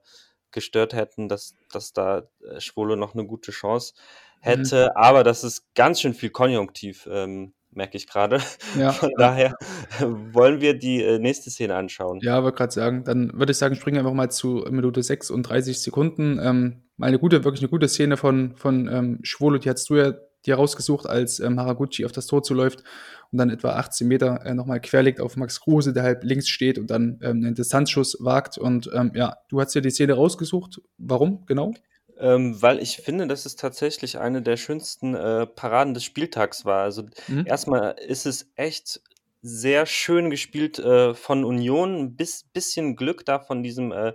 gestört 0.54 0.94
hätten, 0.94 1.28
dass, 1.28 1.54
dass 1.70 1.92
da 1.92 2.22
äh, 2.48 2.60
Schwolo 2.60 2.96
noch 2.96 3.14
eine 3.14 3.26
gute 3.26 3.52
Chance 3.52 3.92
hätte. 4.40 4.86
Mhm. 4.86 4.90
Aber 4.94 5.24
das 5.24 5.44
ist 5.44 5.74
ganz 5.74 6.00
schön 6.00 6.14
viel 6.14 6.30
Konjunktiv, 6.30 7.06
ähm, 7.10 7.52
merke 7.70 7.98
ich 7.98 8.06
gerade. 8.06 8.40
Ja, 8.78 8.92
Von 8.92 9.12
daher 9.18 9.54
wollen 10.00 10.60
wir 10.60 10.78
die 10.78 11.02
äh, 11.02 11.18
nächste 11.18 11.50
Szene 11.50 11.74
anschauen. 11.74 12.20
Ja, 12.22 12.42
wollte 12.42 12.56
gerade 12.56 12.72
sagen, 12.72 13.04
dann 13.04 13.32
würde 13.34 13.52
ich 13.52 13.58
sagen, 13.58 13.74
springen 13.74 13.96
wir 13.96 14.00
einfach 14.00 14.14
mal 14.14 14.30
zu 14.30 14.64
Minute 14.70 15.02
36 15.02 15.80
Sekunden. 15.80 16.38
Ähm, 16.42 16.84
mal 16.96 17.08
eine 17.08 17.18
gute, 17.18 17.44
wirklich 17.44 17.62
eine 17.62 17.70
gute 17.70 17.88
Szene 17.88 18.16
von, 18.16 18.56
von 18.56 18.88
ähm, 18.88 19.18
Schwolo, 19.22 19.58
die 19.58 19.68
hast 19.68 19.90
du 19.90 19.96
ja 19.96 20.14
dir 20.46 20.56
rausgesucht, 20.56 21.06
als 21.06 21.40
ähm, 21.40 21.58
Haraguchi 21.58 22.04
auf 22.04 22.12
das 22.12 22.26
Tor 22.26 22.42
zuläuft 22.42 22.84
und 23.32 23.38
dann 23.38 23.50
etwa 23.50 23.70
18 23.70 24.06
Meter 24.06 24.44
äh, 24.44 24.54
nochmal 24.54 24.80
querlegt 24.80 25.20
auf 25.20 25.36
Max 25.36 25.60
Kruse, 25.60 25.92
der 25.92 26.02
halb 26.02 26.24
links 26.24 26.48
steht 26.48 26.78
und 26.78 26.88
dann 26.90 27.18
ähm, 27.22 27.44
einen 27.44 27.54
Distanzschuss 27.54 28.18
wagt. 28.20 28.58
Und 28.58 28.90
ähm, 28.94 29.12
ja, 29.14 29.38
du 29.48 29.60
hast 29.60 29.74
dir 29.74 29.82
die 29.82 29.90
Szene 29.90 30.14
rausgesucht. 30.14 30.80
Warum 30.98 31.44
genau? 31.46 31.74
Ähm, 32.18 32.60
weil 32.62 32.78
ich 32.78 32.98
finde, 32.98 33.26
dass 33.26 33.44
es 33.44 33.56
tatsächlich 33.56 34.18
eine 34.18 34.40
der 34.40 34.56
schönsten 34.56 35.14
äh, 35.14 35.46
Paraden 35.46 35.94
des 35.94 36.04
Spieltags 36.04 36.64
war. 36.64 36.82
Also 36.82 37.04
Mhm. 37.26 37.44
erstmal 37.46 37.96
ist 38.06 38.26
es 38.26 38.52
echt 38.54 39.00
sehr 39.42 39.84
schön 39.84 40.30
gespielt 40.30 40.78
äh, 40.78 41.12
von 41.12 41.44
Union, 41.44 41.96
ein 41.96 42.16
bis, 42.16 42.44
bisschen 42.44 42.96
Glück 42.96 43.26
da 43.26 43.40
von 43.40 43.62
diesem 43.62 43.92
äh, 43.92 44.14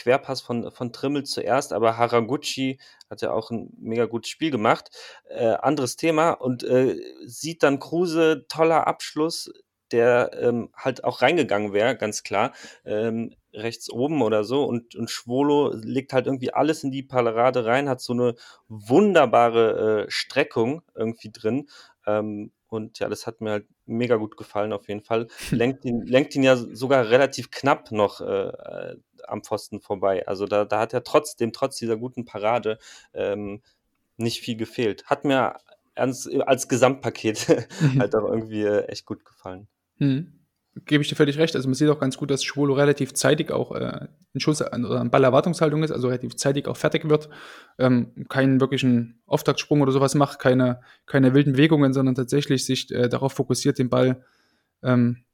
Querpass 0.00 0.40
von, 0.40 0.70
von 0.70 0.92
Trimmel 0.92 1.24
zuerst, 1.24 1.72
aber 1.74 1.98
Haraguchi 1.98 2.78
hat 3.10 3.20
ja 3.20 3.32
auch 3.32 3.50
ein 3.50 3.70
mega 3.78 4.06
gutes 4.06 4.30
Spiel 4.30 4.50
gemacht. 4.50 4.90
Äh, 5.28 5.56
anderes 5.60 5.96
Thema 5.96 6.30
und 6.30 6.64
äh, 6.64 6.96
sieht 7.26 7.62
dann 7.62 7.80
Kruse, 7.80 8.46
toller 8.48 8.86
Abschluss, 8.86 9.52
der 9.92 10.30
ähm, 10.40 10.70
halt 10.74 11.04
auch 11.04 11.20
reingegangen 11.20 11.72
wäre, 11.72 11.96
ganz 11.96 12.22
klar, 12.22 12.52
ähm, 12.84 13.34
rechts 13.52 13.90
oben 13.90 14.22
oder 14.22 14.44
so. 14.44 14.64
Und, 14.64 14.94
und 14.94 15.10
Schwolo 15.10 15.74
legt 15.74 16.12
halt 16.12 16.26
irgendwie 16.26 16.52
alles 16.54 16.82
in 16.82 16.90
die 16.90 17.02
Parade 17.02 17.66
rein, 17.66 17.88
hat 17.88 18.00
so 18.00 18.12
eine 18.12 18.36
wunderbare 18.68 20.04
äh, 20.06 20.10
Streckung 20.10 20.82
irgendwie 20.94 21.30
drin. 21.30 21.68
Ähm, 22.06 22.52
und 22.68 23.00
ja, 23.00 23.08
das 23.08 23.26
hat 23.26 23.40
mir 23.40 23.50
halt 23.50 23.66
mega 23.84 24.16
gut 24.16 24.36
gefallen 24.36 24.72
auf 24.72 24.88
jeden 24.88 25.02
Fall. 25.02 25.26
Lenkt 25.50 25.84
ihn, 25.84 26.06
lenkt 26.06 26.34
ihn 26.36 26.44
ja 26.44 26.56
sogar 26.56 27.10
relativ 27.10 27.50
knapp 27.50 27.90
noch 27.90 28.20
äh, 28.20 28.94
am 29.28 29.42
Pfosten 29.42 29.80
vorbei. 29.80 30.26
Also 30.26 30.46
da, 30.46 30.64
da 30.64 30.80
hat 30.80 30.92
er 30.92 31.04
trotzdem, 31.04 31.52
trotz 31.52 31.76
dieser 31.76 31.96
guten 31.96 32.24
Parade, 32.24 32.78
ähm, 33.14 33.62
nicht 34.16 34.40
viel 34.40 34.56
gefehlt. 34.56 35.04
Hat 35.06 35.24
mir 35.24 35.56
als, 35.94 36.28
als 36.46 36.68
Gesamtpaket 36.68 37.48
halt 37.98 38.14
auch 38.14 38.28
irgendwie 38.28 38.62
äh, 38.62 38.84
echt 38.86 39.06
gut 39.06 39.24
gefallen. 39.24 39.68
Mhm. 39.98 40.32
Gebe 40.84 41.02
ich 41.02 41.08
dir 41.08 41.16
völlig 41.16 41.36
recht. 41.36 41.56
Also 41.56 41.68
man 41.68 41.74
sieht 41.74 41.88
auch 41.88 41.98
ganz 41.98 42.16
gut, 42.16 42.30
dass 42.30 42.44
Schwolo 42.44 42.74
relativ 42.74 43.12
zeitig 43.14 43.50
auch 43.50 43.72
äh, 43.72 44.06
ein 44.34 44.40
Schuss 44.40 44.62
oder 44.62 45.00
ein 45.00 45.10
Ballerwartungshaltung 45.10 45.82
ist, 45.82 45.90
also 45.90 46.06
relativ 46.06 46.36
zeitig 46.36 46.68
auch 46.68 46.76
fertig 46.76 47.08
wird, 47.08 47.28
ähm, 47.78 48.26
keinen 48.28 48.60
wirklichen 48.60 49.20
Auftaktsprung 49.26 49.80
oder 49.80 49.90
sowas 49.90 50.14
macht, 50.14 50.38
keine, 50.38 50.80
keine 51.06 51.34
wilden 51.34 51.54
Bewegungen, 51.54 51.92
sondern 51.92 52.14
tatsächlich 52.14 52.64
sich 52.64 52.90
äh, 52.92 53.08
darauf 53.08 53.32
fokussiert, 53.32 53.78
den 53.78 53.90
Ball 53.90 54.24
ähm, 54.82 55.24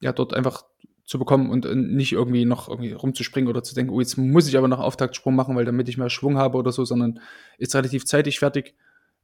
ja 0.00 0.12
dort 0.12 0.34
einfach 0.34 0.64
zu 1.10 1.18
bekommen 1.18 1.50
und 1.50 1.66
äh, 1.66 1.74
nicht 1.74 2.12
irgendwie 2.12 2.44
noch 2.44 2.68
irgendwie 2.68 2.92
rumzuspringen 2.92 3.50
oder 3.50 3.64
zu 3.64 3.74
denken, 3.74 3.92
oh, 3.92 3.98
jetzt 3.98 4.16
muss 4.16 4.46
ich 4.46 4.56
aber 4.56 4.68
noch 4.68 4.78
Auftaktsprung 4.78 5.34
machen, 5.34 5.56
weil 5.56 5.64
damit 5.64 5.88
ich 5.88 5.98
mehr 5.98 6.08
Schwung 6.08 6.38
habe 6.38 6.56
oder 6.56 6.70
so, 6.70 6.84
sondern 6.84 7.18
ist 7.58 7.74
relativ 7.74 8.04
zeitig 8.04 8.38
fertig 8.38 8.76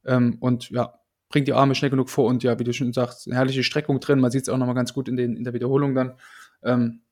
ähm, 0.03 0.35
und 0.41 0.69
ja, 0.69 0.99
bringt 1.29 1.47
die 1.47 1.53
Arme 1.53 1.75
schnell 1.75 1.89
genug 1.89 2.09
vor 2.09 2.25
und 2.25 2.43
ja, 2.43 2.59
wie 2.59 2.65
du 2.65 2.73
schon 2.73 2.91
sagst, 2.91 3.25
eine 3.25 3.37
herrliche 3.37 3.63
Streckung 3.63 4.01
drin. 4.01 4.19
Man 4.19 4.31
sieht 4.31 4.41
es 4.41 4.49
auch 4.49 4.57
nochmal 4.57 4.75
ganz 4.75 4.93
gut 4.93 5.07
in, 5.07 5.15
den, 5.15 5.37
in 5.37 5.45
der 5.45 5.53
Wiederholung 5.53 5.95
dann. 5.95 6.15
Ähm, 6.61 7.03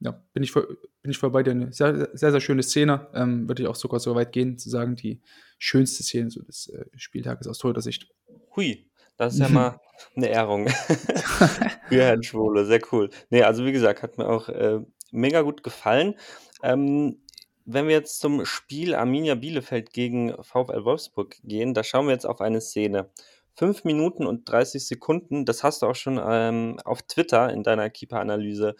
ja, 0.00 0.12
bin 0.32 0.42
ich, 0.42 0.52
voll, 0.52 0.78
bin 1.02 1.10
ich 1.10 1.18
voll 1.18 1.30
bei 1.30 1.42
dir. 1.42 1.50
Eine 1.50 1.70
sehr, 1.74 2.08
sehr, 2.14 2.30
sehr 2.30 2.40
schöne 2.40 2.62
Szene. 2.62 3.08
Ähm, 3.12 3.46
Würde 3.46 3.62
ich 3.62 3.68
auch 3.68 3.76
sogar 3.76 4.00
so 4.00 4.14
weit 4.14 4.32
gehen, 4.32 4.56
zu 4.56 4.70
sagen, 4.70 4.96
die 4.96 5.20
schönste 5.58 6.02
Szene 6.02 6.30
so 6.30 6.40
des 6.40 6.68
äh, 6.68 6.86
Spieltages 6.96 7.46
aus 7.46 7.58
Torhüter 7.58 7.82
Sicht. 7.82 8.08
Hui, 8.56 8.86
das 9.16 9.34
ist 9.34 9.40
ja 9.40 9.48
mal 9.48 9.80
eine 10.16 10.28
Ehrung. 10.28 10.68
Für 11.88 12.02
Herrn 12.02 12.22
Schwole, 12.22 12.64
sehr 12.64 12.80
cool. 12.92 13.10
Nee, 13.30 13.42
also 13.42 13.64
wie 13.64 13.72
gesagt, 13.72 14.02
hat 14.02 14.18
mir 14.18 14.28
auch 14.28 14.48
äh, 14.48 14.80
mega 15.12 15.42
gut 15.42 15.62
gefallen. 15.62 16.14
Ähm, 16.62 17.20
wenn 17.66 17.86
wir 17.86 17.94
jetzt 17.94 18.20
zum 18.20 18.44
Spiel 18.44 18.94
Arminia 18.94 19.34
Bielefeld 19.34 19.92
gegen 19.92 20.34
VfL 20.42 20.84
Wolfsburg 20.84 21.36
gehen, 21.44 21.74
da 21.74 21.82
schauen 21.82 22.06
wir 22.06 22.12
jetzt 22.12 22.26
auf 22.26 22.40
eine 22.40 22.60
Szene. 22.60 23.10
5 23.56 23.84
Minuten 23.84 24.26
und 24.26 24.48
30 24.50 24.84
Sekunden, 24.84 25.44
das 25.44 25.62
hast 25.62 25.82
du 25.82 25.86
auch 25.86 25.94
schon 25.94 26.20
ähm, 26.22 26.78
auf 26.84 27.02
Twitter 27.02 27.52
in 27.52 27.62
deiner 27.62 27.88
Keeper-Analyse 27.88 28.74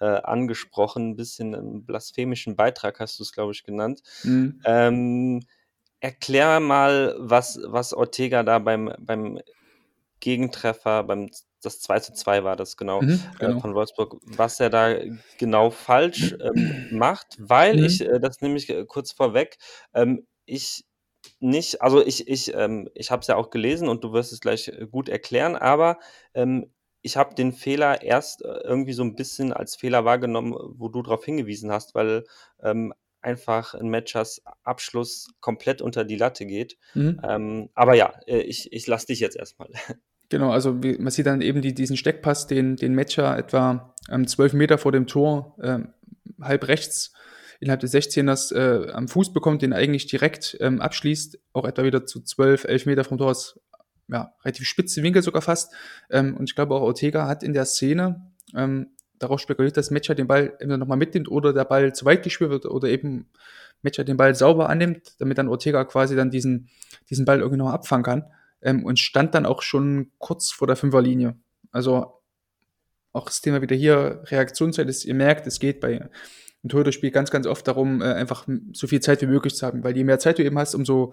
äh, 0.00 0.04
angesprochen, 0.04 1.10
ein 1.10 1.16
bisschen 1.16 1.52
im 1.52 1.84
blasphemischen 1.84 2.56
Beitrag 2.56 3.00
hast 3.00 3.18
du 3.18 3.24
es, 3.24 3.32
glaube 3.32 3.52
ich, 3.52 3.64
genannt. 3.64 4.02
Mhm. 4.22 4.60
Ähm, 4.64 5.40
erklär 5.98 6.60
mal, 6.60 7.16
was, 7.18 7.60
was 7.64 7.92
Ortega 7.92 8.42
da 8.42 8.58
beim, 8.60 8.94
beim 8.98 9.40
Gegentreffer, 10.20 11.02
beim 11.04 11.30
das 11.62 11.80
2 11.80 12.00
zu 12.00 12.12
2 12.12 12.44
war 12.44 12.56
das 12.56 12.76
genau, 12.76 13.02
mhm, 13.02 13.10
äh, 13.10 13.38
genau. 13.38 13.56
Äh, 13.56 13.60
von 13.60 13.74
Wolfsburg, 13.74 14.16
was 14.24 14.60
er 14.60 14.70
da 14.70 14.94
genau 15.38 15.70
falsch 15.70 16.34
ähm, 16.40 16.88
macht, 16.90 17.36
weil 17.38 17.76
mhm. 17.76 17.84
ich, 17.84 18.00
äh, 18.00 18.20
das 18.20 18.40
nehme 18.40 18.56
ich 18.56 18.68
äh, 18.70 18.84
kurz 18.86 19.12
vorweg, 19.12 19.58
ähm, 19.94 20.26
ich 20.46 20.84
nicht, 21.38 21.82
also 21.82 22.04
ich, 22.04 22.28
ich, 22.28 22.54
ähm, 22.54 22.88
ich 22.94 23.10
habe 23.10 23.20
es 23.20 23.26
ja 23.26 23.36
auch 23.36 23.50
gelesen 23.50 23.88
und 23.88 24.04
du 24.04 24.12
wirst 24.12 24.32
es 24.32 24.40
gleich 24.40 24.68
äh, 24.68 24.86
gut 24.90 25.08
erklären, 25.08 25.54
aber 25.54 25.98
ähm, 26.34 26.72
ich 27.02 27.16
habe 27.16 27.34
den 27.34 27.52
Fehler 27.52 28.02
erst 28.02 28.42
irgendwie 28.42 28.92
so 28.92 29.02
ein 29.02 29.16
bisschen 29.16 29.54
als 29.54 29.74
Fehler 29.74 30.04
wahrgenommen, 30.04 30.54
wo 30.76 30.90
du 30.90 31.00
darauf 31.00 31.24
hingewiesen 31.24 31.72
hast, 31.72 31.94
weil 31.94 32.24
ähm, 32.62 32.92
einfach 33.22 33.72
ein 33.72 33.88
Matchers 33.88 34.42
Abschluss 34.64 35.28
komplett 35.40 35.80
unter 35.80 36.04
die 36.04 36.16
Latte 36.16 36.44
geht. 36.44 36.76
Mhm. 36.92 37.18
Ähm, 37.26 37.70
aber 37.72 37.94
ja, 37.94 38.12
ich, 38.26 38.70
ich 38.74 38.86
lasse 38.86 39.06
dich 39.06 39.20
jetzt 39.20 39.36
erstmal. 39.36 39.70
Genau, 40.30 40.52
also 40.52 40.82
wie, 40.82 40.96
man 40.96 41.10
sieht 41.10 41.26
dann 41.26 41.40
eben 41.40 41.60
die, 41.60 41.74
diesen 41.74 41.96
Steckpass, 41.96 42.46
den, 42.46 42.76
den 42.76 42.94
Matcher 42.94 43.36
etwa 43.36 43.94
ähm, 44.08 44.26
12 44.26 44.52
Meter 44.54 44.78
vor 44.78 44.92
dem 44.92 45.08
Tor, 45.08 45.56
ähm, 45.60 45.88
halb 46.40 46.68
rechts, 46.68 47.12
innerhalb 47.58 47.80
des 47.80 47.92
16ers 47.92 48.54
äh, 48.54 48.92
am 48.92 49.08
Fuß 49.08 49.32
bekommt, 49.32 49.60
den 49.60 49.72
eigentlich 49.72 50.06
direkt 50.06 50.56
ähm, 50.60 50.80
abschließt, 50.80 51.38
auch 51.52 51.64
etwa 51.64 51.82
wieder 51.82 52.06
zu 52.06 52.22
12, 52.22 52.64
11 52.64 52.86
Meter 52.86 53.04
vom 53.04 53.18
Tor 53.18 53.32
ist 53.32 53.60
ja, 54.06 54.32
relativ 54.44 54.66
spitze 54.66 55.02
Winkel 55.02 55.22
sogar 55.22 55.42
fast. 55.42 55.72
Ähm, 56.10 56.36
und 56.36 56.48
ich 56.48 56.54
glaube 56.54 56.76
auch 56.76 56.82
Ortega 56.82 57.26
hat 57.26 57.42
in 57.42 57.52
der 57.52 57.64
Szene 57.64 58.30
ähm, 58.54 58.90
darauf 59.18 59.40
spekuliert, 59.40 59.76
dass 59.76 59.90
Matcher 59.90 60.14
den 60.14 60.28
Ball 60.28 60.52
entweder 60.60 60.78
nochmal 60.78 60.96
mitnimmt 60.96 61.28
oder 61.28 61.52
der 61.52 61.64
Ball 61.64 61.92
zu 61.92 62.04
weit 62.04 62.22
gespielt 62.22 62.50
wird 62.50 62.66
oder 62.66 62.88
eben 62.88 63.26
Matcher 63.82 64.04
den 64.04 64.16
Ball 64.16 64.36
sauber 64.36 64.68
annimmt, 64.68 65.14
damit 65.18 65.38
dann 65.38 65.48
Ortega 65.48 65.84
quasi 65.84 66.14
dann 66.14 66.30
diesen, 66.30 66.68
diesen 67.10 67.24
Ball 67.24 67.40
irgendwie 67.40 67.58
noch 67.58 67.70
abfangen 67.70 68.04
kann 68.04 68.24
ähm, 68.62 68.84
und 68.84 68.98
stand 68.98 69.34
dann 69.34 69.46
auch 69.46 69.62
schon 69.62 70.12
kurz 70.18 70.50
vor 70.50 70.66
der 70.66 70.76
Fünferlinie. 70.76 71.36
Also 71.72 72.20
auch 73.12 73.26
das 73.26 73.40
Thema 73.40 73.62
wieder 73.62 73.76
hier, 73.76 74.22
Reaktionszeit 74.26 74.88
ist, 74.88 75.04
ihr 75.04 75.14
merkt, 75.14 75.46
es 75.46 75.58
geht 75.58 75.80
bei 75.80 76.00
einem 76.00 76.68
Torhüter-Spiel 76.68 77.10
ganz, 77.10 77.30
ganz 77.30 77.46
oft 77.46 77.66
darum, 77.66 78.02
äh, 78.02 78.06
einfach 78.06 78.46
so 78.72 78.86
viel 78.86 79.00
Zeit 79.00 79.22
wie 79.22 79.26
möglich 79.26 79.54
zu 79.54 79.66
haben, 79.66 79.82
weil 79.82 79.96
je 79.96 80.04
mehr 80.04 80.18
Zeit 80.18 80.38
du 80.38 80.44
eben 80.44 80.58
hast, 80.58 80.74
umso 80.74 81.12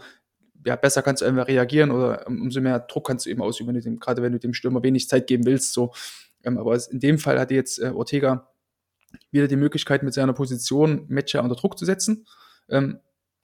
ja, 0.65 0.75
besser 0.75 1.01
kannst 1.01 1.21
du 1.21 1.25
einfach 1.25 1.47
reagieren 1.47 1.91
oder 1.91 2.27
umso 2.27 2.59
mehr 2.61 2.79
Druck 2.79 3.07
kannst 3.07 3.25
du 3.25 3.29
eben 3.29 3.41
ausüben, 3.41 3.73
wenn 3.73 3.81
dem, 3.81 3.99
gerade 3.99 4.21
wenn 4.21 4.33
du 4.33 4.39
dem 4.39 4.53
Stürmer 4.53 4.83
wenig 4.83 5.07
Zeit 5.07 5.27
geben 5.27 5.45
willst. 5.45 5.73
So. 5.73 5.93
Ähm, 6.43 6.57
aber 6.57 6.77
in 6.91 6.99
dem 6.99 7.19
Fall 7.19 7.39
hatte 7.39 7.53
jetzt 7.55 7.79
äh, 7.79 7.89
Ortega 7.89 8.49
wieder 9.31 9.47
die 9.47 9.55
Möglichkeit, 9.55 10.03
mit 10.03 10.13
seiner 10.13 10.33
Position 10.33 11.05
Matcher 11.07 11.43
unter 11.43 11.55
Druck 11.55 11.77
zu 11.77 11.85
setzen. 11.85 12.25
Ähm, 12.69 12.99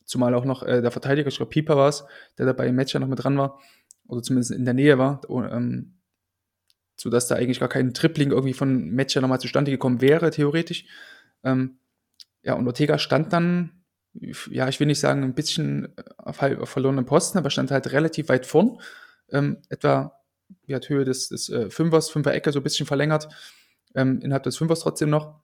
zumal 0.05 0.33
auch 0.33 0.45
noch 0.45 0.63
äh, 0.63 0.81
der 0.81 0.91
Verteidiger, 0.91 1.29
ich 1.29 1.37
glaube 1.37 1.49
Pieper 1.49 1.77
war 1.77 1.89
es, 1.89 2.03
der 2.37 2.45
dabei 2.45 2.67
im 2.67 2.75
Matcher 2.75 2.99
noch 2.99 3.07
mit 3.07 3.23
dran 3.23 3.37
war, 3.37 3.59
oder 4.13 4.23
zumindest 4.23 4.51
in 4.51 4.65
der 4.65 4.73
Nähe 4.73 4.97
war, 4.97 5.21
ähm, 5.29 5.99
sodass 6.95 7.27
da 7.27 7.35
eigentlich 7.35 7.59
gar 7.59 7.69
kein 7.69 7.93
Tripling 7.93 8.31
irgendwie 8.31 8.53
von 8.53 8.91
Matcher 8.91 9.21
nochmal 9.21 9.39
zustande 9.39 9.71
gekommen 9.71 10.01
wäre, 10.01 10.31
theoretisch. 10.31 10.85
Ähm, 11.43 11.79
ja, 12.43 12.53
und 12.53 12.67
Ortega 12.67 12.97
stand 12.97 13.33
dann, 13.33 13.83
ja, 14.13 14.67
ich 14.67 14.79
will 14.79 14.87
nicht 14.87 14.99
sagen, 14.99 15.23
ein 15.23 15.33
bisschen 15.33 15.93
auf, 16.17 16.41
auf 16.41 16.69
verlorenen 16.69 17.05
Posten, 17.05 17.37
aber 17.37 17.49
stand 17.49 17.71
halt 17.71 17.91
relativ 17.91 18.29
weit 18.29 18.45
vorn, 18.45 18.79
ähm, 19.29 19.57
etwa 19.69 20.19
ja, 20.65 20.79
Höhe 20.79 21.05
des, 21.05 21.29
des 21.29 21.49
äh, 21.49 21.69
Fünfers, 21.69 22.09
Fünfer-Ecke 22.09 22.51
so 22.51 22.59
ein 22.59 22.63
bisschen 22.63 22.85
verlängert, 22.85 23.27
ähm, 23.95 24.19
innerhalb 24.21 24.43
des 24.43 24.57
Fünfers 24.57 24.81
trotzdem 24.81 25.09
noch. 25.09 25.42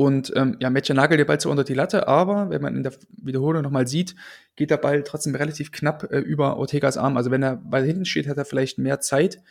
Und 0.00 0.32
ähm, 0.36 0.56
ja, 0.60 0.70
Matcher 0.70 0.94
nagelt 0.94 1.18
den 1.18 1.26
Ball 1.26 1.40
so 1.40 1.50
unter 1.50 1.64
die 1.64 1.74
Latte, 1.74 2.06
aber 2.06 2.50
wenn 2.50 2.62
man 2.62 2.76
in 2.76 2.84
der 2.84 2.92
Wiederholung 3.20 3.62
nochmal 3.62 3.88
sieht, 3.88 4.14
geht 4.54 4.70
der 4.70 4.76
Ball 4.76 5.02
trotzdem 5.02 5.34
relativ 5.34 5.72
knapp 5.72 6.12
äh, 6.12 6.20
über 6.20 6.56
Ortegas 6.56 6.96
Arm. 6.96 7.16
Also 7.16 7.32
wenn 7.32 7.42
er 7.42 7.56
bei 7.56 7.82
hinten 7.82 8.04
steht, 8.04 8.28
hat 8.28 8.36
er 8.36 8.44
vielleicht 8.44 8.78
mehr 8.78 9.00
Zeit, 9.00 9.42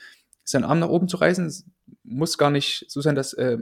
seinen 0.45 0.63
Arm 0.63 0.79
nach 0.79 0.87
oben 0.87 1.09
zu 1.09 1.17
reißen. 1.17 1.45
Es 1.47 1.65
muss 2.05 2.37
gar 2.37 2.49
nicht 2.49 2.85
so 2.87 3.01
sein, 3.01 3.15
dass 3.15 3.33
äh, 3.33 3.57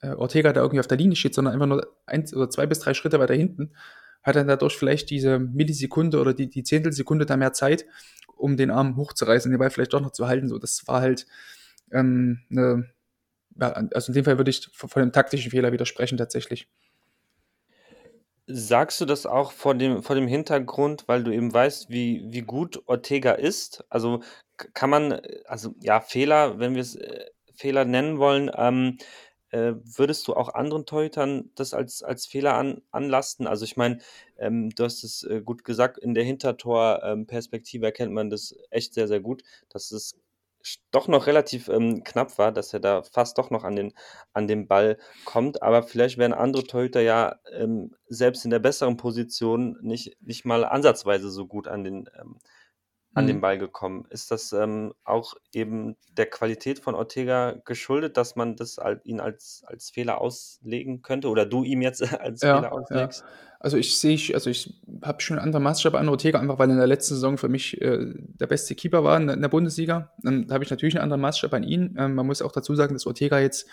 äh, 0.00 0.08
Ortega 0.08 0.52
da 0.52 0.62
irgendwie 0.62 0.80
auf 0.80 0.88
der 0.88 0.98
Linie 0.98 1.14
steht, 1.14 1.36
sondern 1.36 1.54
einfach 1.54 1.68
nur 1.68 1.86
eins 2.04 2.34
oder 2.34 2.50
zwei 2.50 2.66
bis 2.66 2.80
drei 2.80 2.94
Schritte 2.94 3.20
weiter 3.20 3.34
hinten. 3.34 3.70
Hat 4.24 4.34
er 4.34 4.42
dadurch 4.42 4.76
vielleicht 4.76 5.10
diese 5.10 5.38
Millisekunde 5.38 6.20
oder 6.20 6.34
die, 6.34 6.50
die 6.50 6.64
Zehntelsekunde 6.64 7.26
da 7.26 7.36
mehr 7.36 7.52
Zeit, 7.52 7.86
um 8.36 8.56
den 8.56 8.72
Arm 8.72 8.96
hochzureißen, 8.96 9.52
den 9.52 9.60
Ball 9.60 9.70
vielleicht 9.70 9.92
doch 9.92 10.00
noch 10.00 10.10
zu 10.10 10.26
halten. 10.26 10.48
So, 10.48 10.58
das 10.58 10.82
war 10.88 11.00
halt 11.00 11.26
ähm, 11.92 12.40
eine 12.50 12.92
also 13.58 14.10
in 14.10 14.14
dem 14.14 14.24
Fall 14.24 14.38
würde 14.38 14.50
ich 14.50 14.68
von 14.72 15.02
dem 15.02 15.12
taktischen 15.12 15.50
Fehler 15.50 15.72
widersprechen 15.72 16.18
tatsächlich. 16.18 16.68
Sagst 18.46 19.00
du 19.00 19.06
das 19.06 19.24
auch 19.24 19.52
vor 19.52 19.74
dem, 19.74 20.02
vor 20.02 20.16
dem 20.16 20.28
Hintergrund, 20.28 21.04
weil 21.06 21.24
du 21.24 21.30
eben 21.30 21.52
weißt, 21.52 21.88
wie, 21.88 22.24
wie 22.26 22.42
gut 22.42 22.82
Ortega 22.86 23.32
ist? 23.32 23.84
Also 23.88 24.22
kann 24.56 24.90
man, 24.90 25.20
also 25.46 25.74
ja, 25.80 26.00
Fehler, 26.00 26.58
wenn 26.58 26.74
wir 26.74 26.82
es 26.82 26.94
äh, 26.96 27.24
Fehler 27.54 27.86
nennen 27.86 28.18
wollen, 28.18 28.50
ähm, 28.54 28.98
äh, 29.54 29.74
würdest 29.84 30.26
du 30.26 30.34
auch 30.34 30.52
anderen 30.52 30.84
Torhütern 30.84 31.50
das 31.54 31.74
als, 31.74 32.02
als 32.02 32.26
Fehler 32.26 32.54
an, 32.54 32.82
anlasten? 32.90 33.46
Also 33.46 33.64
ich 33.64 33.76
meine, 33.76 33.98
ähm, 34.36 34.70
du 34.70 34.84
hast 34.84 35.04
es 35.04 35.22
äh, 35.22 35.40
gut 35.40 35.64
gesagt, 35.64 35.96
in 35.96 36.12
der 36.12 36.24
Hintertor-Perspektive 36.24 37.84
ähm, 37.84 37.88
erkennt 37.88 38.12
man 38.12 38.30
das 38.30 38.54
echt 38.70 38.94
sehr, 38.94 39.08
sehr 39.08 39.20
gut, 39.20 39.44
dass 39.68 39.92
es 39.92 40.16
doch 40.90 41.08
noch 41.08 41.26
relativ 41.26 41.68
ähm, 41.68 42.04
knapp 42.04 42.38
war, 42.38 42.52
dass 42.52 42.72
er 42.72 42.80
da 42.80 43.02
fast 43.02 43.38
doch 43.38 43.50
noch 43.50 43.64
an 43.64 43.76
den, 43.76 43.92
an 44.32 44.46
den 44.46 44.66
Ball 44.66 44.98
kommt. 45.24 45.62
Aber 45.62 45.82
vielleicht 45.82 46.18
wären 46.18 46.32
andere 46.32 46.64
Torhüter 46.64 47.00
ja 47.00 47.36
ähm, 47.52 47.94
selbst 48.08 48.44
in 48.44 48.50
der 48.50 48.58
besseren 48.58 48.96
Position 48.96 49.78
nicht, 49.82 50.16
nicht 50.20 50.44
mal 50.44 50.64
ansatzweise 50.64 51.30
so 51.30 51.46
gut 51.46 51.68
an 51.68 51.84
den, 51.84 52.08
ähm, 52.18 52.38
an 53.14 53.26
den 53.26 53.36
mhm. 53.36 53.40
Ball 53.40 53.58
gekommen. 53.58 54.06
Ist 54.10 54.30
das 54.30 54.52
ähm, 54.52 54.92
auch 55.04 55.34
eben 55.52 55.96
der 56.12 56.26
Qualität 56.26 56.80
von 56.80 56.94
Ortega 56.94 57.52
geschuldet, 57.64 58.16
dass 58.16 58.34
man 58.34 58.56
das 58.56 58.78
ihn 59.04 59.20
als, 59.20 59.62
als 59.66 59.90
Fehler 59.90 60.20
auslegen 60.20 61.02
könnte 61.02 61.28
oder 61.28 61.46
du 61.46 61.62
ihm 61.62 61.82
jetzt 61.82 62.02
als 62.20 62.42
ja, 62.42 62.56
Fehler 62.56 62.72
auslegst? 62.72 63.20
Ja. 63.20 63.53
Also 63.64 63.78
ich 63.78 63.98
sehe, 63.98 64.18
also 64.34 64.50
ich 64.50 64.78
habe 65.00 65.22
schon 65.22 65.38
einen 65.38 65.46
anderen 65.46 65.62
Maßstab 65.62 65.94
an 65.94 66.10
Ortega, 66.10 66.38
einfach 66.38 66.58
weil 66.58 66.68
er 66.68 66.72
in 66.72 66.78
der 66.78 66.86
letzten 66.86 67.14
Saison 67.14 67.38
für 67.38 67.48
mich 67.48 67.80
äh, 67.80 68.12
der 68.14 68.46
beste 68.46 68.74
Keeper 68.74 69.04
war 69.04 69.16
in 69.16 69.26
der, 69.26 69.36
in 69.36 69.40
der 69.40 69.48
Bundesliga. 69.48 70.12
Dann 70.22 70.48
habe 70.50 70.64
ich 70.64 70.70
natürlich 70.70 70.96
einen 70.96 71.04
anderen 71.04 71.22
Maßstab 71.22 71.54
an 71.54 71.62
ihn. 71.62 71.96
Ähm, 71.98 72.14
man 72.14 72.26
muss 72.26 72.42
auch 72.42 72.52
dazu 72.52 72.74
sagen, 72.74 72.92
dass 72.92 73.06
Ortega 73.06 73.40
jetzt 73.40 73.66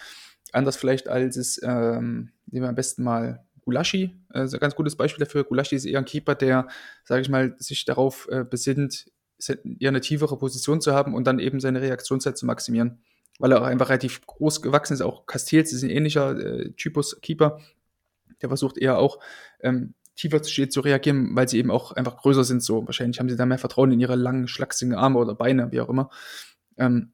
anders 0.54 0.78
vielleicht 0.78 1.10
als 1.10 1.36
es, 1.36 1.60
ähm, 1.62 2.32
nehmen 2.46 2.64
wir 2.64 2.70
am 2.70 2.76
besten 2.76 3.04
mal 3.04 3.46
Gulaschi, 3.64 4.18
äh, 4.34 4.46
ist 4.46 4.54
ein 4.54 4.62
ganz 4.62 4.76
gutes 4.76 4.96
Beispiel 4.96 5.26
dafür. 5.26 5.44
Gulaschi 5.44 5.76
ist 5.76 5.84
eher 5.84 6.00
ein 6.00 6.06
Keeper, 6.06 6.36
der, 6.36 6.70
sage 7.04 7.24
ich 7.24 7.28
mal, 7.28 7.54
sich 7.60 7.84
darauf 7.84 8.30
äh, 8.32 8.46
besinnt, 8.46 9.12
eher 9.46 9.90
eine 9.90 10.00
tiefere 10.00 10.38
Position 10.38 10.80
zu 10.80 10.94
haben 10.94 11.14
und 11.14 11.28
dann 11.28 11.40
eben 11.40 11.60
seine 11.60 11.82
Reaktionszeit 11.82 12.38
zu 12.38 12.46
maximieren. 12.46 13.04
Weil 13.40 13.52
er 13.52 13.62
auch 13.62 13.66
einfach 13.66 13.90
relativ 13.90 14.26
groß 14.26 14.62
gewachsen 14.62 14.94
ist. 14.94 15.02
Auch 15.02 15.26
Castells 15.26 15.74
ist 15.74 15.84
ein 15.84 15.90
ähnlicher 15.90 16.40
äh, 16.40 16.72
Typus 16.78 17.20
Keeper. 17.20 17.60
Der 18.42 18.50
versucht 18.50 18.78
eher 18.78 18.98
auch 18.98 19.20
ähm, 19.62 19.94
tiefer 20.16 20.42
zu 20.42 20.82
reagieren, 20.82 21.36
weil 21.36 21.48
sie 21.48 21.58
eben 21.58 21.72
auch 21.72 21.92
einfach 21.94 22.18
größer 22.18 22.44
sind. 22.44 22.64
So 22.64 22.86
wahrscheinlich 22.86 23.20
haben 23.20 23.30
sie 23.30 23.36
da 23.36 23.46
mehr 23.46 23.58
Vertrauen 23.58 23.92
in 23.92 24.00
ihre 24.00 24.16
langen, 24.16 24.48
schlachsigen 24.48 24.94
Arme 24.96 25.20
oder 25.20 25.36
Beine, 25.36 25.72
wie 25.72 25.82
auch 25.82 25.90
immer. 25.90 26.10
Ähm, 26.78 27.14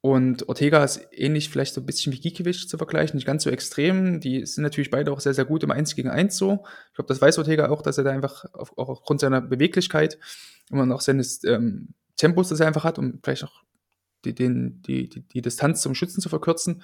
und 0.00 0.48
Ortega 0.48 0.84
ist 0.84 1.00
ähnlich 1.10 1.50
vielleicht 1.50 1.74
so 1.74 1.80
ein 1.80 1.86
bisschen 1.86 2.12
wie 2.12 2.20
Gikiewicz 2.20 2.68
zu 2.68 2.78
vergleichen, 2.78 3.16
nicht 3.16 3.26
ganz 3.26 3.42
so 3.42 3.50
extrem. 3.50 4.20
Die 4.20 4.46
sind 4.46 4.62
natürlich 4.62 4.90
beide 4.90 5.10
auch 5.12 5.18
sehr, 5.18 5.34
sehr 5.34 5.44
gut 5.44 5.64
im 5.64 5.72
1 5.72 5.96
gegen 5.96 6.08
1 6.08 6.36
so. 6.36 6.64
Ich 6.90 6.94
glaube, 6.94 7.08
das 7.08 7.20
weiß 7.20 7.36
Ortega 7.38 7.68
auch, 7.68 7.82
dass 7.82 7.98
er 7.98 8.04
da 8.04 8.10
einfach 8.10 8.44
auf, 8.52 8.78
auch 8.78 8.88
aufgrund 8.88 9.20
seiner 9.20 9.40
Beweglichkeit 9.40 10.18
und 10.70 10.92
auch 10.92 11.00
seines 11.00 11.42
ähm, 11.44 11.94
Tempos, 12.16 12.48
das 12.48 12.60
er 12.60 12.68
einfach 12.68 12.84
hat, 12.84 12.98
um 12.98 13.18
vielleicht 13.22 13.44
auch 13.44 13.64
die, 14.24 14.34
den, 14.34 14.82
die, 14.82 15.08
die, 15.08 15.26
die 15.26 15.42
Distanz 15.42 15.82
zum 15.82 15.96
Schützen 15.96 16.20
zu 16.20 16.28
verkürzen. 16.28 16.82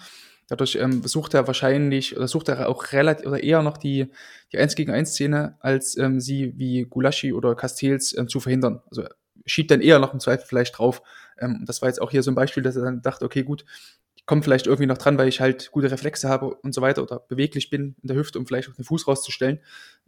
Dadurch 0.49 0.77
ähm, 0.77 1.03
sucht 1.05 1.35
er 1.35 1.47
wahrscheinlich 1.47 2.17
oder 2.17 2.29
sucht 2.29 2.49
er 2.49 2.69
auch 2.69 2.93
relativ 2.93 3.27
oder 3.27 3.43
eher 3.43 3.63
noch 3.63 3.79
die, 3.79 4.11
die 4.53 4.59
1 4.59 4.75
gegen 4.75 4.93
1 4.93 5.11
Szene, 5.11 5.57
als 5.61 5.97
ähm, 5.97 6.21
sie 6.21 6.53
wie 6.57 6.85
Gulaschi 6.85 7.33
oder 7.33 7.55
Castells 7.55 8.17
ähm, 8.17 8.29
zu 8.29 8.41
verhindern. 8.41 8.83
Also 8.91 9.05
schiebt 9.47 9.71
dann 9.71 9.81
eher 9.81 9.99
noch 9.99 10.13
im 10.13 10.21
Zweifel 10.21 10.47
vielleicht 10.47 10.79
drauf. 10.79 11.03
Ähm, 11.39 11.65
das 11.67 11.83
war 11.83 11.89
jetzt 11.89 12.01
auch 12.01 12.11
hier 12.11 12.23
so 12.23 12.31
ein 12.31 12.35
Beispiel, 12.35 12.63
dass 12.63 12.77
er 12.77 12.85
dann 12.85 13.03
dachte, 13.03 13.25
okay, 13.25 13.43
gut, 13.43 13.65
ich 14.15 14.27
komme 14.27 14.43
vielleicht 14.43 14.67
irgendwie 14.67 14.87
noch 14.87 14.99
dran, 14.99 15.19
weil 15.19 15.29
ich 15.29 15.41
halt 15.41 15.71
gute 15.71 15.91
Reflexe 15.91 16.29
habe 16.29 16.55
und 16.55 16.75
so 16.75 16.81
weiter 16.81 17.03
oder 17.03 17.21
beweglich 17.21 17.71
bin 17.71 17.97
in 18.03 18.09
der 18.09 18.17
Hüfte, 18.17 18.39
um 18.39 18.47
vielleicht 18.47 18.69
auch 18.69 18.75
den 18.75 18.85
Fuß 18.85 19.07
rauszustellen. 19.07 19.61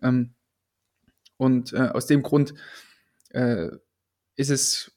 Ähm, 0.02 0.34
und 1.36 1.72
äh, 1.72 1.88
aus 1.88 2.06
dem 2.06 2.22
Grund 2.22 2.54
äh, 3.30 3.68
ist 4.36 4.50
es, 4.50 4.92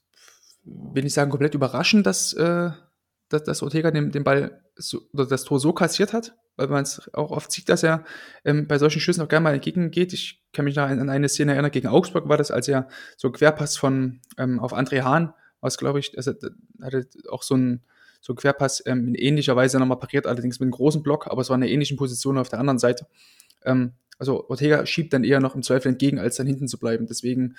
will 0.63 1.05
ich 1.05 1.13
sagen, 1.13 1.31
komplett 1.31 1.53
überraschend, 1.53 2.05
dass, 2.05 2.33
äh, 2.33 2.71
dass, 3.29 3.43
dass 3.43 3.61
Ortega 3.61 3.91
den, 3.91 4.11
den 4.11 4.23
Ball 4.23 4.63
so, 4.79 5.01
oder 5.13 5.25
das 5.25 5.43
Tor 5.43 5.59
so 5.59 5.73
kassiert 5.73 6.13
hat, 6.13 6.35
weil 6.55 6.67
man 6.67 6.83
es 6.83 7.13
auch 7.13 7.31
oft 7.31 7.51
sieht, 7.51 7.69
dass 7.69 7.83
er 7.83 8.03
ähm, 8.45 8.67
bei 8.67 8.77
solchen 8.77 8.99
Schüssen 8.99 9.21
auch 9.21 9.27
gerne 9.27 9.43
mal 9.43 9.53
entgegengeht. 9.53 10.13
Ich 10.13 10.43
kann 10.53 10.65
mich 10.65 10.75
da 10.75 10.85
an, 10.85 10.99
an 10.99 11.09
eine 11.09 11.29
Szene 11.29 11.53
erinnern, 11.53 11.71
gegen 11.71 11.87
Augsburg 11.87 12.27
war 12.27 12.37
das, 12.37 12.51
als 12.51 12.67
er 12.67 12.87
so 13.17 13.31
Querpass 13.31 13.77
von 13.77 14.21
ähm, 14.37 14.59
auf 14.59 14.73
André 14.73 15.03
Hahn, 15.03 15.33
was 15.61 15.77
glaube 15.77 15.99
ich, 15.99 16.17
also 16.17 16.33
hatte 16.81 17.07
auch 17.29 17.43
so 17.43 17.55
ein 17.55 17.83
so 18.21 18.35
Querpass 18.35 18.83
ähm, 18.85 19.09
in 19.09 19.15
ähnlicher 19.15 19.55
Weise 19.55 19.79
nochmal 19.79 19.99
pariert, 19.99 20.27
allerdings 20.27 20.59
mit 20.59 20.65
einem 20.65 20.71
großen 20.71 21.03
Block, 21.03 21.27
aber 21.27 21.41
es 21.41 21.49
war 21.49 21.55
eine 21.55 21.69
ähnliche 21.69 21.95
Position 21.95 22.37
auf 22.37 22.49
der 22.49 22.59
anderen 22.59 22.79
Seite. 22.79 23.07
Ähm, 23.63 23.93
also 24.17 24.49
Ortega 24.49 24.85
schiebt 24.85 25.13
dann 25.13 25.23
eher 25.23 25.39
noch 25.39 25.55
im 25.55 25.63
Zweifel 25.63 25.89
entgegen, 25.89 26.19
als 26.19 26.35
dann 26.35 26.47
hinten 26.47 26.67
zu 26.67 26.77
bleiben. 26.77 27.07
Deswegen 27.07 27.55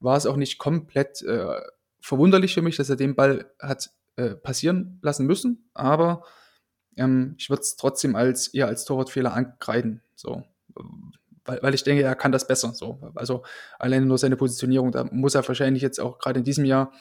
war 0.00 0.16
es 0.16 0.26
auch 0.26 0.36
nicht 0.36 0.58
komplett 0.58 1.22
äh, 1.22 1.60
verwunderlich 2.00 2.54
für 2.54 2.62
mich, 2.62 2.76
dass 2.76 2.90
er 2.90 2.96
den 2.96 3.14
Ball 3.14 3.46
hat 3.60 3.90
äh, 4.16 4.30
passieren 4.30 4.98
lassen 5.02 5.26
müssen, 5.26 5.70
aber 5.72 6.24
ähm, 6.96 7.34
ich 7.38 7.50
würde 7.50 7.62
es 7.62 7.76
trotzdem 7.76 8.16
als 8.16 8.48
eher 8.48 8.66
als 8.66 8.84
Torwartfehler 8.84 9.32
ankreiden. 9.32 10.02
So. 10.14 10.42
Weil, 11.44 11.62
weil 11.62 11.74
ich 11.74 11.84
denke, 11.84 12.02
er 12.02 12.14
kann 12.14 12.32
das 12.32 12.46
besser. 12.46 12.72
So. 12.74 12.98
Also 13.14 13.42
alleine 13.78 14.06
nur 14.06 14.18
seine 14.18 14.36
Positionierung, 14.36 14.92
da 14.92 15.04
muss 15.04 15.34
er 15.34 15.46
wahrscheinlich 15.46 15.82
jetzt 15.82 16.00
auch 16.00 16.18
gerade 16.18 16.40
in 16.40 16.44
diesem 16.44 16.64
Jahr 16.64 16.92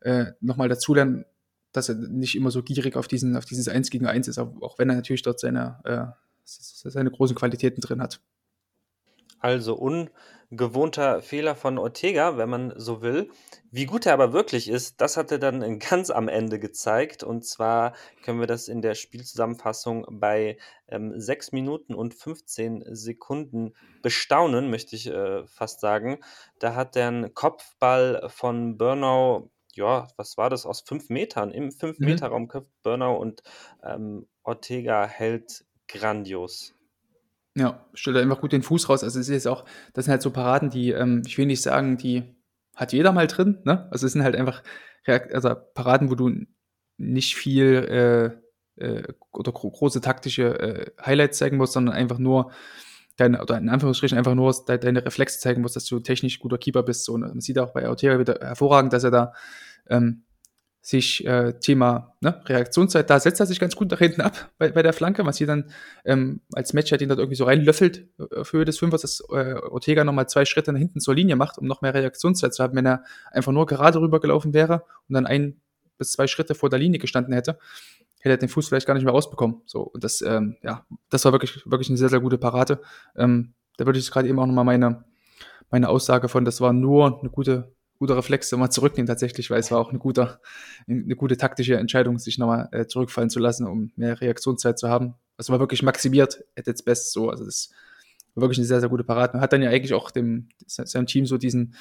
äh, 0.00 0.32
nochmal 0.40 0.68
dazulernen, 0.68 1.24
dass 1.72 1.88
er 1.88 1.96
nicht 1.96 2.36
immer 2.36 2.50
so 2.50 2.62
gierig 2.62 2.96
auf, 2.96 3.08
diesen, 3.08 3.36
auf 3.36 3.44
dieses 3.44 3.68
1 3.68 3.90
gegen 3.90 4.06
1 4.06 4.28
ist, 4.28 4.38
auch 4.38 4.78
wenn 4.78 4.88
er 4.88 4.96
natürlich 4.96 5.22
dort 5.22 5.40
seine, 5.40 5.80
äh, 5.84 6.06
seine 6.44 7.10
großen 7.10 7.36
Qualitäten 7.36 7.80
drin 7.80 8.00
hat. 8.00 8.20
Also 9.38 9.74
ungewohnter 9.74 11.20
Fehler 11.22 11.54
von 11.54 11.78
Ortega, 11.78 12.36
wenn 12.36 12.48
man 12.48 12.72
so 12.76 13.02
will. 13.02 13.30
Wie 13.70 13.84
gut 13.84 14.06
er 14.06 14.14
aber 14.14 14.32
wirklich 14.32 14.68
ist, 14.68 15.00
das 15.00 15.16
hat 15.16 15.30
er 15.30 15.38
dann 15.38 15.78
ganz 15.78 16.10
am 16.10 16.28
Ende 16.28 16.58
gezeigt. 16.58 17.22
Und 17.22 17.44
zwar 17.44 17.92
können 18.22 18.40
wir 18.40 18.46
das 18.46 18.68
in 18.68 18.82
der 18.82 18.94
Spielzusammenfassung 18.94 20.06
bei 20.10 20.56
ähm, 20.88 21.12
6 21.18 21.52
Minuten 21.52 21.94
und 21.94 22.14
15 22.14 22.84
Sekunden 22.88 23.74
bestaunen, 24.02 24.70
möchte 24.70 24.96
ich 24.96 25.08
äh, 25.08 25.46
fast 25.46 25.80
sagen. 25.80 26.18
Da 26.58 26.74
hat 26.74 26.96
er 26.96 27.08
einen 27.08 27.34
Kopfball 27.34 28.28
von 28.28 28.78
Burnau, 28.78 29.50
ja, 29.74 30.08
was 30.16 30.38
war 30.38 30.48
das, 30.48 30.64
aus 30.64 30.80
5 30.80 31.10
Metern, 31.10 31.50
im 31.50 31.70
5-Meter-Raum 31.70 32.42
mhm. 32.42 32.48
köpft 32.48 32.82
Burnau 32.82 33.16
und 33.16 33.42
ähm, 33.82 34.26
Ortega 34.42 35.06
hält 35.06 35.66
grandios. 35.88 36.75
Ja, 37.56 37.86
stellt 37.94 38.18
einfach 38.18 38.40
gut 38.42 38.52
den 38.52 38.62
Fuß 38.62 38.90
raus. 38.90 39.02
Also 39.02 39.18
es 39.18 39.28
ist 39.28 39.32
jetzt 39.32 39.48
auch, 39.48 39.64
das 39.94 40.04
sind 40.04 40.12
halt 40.12 40.22
so 40.22 40.30
Paraden, 40.30 40.68
die, 40.68 40.90
ähm, 40.90 41.22
ich 41.26 41.38
will 41.38 41.46
nicht 41.46 41.62
sagen, 41.62 41.96
die 41.96 42.22
hat 42.74 42.92
jeder 42.92 43.12
mal 43.12 43.26
drin, 43.26 43.62
ne? 43.64 43.88
Also 43.90 44.06
es 44.06 44.12
sind 44.12 44.22
halt 44.22 44.36
einfach 44.36 44.62
also 45.06 45.54
Paraden, 45.74 46.10
wo 46.10 46.14
du 46.14 46.30
nicht 46.98 47.36
viel 47.36 48.36
äh, 48.78 48.84
äh, 48.84 49.04
oder 49.32 49.52
gro 49.52 49.70
große 49.70 50.00
taktische 50.00 50.58
äh, 50.58 50.90
Highlights 51.00 51.38
zeigen 51.38 51.56
musst, 51.56 51.72
sondern 51.72 51.94
einfach 51.94 52.18
nur 52.18 52.52
deine, 53.16 53.40
oder 53.40 53.56
in 53.56 53.70
Anführungsstrichen 53.70 54.18
einfach 54.18 54.34
nur 54.34 54.52
de 54.68 54.78
deine 54.78 55.06
Reflexe 55.06 55.40
zeigen 55.40 55.62
musst, 55.62 55.76
dass 55.76 55.86
du 55.86 56.00
technisch 56.00 56.38
guter 56.38 56.58
Keeper 56.58 56.82
bist. 56.82 57.04
So, 57.04 57.14
und 57.14 57.20
man 57.20 57.40
sieht 57.40 57.58
auch 57.58 57.72
bei 57.72 57.88
Autera 57.88 58.18
wieder 58.18 58.38
hervorragend, 58.42 58.92
dass 58.92 59.04
er 59.04 59.10
da 59.10 59.32
ähm, 59.88 60.24
sich 60.86 61.26
äh, 61.26 61.58
Thema 61.58 62.14
ne, 62.20 62.40
Reaktionszeit, 62.46 63.10
da 63.10 63.18
setzt 63.18 63.40
er 63.40 63.46
sich 63.46 63.58
ganz 63.58 63.74
gut 63.74 63.90
nach 63.90 63.98
hinten 63.98 64.20
ab 64.20 64.52
bei, 64.56 64.70
bei 64.70 64.84
der 64.84 64.92
Flanke, 64.92 65.26
was 65.26 65.36
hier 65.36 65.48
dann 65.48 65.72
ähm, 66.04 66.42
als 66.52 66.74
Matcher 66.74 66.96
den 66.96 67.08
dort 67.08 67.18
irgendwie 67.18 67.34
so 67.34 67.42
reinlöffelt 67.42 68.06
äh, 68.20 68.36
auf 68.36 68.52
Höhe 68.52 68.64
des 68.64 68.78
Fünfers, 68.78 69.02
dass 69.02 69.18
äh, 69.32 69.54
Ortega 69.54 70.04
nochmal 70.04 70.28
zwei 70.28 70.44
Schritte 70.44 70.72
nach 70.72 70.78
hinten 70.78 71.00
zur 71.00 71.16
Linie 71.16 71.34
macht, 71.34 71.58
um 71.58 71.66
noch 71.66 71.82
mehr 71.82 71.92
Reaktionszeit 71.92 72.54
zu 72.54 72.62
haben. 72.62 72.76
Wenn 72.76 72.86
er 72.86 73.02
einfach 73.32 73.50
nur 73.50 73.66
gerade 73.66 74.00
rübergelaufen 74.00 74.54
wäre 74.54 74.84
und 75.08 75.14
dann 75.14 75.26
ein 75.26 75.60
bis 75.98 76.12
zwei 76.12 76.28
Schritte 76.28 76.54
vor 76.54 76.70
der 76.70 76.78
Linie 76.78 77.00
gestanden 77.00 77.34
hätte, 77.34 77.58
hätte 78.20 78.34
er 78.34 78.36
den 78.36 78.48
Fuß 78.48 78.68
vielleicht 78.68 78.86
gar 78.86 78.94
nicht 78.94 79.04
mehr 79.04 79.12
rausbekommen. 79.12 79.62
So, 79.66 79.80
und 79.80 80.04
das, 80.04 80.22
ähm, 80.22 80.56
ja, 80.62 80.86
das 81.10 81.24
war 81.24 81.32
wirklich, 81.32 81.68
wirklich 81.68 81.88
eine 81.88 81.98
sehr, 81.98 82.10
sehr 82.10 82.20
gute 82.20 82.38
Parade. 82.38 82.80
Ähm, 83.16 83.54
da 83.76 83.86
würde 83.86 83.98
ich 83.98 84.08
gerade 84.08 84.28
eben 84.28 84.38
auch 84.38 84.46
nochmal 84.46 84.64
meine, 84.64 85.04
meine 85.68 85.88
Aussage 85.88 86.28
von, 86.28 86.44
das 86.44 86.60
war 86.60 86.72
nur 86.72 87.18
eine 87.18 87.30
gute 87.30 87.75
guter 87.98 88.16
Reflex, 88.16 88.52
mal 88.52 88.70
zurücknehmen 88.70 89.06
tatsächlich, 89.06 89.50
weil 89.50 89.60
es 89.60 89.70
war 89.70 89.78
auch 89.78 89.90
eine 89.90 89.98
gute, 89.98 90.40
eine 90.88 91.16
gute 91.16 91.36
taktische 91.36 91.76
Entscheidung, 91.76 92.18
sich 92.18 92.38
nochmal 92.38 92.68
äh, 92.72 92.86
zurückfallen 92.86 93.30
zu 93.30 93.38
lassen, 93.38 93.66
um 93.66 93.92
mehr 93.96 94.20
Reaktionszeit 94.20 94.78
zu 94.78 94.88
haben. 94.88 95.14
Das 95.36 95.50
war 95.50 95.60
wirklich 95.60 95.82
maximiert 95.82 96.44
at 96.56 96.68
its 96.68 96.82
best 96.82 97.12
so. 97.12 97.30
Also 97.30 97.44
das 97.44 97.70
war 98.34 98.42
wirklich 98.42 98.58
eine 98.58 98.66
sehr, 98.66 98.80
sehr 98.80 98.88
gute 98.88 99.04
Parade. 99.04 99.40
Hat 99.40 99.52
dann 99.52 99.62
ja 99.62 99.70
eigentlich 99.70 99.94
auch 99.94 100.10
dem, 100.10 100.48
seinem 100.66 101.06
Team 101.06 101.26
so 101.26 101.38
diesen, 101.38 101.74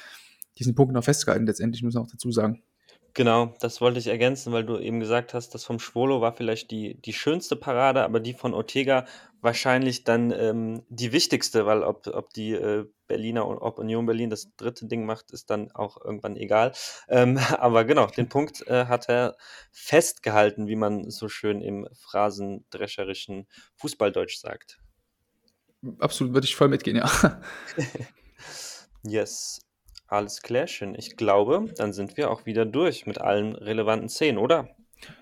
diesen 0.57 0.76
Punkt 0.76 0.93
noch 0.93 1.03
festgehalten, 1.03 1.45
letztendlich, 1.45 1.84
muss 1.84 1.93
man 1.93 2.03
auch 2.03 2.11
dazu 2.11 2.32
sagen. 2.32 2.63
Genau, 3.16 3.53
das 3.61 3.80
wollte 3.80 3.97
ich 3.97 4.07
ergänzen, 4.07 4.51
weil 4.51 4.66
du 4.66 4.78
eben 4.78 4.99
gesagt 4.99 5.34
hast, 5.34 5.55
das 5.55 5.63
vom 5.63 5.80
Schwolo 5.80 6.20
war 6.20 6.34
vielleicht 6.34 6.70
die, 6.70 7.01
die 7.01 7.13
schönste 7.13 7.55
Parade, 7.55 8.03
aber 8.03 8.20
die 8.20 8.34
von 8.34 8.53
Ortega 8.53 9.05
wahrscheinlich 9.39 10.03
dann 10.03 10.32
ähm, 10.32 10.84
die 10.89 11.13
wichtigste, 11.13 11.66
weil 11.66 11.84
ob, 11.84 12.07
ob 12.07 12.34
die 12.34 12.51
äh, 12.51 12.86
Berliner 13.07 13.47
und 13.47 13.59
ob 13.59 13.80
Union 13.80 14.05
Berlin 14.05 14.30
das 14.30 14.53
dritte 14.57 14.86
Ding 14.86 15.05
macht, 15.05 15.32
ist 15.32 15.49
dann 15.49 15.72
auch 15.72 16.03
irgendwann 16.03 16.36
egal. 16.36 16.74
Ähm, 17.07 17.38
aber 17.57 17.86
genau, 17.86 18.07
den 18.07 18.28
Punkt 18.28 18.68
äh, 18.68 18.88
hat 18.88 19.07
er 19.07 19.38
festgehalten, 19.72 20.68
wie 20.68 20.76
man 20.76 21.09
so 21.09 21.30
schön 21.30 21.61
im 21.61 21.88
phrasendrescherischen 21.93 23.47
Fußballdeutsch 23.78 24.39
sagt. 24.39 24.80
Absolut, 25.99 26.34
würde 26.34 26.45
ich 26.45 26.55
voll 26.55 26.68
mitgehen, 26.68 26.97
ja. 26.97 27.09
yes. 29.03 29.64
Alles 30.07 30.41
klärchen. 30.41 30.95
Ich 30.95 31.17
glaube, 31.17 31.65
dann 31.77 31.93
sind 31.93 32.17
wir 32.17 32.29
auch 32.29 32.45
wieder 32.45 32.65
durch 32.65 33.05
mit 33.05 33.19
allen 33.19 33.55
relevanten 33.55 34.09
Szenen, 34.09 34.37
oder? 34.37 34.69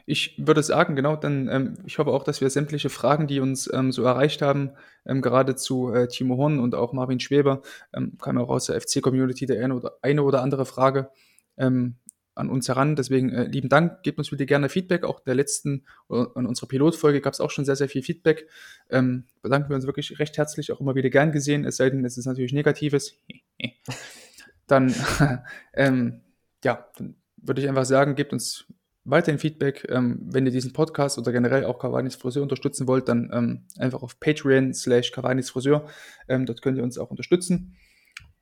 Ich 0.06 0.36
würde 0.38 0.62
sagen, 0.62 0.96
genau, 0.96 1.16
dann 1.16 1.48
ähm, 1.48 1.78
ich 1.86 1.98
hoffe 1.98 2.12
auch, 2.12 2.24
dass 2.24 2.42
wir 2.42 2.50
sämtliche 2.50 2.90
Fragen, 2.90 3.28
die 3.28 3.40
uns 3.40 3.72
ähm, 3.74 3.92
so 3.92 4.04
erreicht 4.04 4.42
haben, 4.42 4.72
ähm, 5.06 5.22
gerade 5.22 5.56
zu 5.56 5.92
äh, 5.94 6.08
Timo 6.08 6.38
Horn 6.38 6.60
und 6.60 6.76
auch 6.76 6.94
Marvin 6.94 7.20
Schweber, 7.20 7.62
ähm, 7.94 8.18
kam 8.22 8.38
auch 8.38 8.50
aus 8.50 8.68
der 8.68 8.80
FC-Community 8.80 9.46
der 9.46 9.64
eine 9.64 9.76
oder, 9.76 9.94
eine 10.02 10.24
oder 10.24 10.42
andere 10.42 10.66
Frage 10.66 11.10
ähm, 11.58 11.96
an 12.36 12.50
uns 12.50 12.68
heran. 12.68 12.96
Deswegen 12.96 13.30
äh, 13.30 13.46
lieben 13.46 13.70
Dank, 13.70 14.04
gebt 14.04 14.18
uns 14.18 14.30
bitte 14.30 14.46
gerne 14.46 14.70
Feedback. 14.70 15.04
Auch 15.04 15.20
der 15.20 15.36
letzten, 15.36 15.86
oder 16.08 16.32
an 16.36 16.46
unserer 16.46 16.68
Pilotfolge 16.68 17.22
gab 17.22 17.34
es 17.34 17.40
auch 17.40 17.52
schon 17.52 17.66
sehr, 17.66 17.76
sehr 17.76 17.90
viel 17.90 18.04
Feedback. 18.04 18.48
Ähm, 18.90 19.26
bedanken 19.42 19.70
wir 19.70 19.76
uns 19.76 19.86
wirklich 19.86 20.20
recht 20.20 20.38
herzlich, 20.38 20.72
auch 20.72 20.80
immer 20.80 20.96
wieder 20.96 21.10
gern 21.10 21.32
gesehen, 21.32 21.66
es 21.66 21.78
sei 21.78 21.90
denn, 21.90 22.04
es 22.06 22.18
ist 22.18 22.26
natürlich 22.26 22.54
Negatives. 22.54 23.18
dann, 24.74 24.94
ähm, 25.74 26.22
ja, 26.64 26.88
dann 26.98 27.16
würde 27.38 27.62
ich 27.62 27.70
einfach 27.70 27.86
sagen, 27.86 28.16
gebt 28.16 28.34
uns 28.34 28.66
weiterhin 29.06 29.40
Feedback. 29.40 29.86
Ähm, 29.90 30.20
wenn 30.24 30.46
ihr 30.46 30.52
diesen 30.52 30.74
Podcast 30.74 31.18
oder 31.18 31.32
generell 31.32 31.66
auch 31.66 31.80
Cavani's 31.80 32.16
Friseur 32.16 32.44
unterstützen 32.44 32.88
wollt, 32.88 33.08
dann 33.08 33.30
ähm, 33.34 33.66
einfach 33.78 34.02
auf 34.02 34.20
Patreon 34.20 34.74
slash 34.74 35.12
Cavani's 35.12 35.50
Friseur. 35.50 35.88
Ähm, 36.28 36.46
dort 36.46 36.62
könnt 36.62 36.78
ihr 36.78 36.84
uns 36.84 36.98
auch 36.98 37.12
unterstützen. 37.12 37.76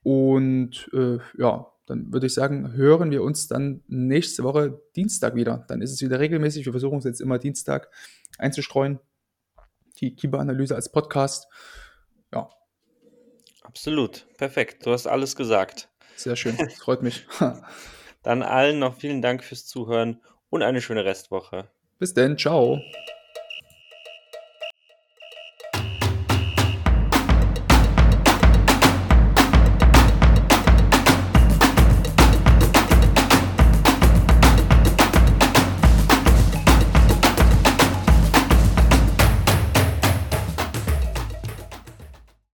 Und 0.02 0.90
äh, 0.92 1.18
ja, 1.36 1.66
dann 1.86 2.12
würde 2.12 2.26
ich 2.26 2.34
sagen, 2.34 2.72
hören 2.72 3.10
wir 3.10 3.22
uns 3.22 3.48
dann 3.48 3.82
nächste 3.88 4.44
Woche 4.44 4.80
Dienstag 4.96 5.34
wieder. 5.34 5.64
Dann 5.68 5.82
ist 5.82 5.92
es 5.92 6.00
wieder 6.00 6.20
regelmäßig. 6.20 6.64
Wir 6.64 6.72
versuchen 6.72 6.98
es 6.98 7.04
jetzt 7.04 7.20
immer 7.20 7.38
Dienstag 7.38 7.88
einzustreuen. 8.38 9.00
Die 10.00 10.14
Kiba-Analyse 10.14 10.74
als 10.74 10.90
Podcast. 10.90 11.48
Ja. 12.32 12.48
Absolut. 13.62 14.26
Perfekt. 14.38 14.86
Du 14.86 14.92
hast 14.92 15.06
alles 15.06 15.36
gesagt. 15.36 15.91
Sehr 16.16 16.36
schön. 16.36 16.56
Freut 16.78 17.02
mich. 17.02 17.26
Dann 18.22 18.42
allen 18.42 18.78
noch 18.78 18.96
vielen 18.96 19.22
Dank 19.22 19.42
fürs 19.42 19.66
Zuhören 19.66 20.20
und 20.50 20.62
eine 20.62 20.80
schöne 20.80 21.04
Restwoche. 21.04 21.68
Bis 21.98 22.14
denn. 22.14 22.38
Ciao. 22.38 22.80